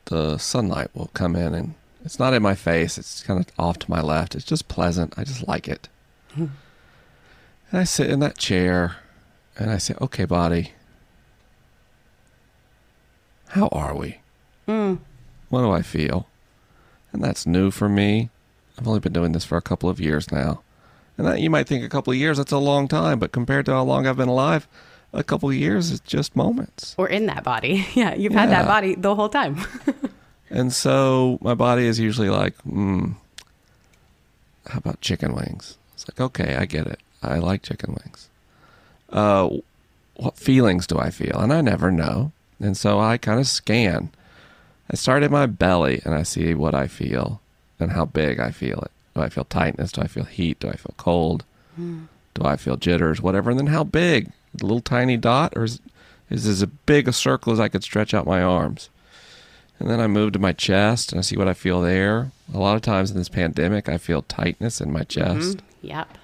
the 0.07 0.39
sunlight 0.39 0.91
will 0.95 1.11
come 1.13 1.35
in 1.35 1.55
and 1.55 1.75
it's 2.05 2.19
not 2.19 2.33
in 2.33 2.43
my 2.43 2.55
face. 2.55 2.97
It's 2.97 3.23
kind 3.23 3.41
of 3.41 3.47
off 3.59 3.81
to 3.81 3.91
my 3.91 4.01
left. 4.01 4.35
It's 4.35 4.45
just 4.45 4.69
pleasant. 4.69 5.15
I 5.19 5.25
just 5.25 5.47
like 5.47 5.69
it. 5.69 5.89
Hmm. 6.35 6.47
and 7.71 7.81
I 7.81 7.85
sit 7.85 8.09
in 8.09 8.21
that 8.21 8.39
chair 8.39 8.97
and 9.59 9.69
I 9.69 9.79
say, 9.79 9.95
okay, 10.01 10.25
body, 10.25 10.73
how 13.49 13.69
are 13.73 13.97
we? 13.97 14.21
Hmm. 14.67 14.97
What 15.49 15.63
do 15.63 15.73
I 15.73 15.83
feel? 15.83 16.29
And 17.13 17.23
that's 17.25 17.45
new 17.45 17.73
for 17.73 17.89
me. 17.89 18.31
I've 18.79 18.87
only 18.87 19.01
been 19.01 19.13
doing 19.13 19.33
this 19.33 19.45
for 19.45 19.59
a 19.59 19.63
couple 19.63 19.89
of 19.89 19.99
years 19.99 20.31
now. 20.31 20.63
And 21.19 21.27
that, 21.27 21.41
you 21.41 21.51
might 21.51 21.67
think 21.67 21.85
a 21.85 21.89
couple 21.89 22.13
of 22.13 22.19
years, 22.19 22.39
that's 22.39 22.53
a 22.53 22.59
long 22.59 22.87
time, 22.87 23.19
but 23.19 23.33
compared 23.33 23.67
to 23.67 23.73
how 23.73 23.83
long 23.83 24.07
I've 24.07 24.17
been 24.17 24.29
alive, 24.29 24.69
a 25.13 25.25
couple 25.25 25.49
of 25.49 25.55
years 25.55 25.91
is 25.91 26.01
just 26.01 26.37
moments. 26.37 26.95
Or 26.99 27.09
in 27.09 27.27
that 27.27 27.45
body. 27.45 27.87
Yeah, 27.95 28.15
you've 28.15 28.33
had 28.33 28.51
that 28.51 28.67
body 28.67 28.95
the 28.95 29.15
whole 29.15 29.29
time. 29.29 29.59
And 30.51 30.73
so 30.73 31.39
my 31.41 31.55
body 31.55 31.87
is 31.87 32.01
usually 32.01 32.29
like, 32.29 32.57
hmm, 32.63 33.13
how 34.67 34.79
about 34.79 35.01
chicken 35.01 35.33
wings? 35.33 35.79
It's 35.95 36.09
like, 36.09 36.21
okay, 36.21 36.57
I 36.57 36.65
get 36.65 36.89
it. 36.89 36.99
I 37.23 37.39
like 37.39 37.63
chicken 37.63 37.97
wings. 38.03 38.29
Uh, 39.11 39.49
what 40.17 40.37
feelings 40.37 40.89
do 40.89 40.99
I 40.99 41.11
feel? 41.11 41.39
And 41.39 41.53
I 41.53 41.61
never 41.61 41.93
know. 41.93 42.33
And 42.59 42.77
so 42.77 42.99
I 42.99 43.17
kind 43.17 43.39
of 43.39 43.47
scan. 43.47 44.11
I 44.91 44.97
start 44.97 45.23
in 45.23 45.31
my 45.31 45.47
belly 45.47 46.03
and 46.05 46.15
I 46.15 46.25
see 46.25 46.53
what 46.55 46.75
I 46.75 46.89
feel 46.89 47.41
and 47.79 47.93
how 47.93 48.05
big 48.05 48.41
I 48.41 48.51
feel 48.51 48.81
it. 48.81 48.91
Do 49.15 49.23
I 49.23 49.29
feel 49.29 49.45
tightness? 49.45 49.93
Do 49.93 50.03
I 50.03 50.09
feel 50.09 50.25
heat? 50.25 50.59
Do 50.59 50.69
I 50.69 50.75
feel 50.75 50.95
cold? 50.97 51.45
Do 51.77 52.45
I 52.45 52.57
feel 52.57 52.77
jitters? 52.77 53.23
Whatever. 53.23 53.51
And 53.51 53.59
then 53.59 53.69
how 53.69 53.85
big? 53.85 54.33
A 54.59 54.65
little 54.65 54.81
tiny 54.81 55.17
dot 55.17 55.53
or 55.57 55.65
is, 55.65 55.81
is 56.29 56.47
as 56.47 56.65
big 56.87 57.09
a 57.09 57.13
circle 57.13 57.53
as 57.53 57.61
I 57.61 57.69
could 57.69 57.83
stretch 57.83 58.15
out 58.15 58.27
my 58.27 58.43
arms? 58.43 58.91
And 59.79 59.89
then 59.89 60.01
I 60.01 60.07
move 60.07 60.33
to 60.33 60.39
my 60.39 60.53
chest 60.53 61.13
and 61.13 61.19
I 61.19 61.23
see 61.23 61.37
what 61.37 61.49
I 61.49 61.55
feel 61.55 61.81
there. 61.81 62.33
A 62.53 62.59
lot 62.59 62.77
of 62.77 62.83
times 62.83 63.11
in 63.11 63.17
this 63.17 63.29
pandemic, 63.29 63.89
I 63.89 63.97
feel 63.97 64.23
tightness 64.23 64.81
in 64.81 64.93
my 64.93 65.01
mm-hmm. 65.03 65.41
chest 65.41 65.63
Yep. 65.83 66.19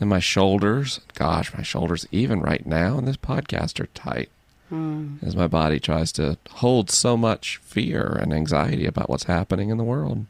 and 0.00 0.10
my 0.10 0.18
shoulders. 0.18 1.00
Gosh, 1.14 1.54
my 1.54 1.62
shoulders, 1.62 2.06
even 2.10 2.40
right 2.40 2.66
now 2.66 2.98
in 2.98 3.04
this 3.04 3.16
podcast, 3.16 3.78
are 3.78 3.86
tight 3.86 4.30
mm. 4.72 5.22
as 5.22 5.36
my 5.36 5.46
body 5.46 5.78
tries 5.78 6.12
to 6.12 6.38
hold 6.50 6.90
so 6.90 7.16
much 7.16 7.58
fear 7.58 8.18
and 8.20 8.32
anxiety 8.32 8.86
about 8.86 9.08
what's 9.08 9.24
happening 9.24 9.70
in 9.70 9.78
the 9.78 9.84
world. 9.84 10.26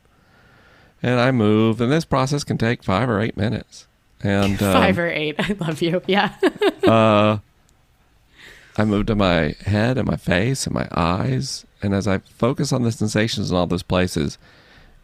And 1.02 1.20
I 1.20 1.30
move, 1.30 1.80
and 1.80 1.92
this 1.92 2.04
process 2.04 2.44
can 2.44 2.58
take 2.58 2.82
five 2.82 3.08
or 3.08 3.20
eight 3.20 3.36
minutes. 3.36 3.86
And 4.26 4.60
um, 4.62 4.72
Five 4.72 4.98
or 4.98 5.08
eight. 5.08 5.36
I 5.38 5.56
love 5.60 5.80
you. 5.80 6.02
Yeah. 6.06 6.34
uh, 6.84 7.38
I 8.76 8.84
move 8.84 9.06
to 9.06 9.14
my 9.14 9.54
head 9.64 9.96
and 9.96 10.06
my 10.06 10.16
face 10.16 10.66
and 10.66 10.74
my 10.74 10.88
eyes. 10.90 11.64
And 11.80 11.94
as 11.94 12.08
I 12.08 12.18
focus 12.18 12.72
on 12.72 12.82
the 12.82 12.90
sensations 12.90 13.50
in 13.50 13.56
all 13.56 13.66
those 13.66 13.84
places, 13.84 14.36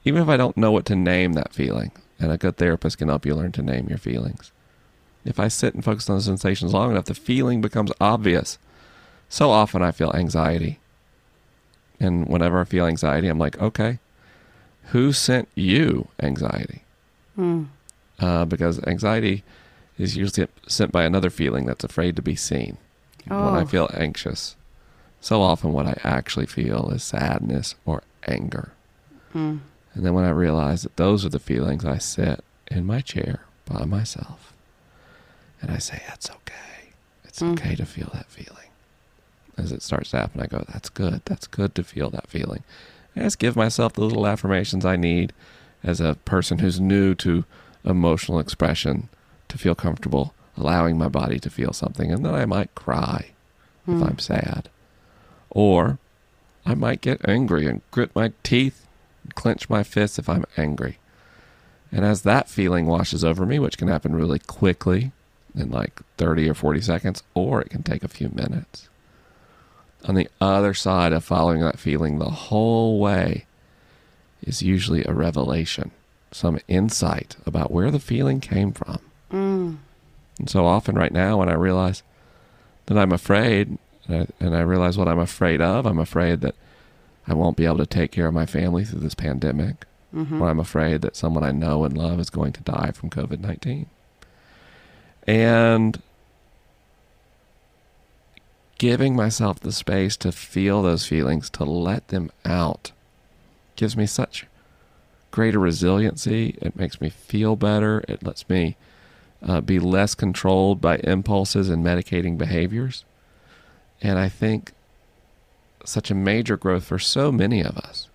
even 0.04 0.20
if 0.20 0.28
I 0.28 0.36
don't 0.36 0.56
know 0.56 0.72
what 0.72 0.84
to 0.86 0.96
name 0.96 1.34
that 1.34 1.54
feeling, 1.54 1.92
and 2.18 2.32
a 2.32 2.36
good 2.36 2.56
therapist 2.56 2.98
can 2.98 3.08
help 3.08 3.24
you 3.24 3.34
learn 3.34 3.52
to 3.52 3.62
name 3.62 3.88
your 3.88 3.98
feelings. 3.98 4.50
If 5.24 5.38
I 5.38 5.46
sit 5.46 5.74
and 5.74 5.84
focus 5.84 6.10
on 6.10 6.16
the 6.16 6.22
sensations 6.22 6.74
long 6.74 6.90
enough, 6.90 7.04
the 7.04 7.14
feeling 7.14 7.60
becomes 7.60 7.92
obvious. 8.00 8.58
So 9.28 9.50
often 9.50 9.82
I 9.82 9.92
feel 9.92 10.12
anxiety. 10.12 10.80
And 12.00 12.26
whenever 12.26 12.60
I 12.60 12.64
feel 12.64 12.86
anxiety, 12.86 13.28
I'm 13.28 13.38
like, 13.38 13.60
okay, 13.62 14.00
who 14.86 15.12
sent 15.12 15.48
you 15.54 16.08
anxiety? 16.20 16.82
Uh, 18.22 18.44
because 18.44 18.80
anxiety 18.86 19.42
is 19.98 20.16
usually 20.16 20.46
sent 20.68 20.92
by 20.92 21.02
another 21.02 21.28
feeling 21.28 21.66
that's 21.66 21.82
afraid 21.82 22.14
to 22.14 22.22
be 22.22 22.36
seen. 22.36 22.78
When 23.26 23.54
I 23.56 23.62
Oh. 23.62 23.66
feel 23.66 23.90
anxious, 23.94 24.54
so 25.20 25.42
often 25.42 25.72
what 25.72 25.86
I 25.86 25.98
actually 26.04 26.46
feel 26.46 26.90
is 26.90 27.02
sadness 27.02 27.74
or 27.84 28.02
anger. 28.26 28.70
Hmm. 29.32 29.58
And 29.94 30.06
then 30.06 30.14
when 30.14 30.24
I 30.24 30.30
realize 30.30 30.82
that 30.82 30.96
those 30.96 31.24
are 31.24 31.28
the 31.30 31.38
feelings, 31.40 31.84
I 31.84 31.98
sit 31.98 32.44
in 32.70 32.86
my 32.86 33.00
chair 33.00 33.40
by 33.66 33.84
myself 33.84 34.52
and 35.60 35.70
I 35.72 35.78
say, 35.78 36.00
That's 36.08 36.30
okay. 36.30 36.92
It's 37.24 37.40
Hmm. 37.40 37.50
okay 37.52 37.74
to 37.74 37.84
feel 37.84 38.10
that 38.14 38.30
feeling. 38.30 38.68
As 39.58 39.72
it 39.72 39.82
starts 39.82 40.10
to 40.10 40.18
happen, 40.18 40.40
I 40.40 40.46
go, 40.46 40.64
That's 40.72 40.88
good. 40.90 41.22
That's 41.24 41.46
good 41.48 41.74
to 41.74 41.82
feel 41.82 42.08
that 42.10 42.28
feeling. 42.28 42.62
I 43.16 43.20
just 43.20 43.38
give 43.40 43.56
myself 43.56 43.92
the 43.94 44.02
little 44.04 44.26
affirmations 44.28 44.84
I 44.84 44.94
need 44.96 45.32
as 45.82 46.00
a 46.00 46.14
person 46.24 46.58
who's 46.60 46.80
new 46.80 47.14
to 47.16 47.44
emotional 47.84 48.38
expression 48.38 49.08
to 49.48 49.58
feel 49.58 49.74
comfortable 49.74 50.34
allowing 50.56 50.98
my 50.98 51.08
body 51.08 51.38
to 51.40 51.50
feel 51.50 51.72
something. 51.72 52.12
And 52.12 52.24
then 52.24 52.34
I 52.34 52.44
might 52.46 52.74
cry 52.74 53.30
if 53.86 53.94
hmm. 53.94 54.02
I'm 54.02 54.18
sad. 54.18 54.68
Or 55.50 55.98
I 56.64 56.74
might 56.74 57.00
get 57.00 57.26
angry 57.28 57.66
and 57.66 57.82
grit 57.90 58.14
my 58.14 58.32
teeth, 58.42 58.86
clench 59.34 59.68
my 59.68 59.82
fists 59.82 60.18
if 60.18 60.28
I'm 60.28 60.44
angry. 60.56 60.98
And 61.90 62.04
as 62.04 62.22
that 62.22 62.48
feeling 62.48 62.86
washes 62.86 63.24
over 63.24 63.44
me, 63.44 63.58
which 63.58 63.76
can 63.76 63.88
happen 63.88 64.14
really 64.14 64.38
quickly 64.38 65.12
in 65.54 65.70
like 65.70 66.00
30 66.16 66.48
or 66.48 66.54
40 66.54 66.80
seconds, 66.80 67.22
or 67.34 67.60
it 67.60 67.70
can 67.70 67.82
take 67.82 68.02
a 68.02 68.08
few 68.08 68.30
minutes. 68.30 68.88
On 70.04 70.14
the 70.14 70.28
other 70.40 70.74
side 70.74 71.12
of 71.12 71.22
following 71.22 71.60
that 71.60 71.78
feeling 71.78 72.18
the 72.18 72.30
whole 72.30 72.98
way 72.98 73.46
is 74.42 74.62
usually 74.62 75.04
a 75.04 75.12
revelation, 75.12 75.90
some 76.34 76.58
insight 76.68 77.36
about 77.46 77.70
where 77.70 77.90
the 77.90 78.00
feeling 78.00 78.40
came 78.40 78.72
from. 78.72 78.98
Mm. 79.30 79.76
And 80.38 80.50
so 80.50 80.66
often, 80.66 80.94
right 80.94 81.12
now, 81.12 81.38
when 81.38 81.48
I 81.48 81.54
realize 81.54 82.02
that 82.86 82.98
I'm 82.98 83.12
afraid, 83.12 83.78
and 84.08 84.22
I, 84.22 84.44
and 84.44 84.56
I 84.56 84.60
realize 84.60 84.98
what 84.98 85.08
I'm 85.08 85.18
afraid 85.18 85.60
of, 85.60 85.86
I'm 85.86 85.98
afraid 85.98 86.40
that 86.40 86.54
I 87.26 87.34
won't 87.34 87.56
be 87.56 87.66
able 87.66 87.78
to 87.78 87.86
take 87.86 88.10
care 88.10 88.26
of 88.26 88.34
my 88.34 88.46
family 88.46 88.84
through 88.84 89.00
this 89.00 89.14
pandemic, 89.14 89.84
mm-hmm. 90.14 90.42
or 90.42 90.48
I'm 90.48 90.58
afraid 90.58 91.02
that 91.02 91.16
someone 91.16 91.44
I 91.44 91.52
know 91.52 91.84
and 91.84 91.96
love 91.96 92.18
is 92.18 92.30
going 92.30 92.52
to 92.54 92.62
die 92.62 92.90
from 92.92 93.10
COVID 93.10 93.40
19. 93.40 93.86
And 95.26 96.02
giving 98.78 99.14
myself 99.14 99.60
the 99.60 99.70
space 99.70 100.16
to 100.16 100.32
feel 100.32 100.82
those 100.82 101.06
feelings, 101.06 101.48
to 101.50 101.64
let 101.64 102.08
them 102.08 102.32
out, 102.44 102.90
gives 103.76 103.96
me 103.96 104.06
such 104.06 104.46
greater 105.32 105.58
resiliency. 105.58 106.56
It 106.62 106.76
makes 106.76 107.00
me 107.00 107.10
feel 107.10 107.56
better. 107.56 108.04
It 108.06 108.22
lets 108.22 108.48
me 108.48 108.76
uh, 109.42 109.60
be 109.60 109.80
less 109.80 110.14
controlled 110.14 110.80
by 110.80 110.98
impulses 110.98 111.68
and 111.68 111.84
medicating 111.84 112.38
behaviors. 112.38 113.04
And 114.00 114.18
I 114.18 114.28
think 114.28 114.72
such 115.84 116.10
a 116.10 116.14
major 116.14 116.56
growth 116.56 116.84
for 116.84 117.00
so 117.00 117.32
many 117.32 117.60
of 117.60 117.76
us 117.76 118.08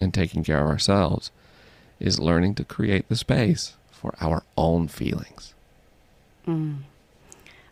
in 0.00 0.12
taking 0.12 0.44
care 0.44 0.60
of 0.60 0.68
ourselves 0.68 1.30
is 1.98 2.18
learning 2.18 2.54
to 2.56 2.64
create 2.64 3.08
the 3.08 3.16
space 3.16 3.74
for 3.90 4.14
our 4.20 4.42
own 4.58 4.88
feelings. 4.88 5.54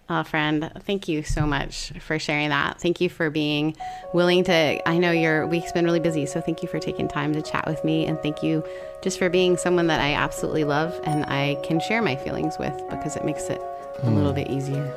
Oh, 0.08 0.22
friend, 0.24 0.70
thank 0.80 1.08
you 1.08 1.22
so 1.22 1.46
much 1.46 1.92
for 2.00 2.18
sharing 2.18 2.50
that. 2.50 2.80
Thank 2.80 3.00
you 3.00 3.08
for 3.08 3.30
being 3.30 3.76
willing 4.12 4.44
to. 4.44 4.88
I 4.88 4.98
know 4.98 5.10
your 5.10 5.46
week's 5.46 5.72
been 5.72 5.84
really 5.84 6.00
busy, 6.00 6.26
so 6.26 6.40
thank 6.40 6.62
you 6.62 6.68
for 6.68 6.78
taking 6.78 7.08
time 7.08 7.32
to 7.34 7.40
chat 7.40 7.66
with 7.66 7.82
me. 7.84 8.06
And 8.06 8.20
thank 8.20 8.42
you 8.42 8.64
just 9.02 9.18
for 9.18 9.30
being 9.30 9.56
someone 9.56 9.86
that 9.86 10.00
I 10.00 10.14
absolutely 10.14 10.64
love 10.64 11.00
and 11.04 11.24
I 11.26 11.56
can 11.62 11.80
share 11.80 12.02
my 12.02 12.16
feelings 12.16 12.58
with 12.58 12.76
because 12.90 13.16
it 13.16 13.24
makes 13.24 13.44
it 13.44 13.60
a 13.60 14.00
hmm. 14.02 14.14
little 14.14 14.32
bit 14.32 14.50
easier. 14.50 14.92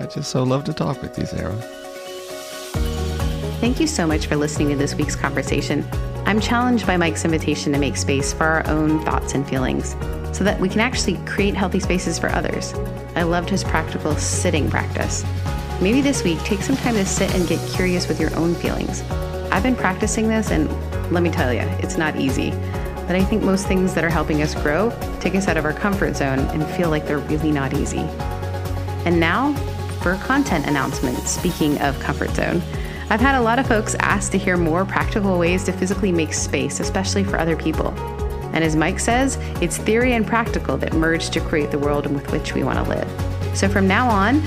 I 0.00 0.06
just 0.06 0.30
so 0.30 0.42
love 0.42 0.64
to 0.64 0.72
talk 0.72 1.00
with 1.02 1.18
you, 1.18 1.26
Sarah. 1.26 1.89
Thank 3.60 3.78
you 3.78 3.86
so 3.86 4.06
much 4.06 4.24
for 4.24 4.36
listening 4.36 4.70
to 4.70 4.76
this 4.76 4.94
week's 4.94 5.14
conversation. 5.14 5.86
I'm 6.24 6.40
challenged 6.40 6.86
by 6.86 6.96
Mike's 6.96 7.26
invitation 7.26 7.74
to 7.74 7.78
make 7.78 7.94
space 7.98 8.32
for 8.32 8.44
our 8.44 8.66
own 8.66 9.04
thoughts 9.04 9.34
and 9.34 9.46
feelings 9.46 9.90
so 10.32 10.44
that 10.44 10.58
we 10.58 10.70
can 10.70 10.80
actually 10.80 11.18
create 11.26 11.54
healthy 11.54 11.78
spaces 11.78 12.18
for 12.18 12.30
others. 12.30 12.72
I 13.16 13.22
loved 13.24 13.50
his 13.50 13.62
practical 13.62 14.16
sitting 14.16 14.70
practice. 14.70 15.26
Maybe 15.78 16.00
this 16.00 16.24
week, 16.24 16.38
take 16.38 16.62
some 16.62 16.74
time 16.78 16.94
to 16.94 17.04
sit 17.04 17.34
and 17.34 17.46
get 17.46 17.60
curious 17.68 18.08
with 18.08 18.18
your 18.18 18.34
own 18.34 18.54
feelings. 18.54 19.02
I've 19.52 19.62
been 19.62 19.76
practicing 19.76 20.26
this, 20.26 20.50
and 20.50 20.66
let 21.12 21.22
me 21.22 21.30
tell 21.30 21.52
you, 21.52 21.60
it's 21.80 21.98
not 21.98 22.16
easy. 22.16 22.52
But 23.06 23.14
I 23.14 23.22
think 23.22 23.42
most 23.42 23.66
things 23.66 23.92
that 23.92 24.04
are 24.04 24.10
helping 24.10 24.40
us 24.40 24.54
grow 24.54 24.90
take 25.20 25.34
us 25.34 25.48
out 25.48 25.58
of 25.58 25.66
our 25.66 25.74
comfort 25.74 26.16
zone 26.16 26.38
and 26.38 26.66
feel 26.78 26.88
like 26.88 27.06
they're 27.06 27.18
really 27.18 27.52
not 27.52 27.74
easy. 27.74 28.08
And 29.04 29.20
now 29.20 29.52
for 30.00 30.12
a 30.12 30.18
content 30.18 30.66
announcement. 30.66 31.18
Speaking 31.28 31.78
of 31.82 32.00
comfort 32.00 32.30
zone, 32.30 32.62
I've 33.12 33.20
had 33.20 33.34
a 33.34 33.40
lot 33.40 33.58
of 33.58 33.66
folks 33.66 33.96
ask 33.96 34.30
to 34.30 34.38
hear 34.38 34.56
more 34.56 34.84
practical 34.84 35.36
ways 35.36 35.64
to 35.64 35.72
physically 35.72 36.12
make 36.12 36.32
space, 36.32 36.78
especially 36.78 37.24
for 37.24 37.40
other 37.40 37.56
people. 37.56 37.88
And 38.52 38.62
as 38.62 38.76
Mike 38.76 39.00
says, 39.00 39.36
it's 39.60 39.78
theory 39.78 40.12
and 40.12 40.24
practical 40.24 40.76
that 40.76 40.92
merge 40.92 41.30
to 41.30 41.40
create 41.40 41.72
the 41.72 41.78
world 41.80 42.06
with 42.06 42.30
which 42.30 42.54
we 42.54 42.62
want 42.62 42.78
to 42.78 42.88
live. 42.88 43.56
So 43.58 43.68
from 43.68 43.88
now 43.88 44.08
on, 44.08 44.40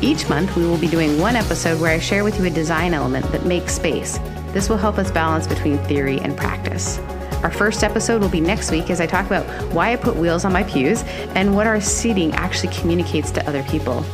each 0.00 0.28
month 0.28 0.54
we 0.54 0.64
will 0.64 0.78
be 0.78 0.86
doing 0.86 1.18
one 1.18 1.34
episode 1.34 1.80
where 1.80 1.90
I 1.90 1.98
share 1.98 2.22
with 2.22 2.38
you 2.38 2.44
a 2.44 2.50
design 2.50 2.94
element 2.94 3.32
that 3.32 3.46
makes 3.46 3.74
space. 3.74 4.18
This 4.52 4.68
will 4.68 4.76
help 4.76 4.96
us 4.96 5.10
balance 5.10 5.48
between 5.48 5.78
theory 5.78 6.20
and 6.20 6.36
practice. 6.36 7.00
Our 7.42 7.50
first 7.50 7.82
episode 7.82 8.22
will 8.22 8.28
be 8.28 8.40
next 8.40 8.70
week 8.70 8.90
as 8.90 9.00
I 9.00 9.06
talk 9.06 9.26
about 9.26 9.44
why 9.72 9.92
I 9.92 9.96
put 9.96 10.14
wheels 10.14 10.44
on 10.44 10.52
my 10.52 10.62
pews 10.62 11.02
and 11.34 11.56
what 11.56 11.66
our 11.66 11.80
seating 11.80 12.32
actually 12.34 12.72
communicates 12.72 13.32
to 13.32 13.48
other 13.48 13.64
people. 13.64 14.04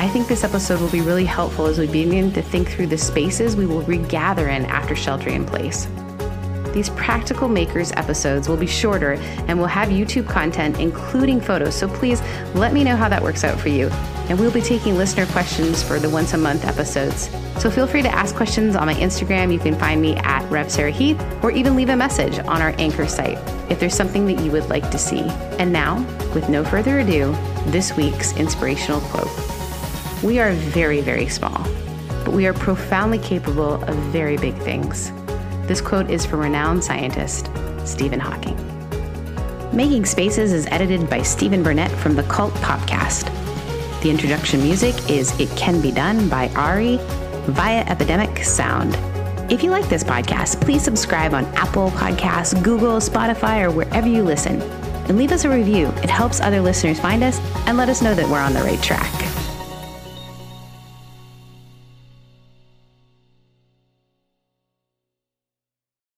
I 0.00 0.08
think 0.08 0.28
this 0.28 0.44
episode 0.44 0.80
will 0.80 0.88
be 0.88 1.02
really 1.02 1.26
helpful 1.26 1.66
as 1.66 1.78
we 1.78 1.86
begin 1.86 2.32
to 2.32 2.40
think 2.40 2.70
through 2.70 2.86
the 2.86 2.96
spaces 2.96 3.54
we 3.54 3.66
will 3.66 3.82
regather 3.82 4.48
in 4.48 4.64
after 4.64 4.96
sheltering 4.96 5.34
in 5.34 5.44
place. 5.44 5.88
These 6.72 6.88
practical 6.88 7.48
makers 7.48 7.92
episodes 7.92 8.48
will 8.48 8.56
be 8.56 8.66
shorter 8.66 9.12
and 9.46 9.58
will 9.58 9.66
have 9.66 9.90
YouTube 9.90 10.26
content, 10.26 10.80
including 10.80 11.38
photos. 11.38 11.74
So 11.74 11.86
please 11.86 12.22
let 12.54 12.72
me 12.72 12.82
know 12.82 12.96
how 12.96 13.10
that 13.10 13.22
works 13.22 13.44
out 13.44 13.60
for 13.60 13.68
you. 13.68 13.88
And 14.30 14.40
we'll 14.40 14.50
be 14.50 14.62
taking 14.62 14.96
listener 14.96 15.26
questions 15.26 15.82
for 15.82 15.98
the 15.98 16.08
once 16.08 16.32
a 16.32 16.38
month 16.38 16.64
episodes. 16.64 17.28
So 17.58 17.70
feel 17.70 17.86
free 17.86 18.00
to 18.00 18.08
ask 18.08 18.34
questions 18.34 18.76
on 18.76 18.86
my 18.86 18.94
Instagram. 18.94 19.52
You 19.52 19.58
can 19.58 19.78
find 19.78 20.00
me 20.00 20.16
at 20.16 20.50
Rev 20.50 20.72
Sarah 20.72 20.90
Heath, 20.90 21.22
or 21.42 21.50
even 21.50 21.76
leave 21.76 21.90
a 21.90 21.96
message 21.96 22.38
on 22.38 22.62
our 22.62 22.74
Anchor 22.78 23.06
site 23.06 23.36
if 23.70 23.78
there's 23.78 23.94
something 23.94 24.24
that 24.24 24.42
you 24.42 24.50
would 24.50 24.70
like 24.70 24.90
to 24.92 24.98
see. 24.98 25.24
And 25.58 25.70
now, 25.70 25.98
with 26.32 26.48
no 26.48 26.64
further 26.64 27.00
ado, 27.00 27.32
this 27.66 27.94
week's 27.98 28.34
inspirational 28.38 29.02
quote. 29.02 29.49
We 30.22 30.38
are 30.38 30.52
very, 30.52 31.00
very 31.00 31.28
small, 31.28 31.66
but 32.26 32.34
we 32.34 32.46
are 32.46 32.52
profoundly 32.52 33.18
capable 33.18 33.82
of 33.82 33.96
very 34.12 34.36
big 34.36 34.54
things. 34.58 35.12
This 35.66 35.80
quote 35.80 36.10
is 36.10 36.26
from 36.26 36.40
renowned 36.40 36.84
scientist 36.84 37.48
Stephen 37.86 38.20
Hawking. 38.20 38.54
Making 39.74 40.04
Spaces 40.04 40.52
is 40.52 40.66
edited 40.66 41.08
by 41.08 41.22
Stephen 41.22 41.62
Burnett 41.62 41.90
from 41.92 42.16
the 42.16 42.22
Cult 42.24 42.52
Podcast. 42.56 43.32
The 44.02 44.10
introduction 44.10 44.62
music 44.62 44.94
is 45.08 45.38
It 45.40 45.48
Can 45.56 45.80
Be 45.80 45.90
Done 45.90 46.28
by 46.28 46.48
Ari 46.50 46.98
via 47.46 47.80
Epidemic 47.86 48.44
Sound. 48.44 48.98
If 49.50 49.62
you 49.62 49.70
like 49.70 49.88
this 49.88 50.04
podcast, 50.04 50.60
please 50.60 50.82
subscribe 50.82 51.32
on 51.32 51.46
Apple 51.54 51.92
Podcasts, 51.92 52.62
Google, 52.62 52.98
Spotify, 52.98 53.62
or 53.62 53.70
wherever 53.70 54.06
you 54.06 54.22
listen. 54.22 54.60
And 55.08 55.16
leave 55.16 55.32
us 55.32 55.46
a 55.46 55.48
review. 55.48 55.86
It 56.02 56.10
helps 56.10 56.40
other 56.40 56.60
listeners 56.60 57.00
find 57.00 57.22
us 57.24 57.40
and 57.66 57.78
let 57.78 57.88
us 57.88 58.02
know 58.02 58.14
that 58.14 58.28
we're 58.28 58.38
on 58.38 58.52
the 58.52 58.60
right 58.60 58.82
track. 58.82 59.19